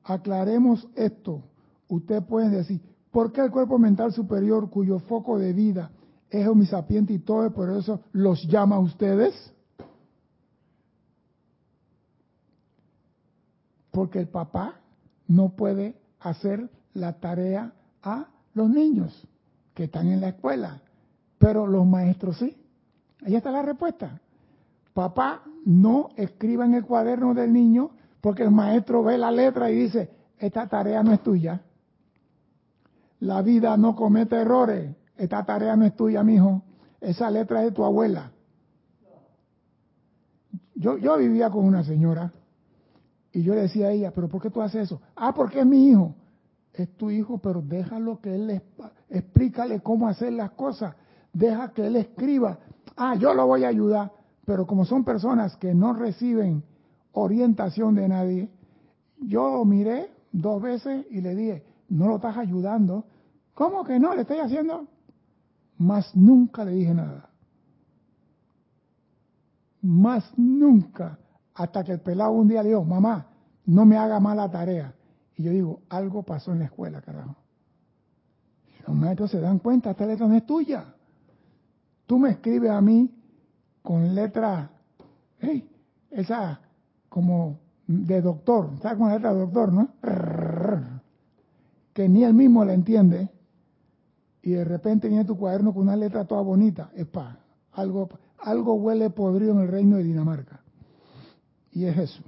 Aclaremos 0.04 0.88
esto. 0.96 1.44
Usted 1.88 2.24
puede 2.24 2.50
decir, 2.50 2.82
¿por 3.12 3.32
qué 3.32 3.42
el 3.42 3.52
cuerpo 3.52 3.78
mental 3.78 4.12
superior, 4.14 4.70
cuyo 4.70 5.00
foco 5.00 5.38
de 5.38 5.54
vida 5.54 5.92
es 6.30 6.48
homisapiente 6.48 7.14
y 7.14 7.20
todo, 7.20 7.52
por 7.52 7.70
eso 7.72 8.02
los 8.12 8.48
llama 8.48 8.78
a 8.78 8.80
ustedes? 8.80 9.34
Porque 13.92 14.20
el 14.20 14.30
papá 14.30 14.81
no 15.32 15.50
puede 15.56 15.96
hacer 16.20 16.70
la 16.94 17.14
tarea 17.14 17.72
a 18.04 18.28
los 18.54 18.70
niños 18.70 19.28
que 19.74 19.86
están 19.86 20.08
en 20.08 20.20
la 20.20 20.30
escuela, 20.30 20.82
pero 21.38 21.68
los 21.68 21.86
maestros 21.88 22.38
sí. 22.38 22.58
Ahí 23.26 23.36
está 23.36 23.50
la 23.50 23.62
respuesta. 23.62 24.20
Papá 24.94 25.44
no 25.66 26.10
escriba 26.18 26.66
en 26.66 26.74
el 26.74 26.84
cuaderno 26.84 27.34
del 27.34 27.54
niño 27.54 27.92
porque 28.20 28.44
el 28.44 28.52
maestro 28.52 29.04
ve 29.04 29.18
la 29.18 29.32
letra 29.32 29.72
y 29.72 29.76
dice, 29.76 30.10
esta 30.38 30.68
tarea 30.68 31.02
no 31.02 31.14
es 31.14 31.24
tuya. 31.24 31.62
La 33.22 33.42
vida 33.42 33.78
no 33.78 33.96
comete 33.96 34.36
errores. 34.36 34.94
Esta 35.16 35.46
tarea 35.46 35.78
no 35.78 35.86
es 35.86 35.96
tuya, 35.96 36.24
mijo. 36.24 36.62
Esa 37.00 37.32
letra 37.32 37.60
es 37.62 37.68
de 37.68 37.72
tu 37.72 37.86
abuela. 37.86 38.32
Yo, 40.76 40.98
yo 40.98 41.18
vivía 41.18 41.50
con 41.50 41.64
una 41.64 41.84
señora 41.84 42.34
y 43.34 43.44
yo 43.44 43.56
le 43.56 43.62
decía 43.62 43.88
a 43.88 43.92
ella, 43.92 44.12
pero 44.14 44.28
¿por 44.28 44.42
qué 44.42 44.50
tú 44.50 44.62
haces 44.62 44.84
eso? 44.84 45.02
Ah, 45.16 45.34
porque 45.34 45.60
es 45.60 45.66
mi 45.66 45.90
hijo. 45.90 46.16
Es 46.74 46.90
tu 46.98 47.12
hijo, 47.12 47.38
pero 47.38 47.62
déjalo 47.62 48.20
que 48.20 48.34
él 48.36 48.48
le 48.48 48.62
explícale 49.10 49.82
cómo 49.82 50.08
hacer 50.08 50.34
las 50.34 50.52
cosas. 50.52 50.96
Deja 51.34 51.72
que 51.72 51.88
él 51.88 51.96
escriba. 51.96 52.60
Ah, 52.96 53.16
yo 53.16 53.34
lo 53.34 53.48
voy 53.48 53.64
a 53.64 53.70
ayudar. 53.70 54.12
Pero 54.46 54.66
como 54.66 54.86
son 54.86 55.04
personas 55.04 55.56
que 55.58 55.74
no 55.74 55.94
reciben 55.94 56.64
orientación 57.14 57.96
de 57.96 58.08
nadie, 58.08 58.50
yo 59.20 59.64
miré 59.66 60.12
dos 60.32 60.62
veces 60.62 61.06
y 61.10 61.22
le 61.22 61.36
dije, 61.36 61.66
no 61.90 62.08
lo 62.08 62.16
estás 62.16 62.38
ayudando. 62.38 63.06
¿Cómo 63.54 63.84
que 63.84 64.00
no? 64.00 64.16
¿Le 64.16 64.22
estoy 64.22 64.40
haciendo? 64.40 64.88
Más 65.78 66.16
nunca 66.16 66.66
le 66.66 66.72
dije 66.72 66.94
nada. 66.94 67.30
Más 69.82 70.32
nunca. 70.38 71.18
Hasta 71.56 71.84
que 71.84 71.94
el 71.94 72.00
pelado 72.00 72.32
un 72.32 72.48
día 72.48 72.64
le 72.64 72.70
dijo, 72.70 72.84
mamá, 72.84 73.28
no 73.66 73.86
me 73.86 73.98
haga 73.98 74.20
mala 74.20 74.50
tarea. 74.50 74.94
Y 75.36 75.44
yo 75.44 75.52
digo, 75.52 75.82
algo 75.90 76.24
pasó 76.24 76.52
en 76.52 76.60
la 76.60 76.66
escuela, 76.66 77.02
carajo. 77.02 77.36
Los 78.88 78.96
maestros 78.96 79.32
se 79.32 79.40
dan 79.40 79.60
cuenta, 79.60 79.92
esta 79.92 80.06
letra 80.06 80.28
no 80.28 80.36
es 80.36 80.46
tuya. 80.46 80.86
Tú 82.08 82.18
me 82.18 82.32
escribes 82.32 82.72
a 82.72 82.82
mí 82.82 83.10
con 83.82 84.14
letra, 84.16 84.72
hey, 85.40 85.70
esa 86.10 86.60
como 87.10 87.60
de 87.88 88.22
doctor, 88.22 88.70
¿sabes 88.82 88.98
con 88.98 89.10
la 89.10 89.16
letra 89.16 89.34
de 89.34 89.40
doctor, 89.40 89.74
no? 89.74 89.90
Que 91.94 92.08
ni 92.08 92.24
él 92.24 92.34
mismo 92.34 92.64
la 92.64 92.74
entiende. 92.74 93.30
Y 94.42 94.52
de 94.52 94.64
repente 94.64 95.08
viene 95.08 95.26
tu 95.26 95.38
cuaderno 95.38 95.74
con 95.74 95.84
una 95.84 95.96
letra 95.96 96.26
toda 96.26 96.42
bonita. 96.42 96.90
Es 96.96 97.06
pa, 97.06 97.38
algo, 97.74 98.10
algo 98.40 98.74
huele 98.76 99.10
podrido 99.10 99.54
en 99.54 99.60
el 99.60 99.68
reino 99.68 99.98
de 99.98 100.04
Dinamarca. 100.04 100.61
Y 101.72 101.86
es 101.86 101.98
eso. 101.98 102.24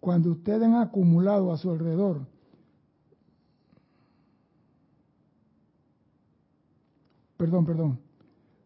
Cuando 0.00 0.30
ustedes 0.30 0.62
han 0.62 0.76
acumulado 0.76 1.52
a 1.52 1.58
su 1.58 1.70
alrededor 1.70 2.26
perdón, 7.40 7.64
perdón. 7.64 7.98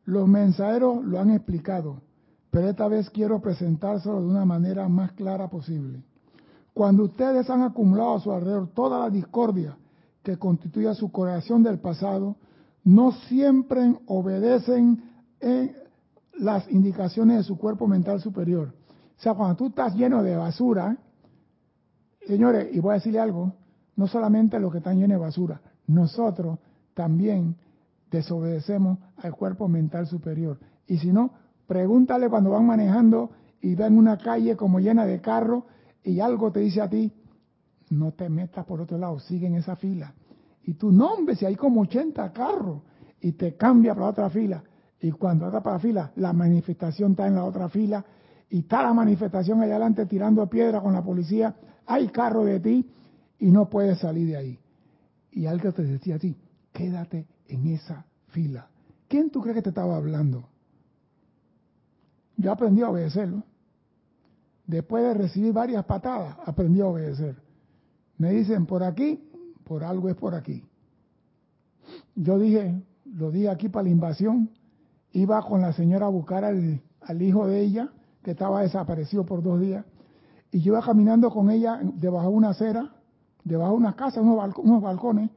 Los 0.05 0.26
mensajeros 0.26 1.05
lo 1.05 1.20
han 1.20 1.30
explicado, 1.30 2.03
pero 2.51 2.68
esta 2.68 2.88
vez 2.88 3.09
quiero 3.09 3.40
presentárselo 3.40 4.20
de 4.20 4.26
una 4.26 4.45
manera 4.45 4.88
más 4.88 5.12
clara 5.12 5.49
posible. 5.49 6.03
Cuando 6.72 7.05
ustedes 7.05 7.49
han 7.49 7.62
acumulado 7.62 8.16
a 8.16 8.20
su 8.20 8.32
alrededor 8.32 8.68
toda 8.74 8.99
la 8.99 9.11
discordia 9.11 9.76
que 10.24 10.36
constituye 10.36 10.92
su 10.97 11.12
corazón 11.12 11.62
del 11.62 11.78
pasado, 11.78 12.34
no 12.85 13.12
siempre 13.12 13.97
obedecen 14.07 15.03
en 15.41 15.74
las 16.39 16.70
indicaciones 16.70 17.39
de 17.39 17.43
su 17.45 17.57
cuerpo 17.57 17.87
mental 17.87 18.20
superior. 18.20 18.74
O 19.16 19.22
sea, 19.22 19.35
cuando 19.35 19.57
tú 19.57 19.66
estás 19.68 19.95
lleno 19.95 20.22
de 20.22 20.37
basura, 20.37 20.99
Señores, 22.26 22.68
y 22.72 22.80
voy 22.80 22.93
a 22.93 22.95
decirle 22.95 23.20
algo, 23.20 23.53
no 23.97 24.07
solamente 24.07 24.59
los 24.59 24.72
que 24.72 24.78
están 24.78 24.99
llenos 24.99 25.18
de 25.18 25.24
basura, 25.24 25.61
nosotros 25.87 26.59
también 26.95 27.57
desobedecemos 28.11 28.99
al 29.16 29.35
cuerpo 29.35 29.68
mental 29.68 30.07
superior. 30.07 30.59
Y 30.87 30.99
si 30.99 31.12
no, 31.12 31.32
pregúntale 31.66 32.28
cuando 32.30 32.51
van 32.51 32.66
manejando 32.66 33.30
y 33.61 33.74
ven 33.74 33.99
una 33.99 34.16
calle 34.16 34.57
como 34.57 34.80
llena 34.80 35.05
de 35.05 35.20
carros 35.20 35.64
y 36.03 36.20
algo 36.20 36.51
te 36.51 36.61
dice 36.61 36.80
a 36.80 36.89
ti, 36.89 37.12
no 37.91 38.12
te 38.12 38.28
metas 38.28 38.64
por 38.64 38.80
otro 38.80 38.97
lado, 38.97 39.18
sigue 39.20 39.47
en 39.47 39.57
esa 39.57 39.76
fila. 39.76 40.14
Y 40.67 40.75
tú, 40.75 40.91
no, 40.91 41.15
hombre, 41.15 41.37
si 41.37 41.45
hay 41.45 41.57
como 41.57 41.83
80 41.83 42.33
carros 42.33 42.83
y 43.21 43.33
te 43.33 43.57
cambia 43.57 43.95
para 43.95 44.09
otra 44.09 44.31
fila. 44.31 44.62
Y 45.01 45.11
cuando 45.12 45.47
estás 45.47 45.62
para 45.62 45.77
la 45.77 45.81
fila, 45.81 46.12
la 46.17 46.33
manifestación 46.33 47.12
está 47.12 47.27
en 47.27 47.35
la 47.35 47.45
otra 47.45 47.69
fila 47.69 48.05
y 48.49 48.61
está 48.61 48.83
la 48.83 48.95
manifestación 48.95 49.61
allá 49.61 49.73
adelante 49.73 50.07
tirando 50.07 50.49
piedra 50.49 50.81
con 50.81 50.95
la 50.95 51.03
policía, 51.03 51.55
hay 51.87 52.09
carro 52.09 52.45
de 52.45 52.61
ti 52.61 52.91
y 53.39 53.51
no 53.51 53.69
puedes 53.69 53.99
salir 53.99 54.29
de 54.29 54.37
ahí. 54.37 54.59
Y 55.33 55.47
algo 55.47 55.73
te 55.73 55.83
decía 55.83 56.17
a 56.17 56.19
ti, 56.19 56.37
quédate 56.73 57.27
en 57.49 57.67
esa 57.67 58.07
fila. 58.29 58.69
¿Quién 59.09 59.31
tú 59.31 59.41
crees 59.41 59.57
que 59.57 59.62
te 59.62 59.69
estaba 59.71 59.97
hablando? 59.97 60.49
Yo 62.37 62.53
aprendí 62.53 62.83
a 62.83 62.89
obedecerlo. 62.89 63.43
Después 64.67 65.05
de 65.05 65.15
recibir 65.15 65.53
varias 65.53 65.85
patadas, 65.85 66.37
aprendí 66.47 66.81
a 66.81 66.87
obedecer. 66.87 67.37
Me 68.17 68.31
dicen 68.31 68.65
por 68.65 68.83
aquí, 68.83 69.29
por 69.65 69.85
algo 69.85 70.09
es 70.09 70.15
por 70.15 70.35
aquí. 70.35 70.62
Yo 72.15 72.39
dije, 72.39 72.83
lo 73.05 73.31
dije 73.31 73.49
aquí 73.49 73.69
para 73.69 73.85
la 73.85 73.91
invasión, 73.91 74.51
iba 75.12 75.41
con 75.43 75.61
la 75.61 75.73
señora 75.73 76.07
a 76.07 76.11
buscar 76.11 76.45
al, 76.45 77.23
hijo 77.23 77.47
de 77.47 77.61
ella, 77.61 77.89
que 78.23 78.33
estaba 78.33 78.62
desaparecido 78.62 79.25
por 79.25 79.43
dos 79.43 79.61
días, 79.61 79.85
y 80.51 80.61
yo 80.61 80.73
iba 80.73 80.83
caminando 80.83 81.31
con 81.31 81.51
ella 81.51 81.81
debajo 81.83 82.31
de 82.31 82.35
una 82.35 82.51
acera, 82.51 82.95
debajo 83.43 83.73
de 83.73 83.79
una 83.79 83.97
casa, 83.97 84.21
unos, 84.21 84.83
balcones, 84.83 85.31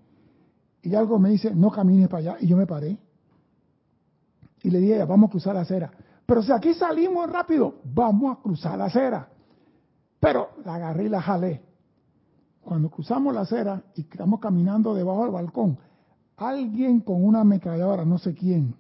y 0.82 0.96
algo 0.96 1.20
me 1.20 1.30
dice, 1.30 1.54
no 1.54 1.72
camines 1.72 2.08
para 2.08 2.20
allá, 2.20 2.38
y 2.40 2.48
yo 2.48 2.56
me 2.56 2.66
paré. 2.66 2.98
Y 4.64 4.70
le 4.70 4.80
dije, 4.80 5.04
vamos 5.04 5.30
a 5.30 5.32
cruzar 5.32 5.56
la 5.56 5.62
acera. 5.62 5.92
Pero 6.26 6.42
si 6.44 6.52
aquí 6.52 6.74
salimos 6.74 7.30
rápido, 7.30 7.76
vamos 7.84 8.38
a 8.38 8.42
cruzar 8.42 8.78
la 8.78 8.86
acera. 8.86 9.28
Pero 10.20 10.50
la 10.66 10.76
agarré 10.76 11.06
y 11.06 11.10
la 11.10 11.22
jalé. 11.22 11.67
Cuando 12.68 12.90
cruzamos 12.90 13.34
la 13.34 13.42
acera 13.42 13.82
y 13.96 14.02
estamos 14.02 14.42
caminando 14.42 14.94
debajo 14.94 15.24
del 15.24 15.32
balcón, 15.32 15.78
alguien 16.36 17.00
con 17.00 17.24
una 17.24 17.40
ametralladora, 17.40 18.04
no 18.04 18.18
sé 18.18 18.34
quién, 18.34 18.76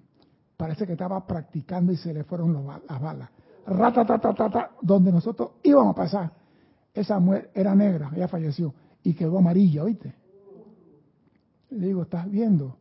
parece 0.58 0.86
que 0.86 0.92
estaba 0.92 1.26
practicando 1.26 1.94
y 1.94 1.96
se 1.96 2.14
le 2.14 2.26
fueron 2.26 2.54
las 2.86 3.02
balas. 3.02 3.30
Rata, 3.66 4.72
donde 4.82 5.10
nosotros 5.10 5.52
íbamos 5.64 5.94
a 5.94 5.96
pasar. 5.96 6.32
Esa 6.94 7.18
mujer 7.18 7.50
era 7.54 7.74
negra, 7.76 8.12
ella 8.14 8.28
falleció 8.28 8.74
y 9.04 9.14
quedó 9.14 9.38
amarilla, 9.38 9.86
¿oíste? 9.86 10.14
Le 11.70 11.88
digo, 11.88 12.02
¿estás 12.02 12.30
viendo? 12.30 12.76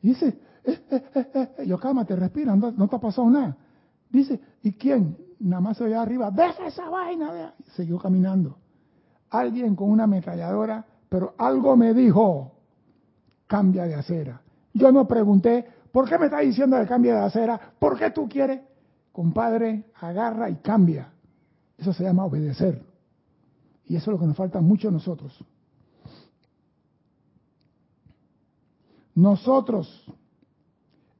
Y 0.00 0.10
dice, 0.10 0.38
eh, 0.62 0.80
eh, 0.92 1.52
eh, 1.58 1.66
yo 1.66 1.76
cálmate, 1.80 2.14
respira, 2.14 2.54
no, 2.54 2.70
no 2.70 2.86
te 2.86 2.94
ha 2.94 3.00
pasado 3.00 3.28
nada. 3.28 3.56
Dice, 4.10 4.40
¿y 4.62 4.74
quién? 4.74 5.18
Nada 5.40 5.60
más 5.60 5.76
se 5.76 5.92
arriba, 5.92 6.30
deja 6.30 6.68
esa 6.68 6.88
vaina. 6.88 7.52
Siguió 7.74 7.98
caminando. 7.98 8.58
Alguien 9.34 9.74
con 9.74 9.90
una 9.90 10.04
ametralladora, 10.04 10.86
pero 11.08 11.34
algo 11.38 11.76
me 11.76 11.92
dijo, 11.92 12.52
cambia 13.48 13.84
de 13.84 13.96
acera. 13.96 14.40
Yo 14.72 14.92
no 14.92 15.08
pregunté, 15.08 15.66
¿por 15.90 16.08
qué 16.08 16.16
me 16.18 16.26
está 16.26 16.38
diciendo 16.38 16.78
que 16.78 16.86
cambia 16.86 17.16
de 17.16 17.24
acera? 17.24 17.60
¿Por 17.80 17.98
qué 17.98 18.12
tú 18.12 18.28
quieres? 18.28 18.60
Compadre, 19.10 19.86
agarra 20.00 20.48
y 20.50 20.54
cambia. 20.56 21.12
Eso 21.76 21.92
se 21.92 22.04
llama 22.04 22.24
obedecer. 22.24 22.80
Y 23.86 23.96
eso 23.96 24.12
es 24.12 24.14
lo 24.14 24.20
que 24.20 24.26
nos 24.26 24.36
falta 24.36 24.60
mucho 24.60 24.88
a 24.88 24.92
nosotros. 24.92 25.36
Nosotros, 29.16 30.06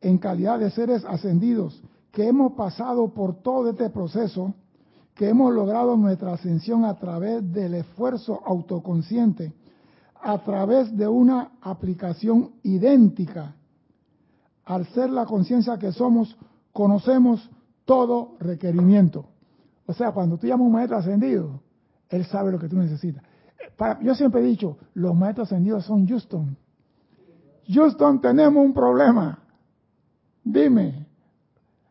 en 0.00 0.18
calidad 0.18 0.60
de 0.60 0.70
seres 0.70 1.04
ascendidos, 1.04 1.82
que 2.12 2.28
hemos 2.28 2.52
pasado 2.52 3.12
por 3.12 3.42
todo 3.42 3.70
este 3.70 3.90
proceso, 3.90 4.54
que 5.14 5.28
hemos 5.28 5.54
logrado 5.54 5.96
nuestra 5.96 6.34
ascensión 6.34 6.84
a 6.84 6.94
través 6.94 7.52
del 7.52 7.74
esfuerzo 7.74 8.40
autoconsciente, 8.44 9.52
a 10.20 10.38
través 10.38 10.96
de 10.96 11.06
una 11.06 11.52
aplicación 11.60 12.52
idéntica. 12.62 13.54
Al 14.64 14.86
ser 14.86 15.10
la 15.10 15.26
conciencia 15.26 15.78
que 15.78 15.92
somos, 15.92 16.36
conocemos 16.72 17.48
todo 17.84 18.36
requerimiento. 18.40 19.26
O 19.86 19.92
sea, 19.92 20.12
cuando 20.12 20.38
tú 20.38 20.46
llamas 20.46 20.64
a 20.64 20.66
un 20.66 20.72
maestro 20.72 20.96
ascendido, 20.96 21.60
él 22.08 22.24
sabe 22.24 22.50
lo 22.50 22.58
que 22.58 22.68
tú 22.68 22.76
necesitas. 22.76 23.22
yo 24.00 24.14
siempre 24.14 24.40
he 24.40 24.44
dicho, 24.44 24.78
los 24.94 25.14
maestros 25.14 25.48
ascendidos 25.48 25.84
son 25.84 26.06
Houston. 26.08 26.56
Houston, 27.68 28.20
tenemos 28.20 28.64
un 28.64 28.72
problema. 28.72 29.38
Dime, 30.42 31.06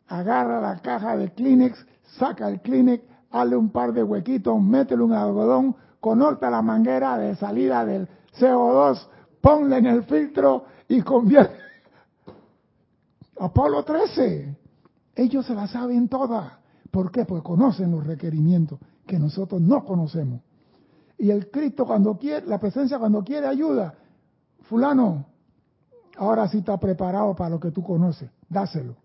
agarra 0.07 0.61
la 0.61 0.79
caja 0.79 1.17
de 1.17 1.31
Kleenex, 1.31 1.85
saca 2.17 2.47
el 2.49 2.61
Kleenex, 2.61 3.03
hazle 3.33 3.57
un 3.57 3.69
par 3.69 3.91
de 3.91 4.03
huequitos, 4.03 4.61
métele 4.61 5.03
un 5.03 5.11
algodón, 5.11 5.75
conecta 5.99 6.49
la 6.49 6.61
manguera 6.61 7.17
de 7.17 7.35
salida 7.35 7.83
del 7.83 8.07
CO2, 8.39 9.07
ponle 9.41 9.77
en 9.77 9.87
el 9.87 10.03
filtro 10.03 10.65
y 10.87 11.01
convierte. 11.01 11.57
Apolo 13.39 13.83
13. 13.83 14.55
Ellos 15.15 15.45
se 15.45 15.55
la 15.55 15.67
saben 15.67 16.07
toda. 16.07 16.59
¿Por 16.91 17.11
qué? 17.11 17.25
Porque 17.25 17.43
conocen 17.43 17.91
los 17.91 18.05
requerimientos 18.05 18.79
que 19.07 19.17
nosotros 19.17 19.59
no 19.59 19.83
conocemos. 19.83 20.41
Y 21.17 21.31
el 21.31 21.49
Cristo 21.49 21.85
cuando 21.85 22.17
quiere, 22.17 22.45
la 22.45 22.59
presencia 22.59 22.99
cuando 22.99 23.23
quiere 23.23 23.47
ayuda. 23.47 23.95
Fulano, 24.61 25.25
ahora 26.17 26.47
sí 26.47 26.59
está 26.59 26.77
preparado 26.77 27.35
para 27.35 27.49
lo 27.49 27.59
que 27.59 27.71
tú 27.71 27.83
conoces. 27.83 28.29
Dáselo. 28.47 28.95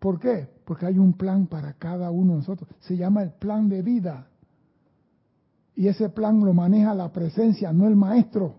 ¿Por 0.00 0.18
qué? 0.18 0.48
Porque 0.64 0.86
hay 0.86 0.98
un 0.98 1.12
plan 1.12 1.46
para 1.46 1.74
cada 1.74 2.10
uno 2.10 2.32
de 2.32 2.38
nosotros. 2.38 2.68
Se 2.80 2.96
llama 2.96 3.22
el 3.22 3.32
plan 3.32 3.68
de 3.68 3.82
vida. 3.82 4.26
Y 5.76 5.88
ese 5.88 6.08
plan 6.08 6.40
lo 6.44 6.52
maneja 6.54 6.94
la 6.94 7.12
presencia, 7.12 7.72
no 7.72 7.86
el 7.86 7.96
maestro. 7.96 8.56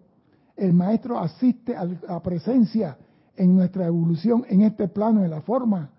El 0.56 0.74
maestro 0.74 1.20
asiste 1.20 1.76
a 1.76 1.86
la 1.86 2.22
presencia 2.22 2.98
en 3.36 3.56
nuestra 3.56 3.88
evolución 3.88 4.46
en 4.48 4.62
este 4.62 4.88
plano 4.88 5.22
de 5.22 5.28
la 5.28 5.42
forma. 5.42 5.89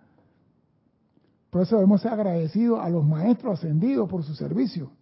Por 1.50 1.62
eso 1.62 1.74
debemos 1.76 2.00
ser 2.00 2.12
agradecidos 2.12 2.80
a 2.80 2.88
los 2.88 3.04
maestros 3.04 3.58
ascendidos 3.58 4.08
por 4.08 4.22
su 4.22 4.34
servicio. 4.34 4.92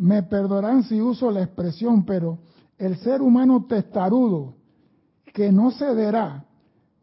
Me 0.00 0.22
perdonarán 0.22 0.84
si 0.84 0.98
uso 0.98 1.30
la 1.30 1.42
expresión, 1.42 2.06
pero 2.06 2.38
el 2.78 2.96
ser 2.96 3.20
humano 3.20 3.66
testarudo 3.68 4.54
que 5.34 5.52
no 5.52 5.72
cederá 5.72 6.46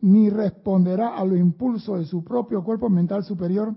ni 0.01 0.31
responderá 0.31 1.15
a 1.15 1.23
los 1.23 1.37
impulsos 1.37 1.99
de 1.99 2.05
su 2.05 2.23
propio 2.23 2.63
cuerpo 2.63 2.89
mental 2.89 3.23
superior, 3.23 3.75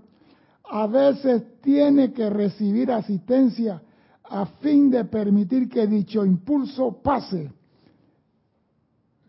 a 0.63 0.87
veces 0.87 1.61
tiene 1.61 2.13
que 2.13 2.31
recibir 2.31 2.91
asistencia 2.91 3.83
a 4.23 4.47
fin 4.47 4.89
de 4.89 5.05
permitir 5.05 5.69
que 5.69 5.85
dicho 5.85 6.25
impulso 6.25 6.99
pase. 7.03 7.51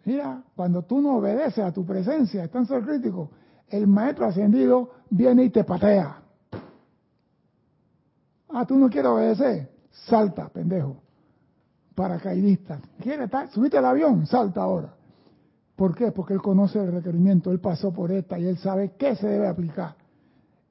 Mira, 0.06 0.42
cuando 0.56 0.84
tú 0.84 1.02
no 1.02 1.16
obedeces 1.16 1.64
a 1.64 1.70
tu 1.70 1.84
presencia, 1.84 2.44
es 2.44 2.50
tan 2.50 2.64
ser 2.64 2.82
crítico, 2.82 3.30
el 3.68 3.86
maestro 3.86 4.24
ascendido 4.24 4.90
viene 5.10 5.44
y 5.44 5.50
te 5.50 5.64
patea. 5.64 6.22
Ah, 8.48 8.64
tú 8.64 8.76
no 8.76 8.88
quieres 8.88 9.10
obedecer. 9.10 9.71
Salta, 9.92 10.48
pendejo. 10.48 10.96
Paracaidista. 11.94 12.80
¿Quiere 13.00 13.24
estar? 13.24 13.50
Subiste 13.50 13.78
al 13.78 13.84
avión, 13.84 14.26
salta 14.26 14.62
ahora. 14.62 14.94
¿Por 15.76 15.94
qué? 15.94 16.12
Porque 16.12 16.34
él 16.34 16.40
conoce 16.40 16.78
el 16.78 16.92
requerimiento, 16.92 17.50
él 17.50 17.60
pasó 17.60 17.92
por 17.92 18.10
esta 18.10 18.38
y 18.38 18.46
él 18.46 18.56
sabe 18.58 18.92
qué 18.98 19.16
se 19.16 19.26
debe 19.26 19.48
aplicar. 19.48 19.96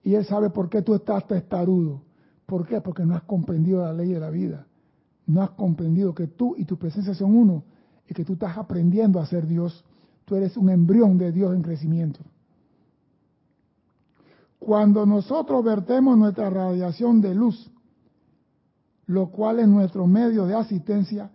Y 0.03 0.15
él 0.15 0.25
sabe 0.25 0.49
por 0.49 0.69
qué 0.69 0.81
tú 0.81 0.95
estás 0.95 1.27
testarudo. 1.27 2.01
¿Por 2.45 2.65
qué? 2.65 2.81
Porque 2.81 3.05
no 3.05 3.15
has 3.15 3.23
comprendido 3.23 3.83
la 3.83 3.93
ley 3.93 4.13
de 4.13 4.19
la 4.19 4.29
vida. 4.29 4.65
No 5.27 5.41
has 5.43 5.51
comprendido 5.51 6.13
que 6.13 6.27
tú 6.27 6.55
y 6.57 6.65
tu 6.65 6.77
presencia 6.77 7.13
son 7.13 7.35
uno 7.35 7.63
y 8.07 8.13
que 8.13 8.25
tú 8.25 8.33
estás 8.33 8.57
aprendiendo 8.57 9.19
a 9.19 9.25
ser 9.25 9.45
Dios. 9.45 9.85
Tú 10.25 10.35
eres 10.35 10.57
un 10.57 10.69
embrión 10.69 11.17
de 11.17 11.31
Dios 11.31 11.53
en 11.53 11.61
crecimiento. 11.61 12.19
Cuando 14.59 15.05
nosotros 15.05 15.63
vertemos 15.63 16.17
nuestra 16.17 16.49
radiación 16.49 17.21
de 17.21 17.35
luz 17.35 17.71
lo 19.11 19.27
cual 19.27 19.59
es 19.59 19.67
nuestro 19.67 20.07
medio 20.07 20.45
de 20.45 20.55
asistencia, 20.55 21.29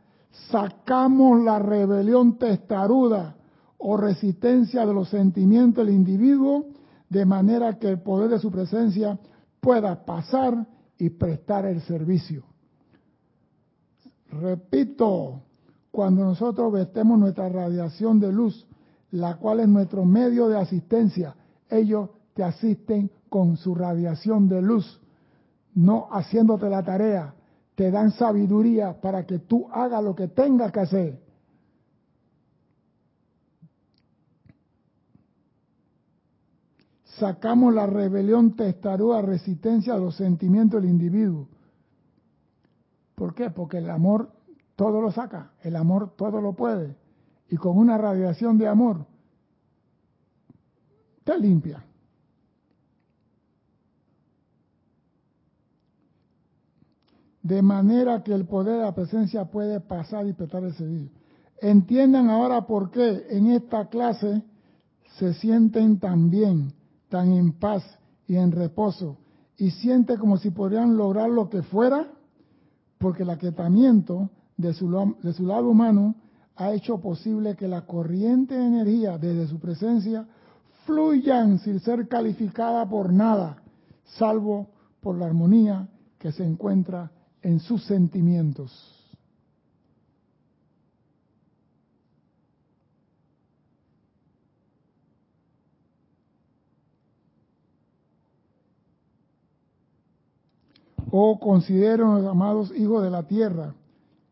sacamos 0.50 1.42
la 1.44 1.58
rebelión 1.58 2.38
testaruda 2.38 3.36
o 3.76 3.98
resistencia 3.98 4.86
de 4.86 4.94
los 4.94 5.10
sentimientos 5.10 5.84
del 5.84 5.94
individuo, 5.94 6.68
de 7.10 7.26
manera 7.26 7.78
que 7.78 7.90
el 7.90 8.00
poder 8.00 8.30
de 8.30 8.38
su 8.38 8.50
presencia 8.50 9.18
pueda 9.60 10.06
pasar 10.06 10.66
y 10.96 11.10
prestar 11.10 11.66
el 11.66 11.82
servicio. 11.82 12.44
Repito, 14.30 15.42
cuando 15.90 16.24
nosotros 16.24 16.72
vestemos 16.72 17.18
nuestra 17.18 17.50
radiación 17.50 18.18
de 18.20 18.32
luz, 18.32 18.66
la 19.10 19.36
cual 19.36 19.60
es 19.60 19.68
nuestro 19.68 20.06
medio 20.06 20.48
de 20.48 20.58
asistencia, 20.58 21.36
ellos 21.68 22.08
te 22.32 22.42
asisten 22.42 23.10
con 23.28 23.58
su 23.58 23.74
radiación 23.74 24.48
de 24.48 24.62
luz, 24.62 24.98
no 25.74 26.08
haciéndote 26.10 26.70
la 26.70 26.82
tarea, 26.82 27.35
te 27.76 27.90
dan 27.90 28.10
sabiduría 28.10 29.00
para 29.00 29.26
que 29.26 29.38
tú 29.38 29.68
hagas 29.70 30.02
lo 30.02 30.16
que 30.16 30.28
tengas 30.28 30.72
que 30.72 30.80
hacer. 30.80 31.22
Sacamos 37.18 37.72
la 37.74 37.86
rebelión 37.86 38.56
testaruda, 38.56 39.22
resistencia 39.22 39.94
a 39.94 39.98
los 39.98 40.16
sentimientos 40.16 40.80
del 40.80 40.90
individuo. 40.90 41.48
¿Por 43.14 43.34
qué? 43.34 43.50
Porque 43.50 43.78
el 43.78 43.88
amor 43.90 44.32
todo 44.74 45.00
lo 45.00 45.12
saca, 45.12 45.52
el 45.62 45.76
amor 45.76 46.14
todo 46.16 46.40
lo 46.40 46.54
puede. 46.54 46.96
Y 47.48 47.56
con 47.56 47.76
una 47.76 47.96
radiación 47.98 48.58
de 48.58 48.68
amor, 48.68 49.06
te 51.24 51.38
limpia. 51.38 51.84
De 57.46 57.62
manera 57.62 58.24
que 58.24 58.34
el 58.34 58.44
poder 58.44 58.78
de 58.78 58.82
la 58.82 58.94
presencia 58.94 59.44
puede 59.44 59.78
pasar 59.80 60.26
y 60.26 60.32
petar 60.32 60.64
el 60.64 60.74
servicio. 60.74 61.12
Entiendan 61.60 62.28
ahora 62.28 62.66
por 62.66 62.90
qué 62.90 63.24
en 63.30 63.52
esta 63.52 63.88
clase 63.88 64.42
se 65.18 65.32
sienten 65.34 66.00
tan 66.00 66.28
bien, 66.28 66.72
tan 67.08 67.32
en 67.32 67.52
paz 67.52 67.84
y 68.26 68.34
en 68.34 68.50
reposo, 68.50 69.18
y 69.56 69.70
sienten 69.70 70.18
como 70.18 70.38
si 70.38 70.50
podrían 70.50 70.96
lograr 70.96 71.30
lo 71.30 71.48
que 71.48 71.62
fuera, 71.62 72.08
porque 72.98 73.22
el 73.22 73.30
aquietamiento 73.30 74.28
de 74.56 74.74
su, 74.74 75.14
de 75.22 75.32
su 75.32 75.46
lado 75.46 75.68
humano 75.68 76.16
ha 76.56 76.72
hecho 76.72 77.00
posible 77.00 77.54
que 77.54 77.68
la 77.68 77.86
corriente 77.86 78.58
de 78.58 78.66
energía 78.66 79.18
desde 79.18 79.46
su 79.46 79.60
presencia 79.60 80.26
fluyan 80.84 81.60
sin 81.60 81.78
ser 81.78 82.08
calificada 82.08 82.88
por 82.88 83.12
nada, 83.12 83.62
salvo 84.18 84.66
por 85.00 85.16
la 85.16 85.26
armonía 85.26 85.88
que 86.18 86.32
se 86.32 86.44
encuentra 86.44 87.12
en 87.46 87.60
sus 87.60 87.84
sentimientos. 87.84 88.72
Oh, 101.12 101.38
considero, 101.38 102.28
amados 102.28 102.72
hijos 102.76 103.04
de 103.04 103.10
la 103.10 103.22
tierra, 103.28 103.76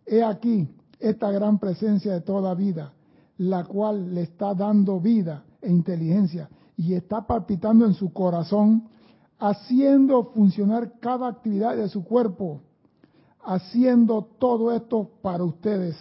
he 0.05 0.25
aquí 0.25 0.69
esta 0.99 1.31
gran 1.31 1.61
presencia 1.61 2.15
de 2.15 2.21
toda 2.21 2.53
vida, 2.57 2.95
la 3.39 3.63
cual 3.63 4.13
le 4.13 4.23
está 4.23 4.55
dando 4.55 4.99
vida 4.99 5.45
e 5.63 5.71
inteligencia 5.71 6.51
y 6.77 6.95
está 6.95 7.25
palpitando 7.29 7.87
en 7.87 7.95
su 7.95 8.13
corazón, 8.13 8.89
haciendo 9.39 10.33
funcionar 10.33 10.99
cada 10.99 11.29
actividad 11.29 11.77
de 11.77 11.89
su 11.89 12.03
cuerpo 12.03 12.61
haciendo 13.45 14.23
todo 14.39 14.73
esto 14.73 15.11
para 15.23 15.45
ustedes, 15.45 15.97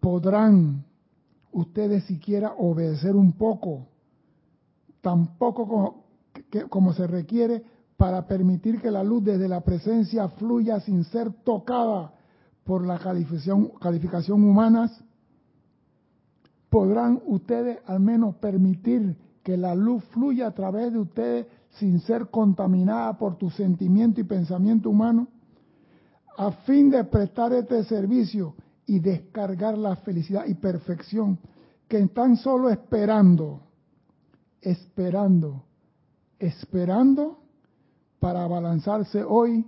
podrán 0.00 0.84
ustedes 1.52 2.04
siquiera 2.04 2.54
obedecer 2.58 3.14
un 3.14 3.32
poco, 3.32 3.86
tampoco 5.00 5.68
como, 5.68 6.04
como 6.68 6.92
se 6.92 7.06
requiere 7.06 7.62
para 7.96 8.26
permitir 8.26 8.80
que 8.80 8.90
la 8.90 9.04
luz 9.04 9.24
desde 9.24 9.48
la 9.48 9.60
presencia 9.60 10.28
fluya 10.28 10.80
sin 10.80 11.04
ser 11.04 11.32
tocada 11.44 12.12
por 12.64 12.86
la 12.86 12.98
calificación, 12.98 13.72
calificación 13.80 14.42
humanas, 14.42 15.04
podrán 16.68 17.20
ustedes 17.26 17.78
al 17.86 18.00
menos 18.00 18.36
permitir 18.36 19.16
que 19.42 19.56
la 19.56 19.74
luz 19.74 20.02
fluya 20.06 20.48
a 20.48 20.54
través 20.54 20.92
de 20.92 20.98
ustedes 20.98 21.46
sin 21.72 22.00
ser 22.00 22.28
contaminada 22.30 23.18
por 23.18 23.36
tu 23.36 23.50
sentimiento 23.50 24.20
y 24.20 24.24
pensamiento 24.24 24.88
humano 24.90 25.28
a 26.36 26.50
fin 26.50 26.90
de 26.90 27.04
prestar 27.04 27.52
este 27.52 27.84
servicio 27.84 28.54
y 28.86 28.98
descargar 28.98 29.76
la 29.76 29.96
felicidad 29.96 30.46
y 30.46 30.54
perfección 30.54 31.38
que 31.88 31.98
están 31.98 32.36
solo 32.36 32.70
esperando, 32.70 33.60
esperando, 34.60 35.64
esperando 36.38 37.38
para 38.18 38.44
abalanzarse 38.44 39.22
hoy 39.22 39.66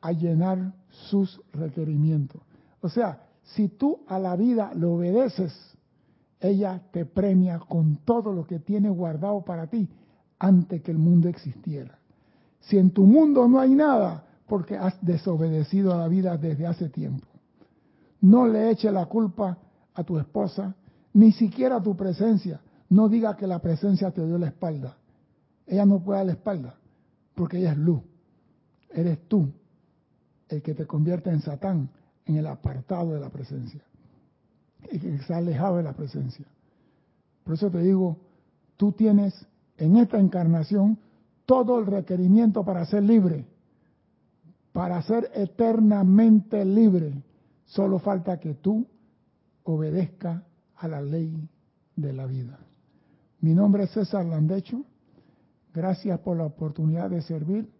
a 0.00 0.12
llenar 0.12 0.72
sus 0.88 1.40
requerimientos. 1.52 2.42
O 2.80 2.88
sea, 2.88 3.26
si 3.42 3.68
tú 3.68 4.00
a 4.06 4.18
la 4.18 4.36
vida 4.36 4.72
le 4.74 4.86
obedeces, 4.86 5.52
ella 6.40 6.82
te 6.92 7.04
premia 7.04 7.58
con 7.58 7.96
todo 8.04 8.32
lo 8.32 8.46
que 8.46 8.58
tiene 8.58 8.90
guardado 8.90 9.44
para 9.44 9.66
ti 9.66 9.88
antes 10.38 10.82
que 10.82 10.90
el 10.90 10.98
mundo 10.98 11.28
existiera. 11.28 11.98
Si 12.60 12.78
en 12.78 12.90
tu 12.90 13.04
mundo 13.04 13.48
no 13.48 13.60
hay 13.60 13.74
nada, 13.74 14.27
porque 14.48 14.76
has 14.76 14.94
desobedecido 15.04 15.92
a 15.92 15.98
la 15.98 16.08
vida 16.08 16.36
desde 16.36 16.66
hace 16.66 16.88
tiempo. 16.88 17.26
No 18.20 18.48
le 18.48 18.70
eche 18.70 18.90
la 18.90 19.06
culpa 19.06 19.58
a 19.94 20.02
tu 20.02 20.18
esposa, 20.18 20.74
ni 21.12 21.32
siquiera 21.32 21.76
a 21.76 21.82
tu 21.82 21.96
presencia. 21.96 22.60
No 22.88 23.08
diga 23.08 23.36
que 23.36 23.46
la 23.46 23.60
presencia 23.60 24.10
te 24.10 24.24
dio 24.24 24.38
la 24.38 24.48
espalda. 24.48 24.96
Ella 25.66 25.84
no 25.84 26.02
puede 26.02 26.18
dar 26.18 26.26
la 26.26 26.32
espalda, 26.32 26.74
porque 27.34 27.58
ella 27.58 27.72
es 27.72 27.78
luz. 27.78 28.00
Eres 28.90 29.28
tú 29.28 29.52
el 30.48 30.62
que 30.62 30.74
te 30.74 30.86
convierte 30.86 31.28
en 31.28 31.40
Satán, 31.40 31.90
en 32.24 32.36
el 32.36 32.46
apartado 32.46 33.12
de 33.12 33.20
la 33.20 33.28
presencia, 33.28 33.82
el 34.90 34.98
que 34.98 35.18
se 35.18 35.34
ha 35.34 35.36
alejado 35.36 35.76
de 35.76 35.82
la 35.82 35.92
presencia. 35.92 36.46
Por 37.44 37.54
eso 37.54 37.70
te 37.70 37.82
digo, 37.82 38.16
tú 38.78 38.92
tienes 38.92 39.46
en 39.76 39.98
esta 39.98 40.18
encarnación 40.18 40.98
todo 41.44 41.78
el 41.78 41.86
requerimiento 41.86 42.64
para 42.64 42.84
ser 42.86 43.02
libre 43.02 43.46
para 44.72 45.00
ser 45.02 45.30
eternamente 45.34 46.64
libre, 46.64 47.22
solo 47.64 47.98
falta 47.98 48.38
que 48.38 48.54
tú 48.54 48.86
obedezca 49.64 50.44
a 50.76 50.88
la 50.88 51.02
ley 51.02 51.48
de 51.96 52.12
la 52.12 52.26
vida. 52.26 52.58
Mi 53.40 53.54
nombre 53.54 53.84
es 53.84 53.90
César 53.90 54.24
Landecho. 54.24 54.84
Gracias 55.74 56.18
por 56.20 56.36
la 56.36 56.44
oportunidad 56.44 57.10
de 57.10 57.22
servir 57.22 57.70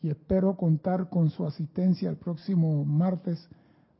y 0.00 0.10
espero 0.10 0.56
contar 0.56 1.08
con 1.08 1.30
su 1.30 1.46
asistencia 1.46 2.10
el 2.10 2.16
próximo 2.16 2.84
martes 2.84 3.48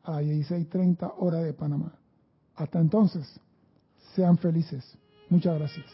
a 0.03 0.21
16.30 0.21 1.15
hora 1.19 1.39
de 1.39 1.53
Panamá. 1.53 1.93
Hasta 2.57 2.81
entonces, 2.81 3.41
sean 4.15 4.37
felices. 4.39 4.99
Muchas 5.29 5.59
gracias. 5.59 5.87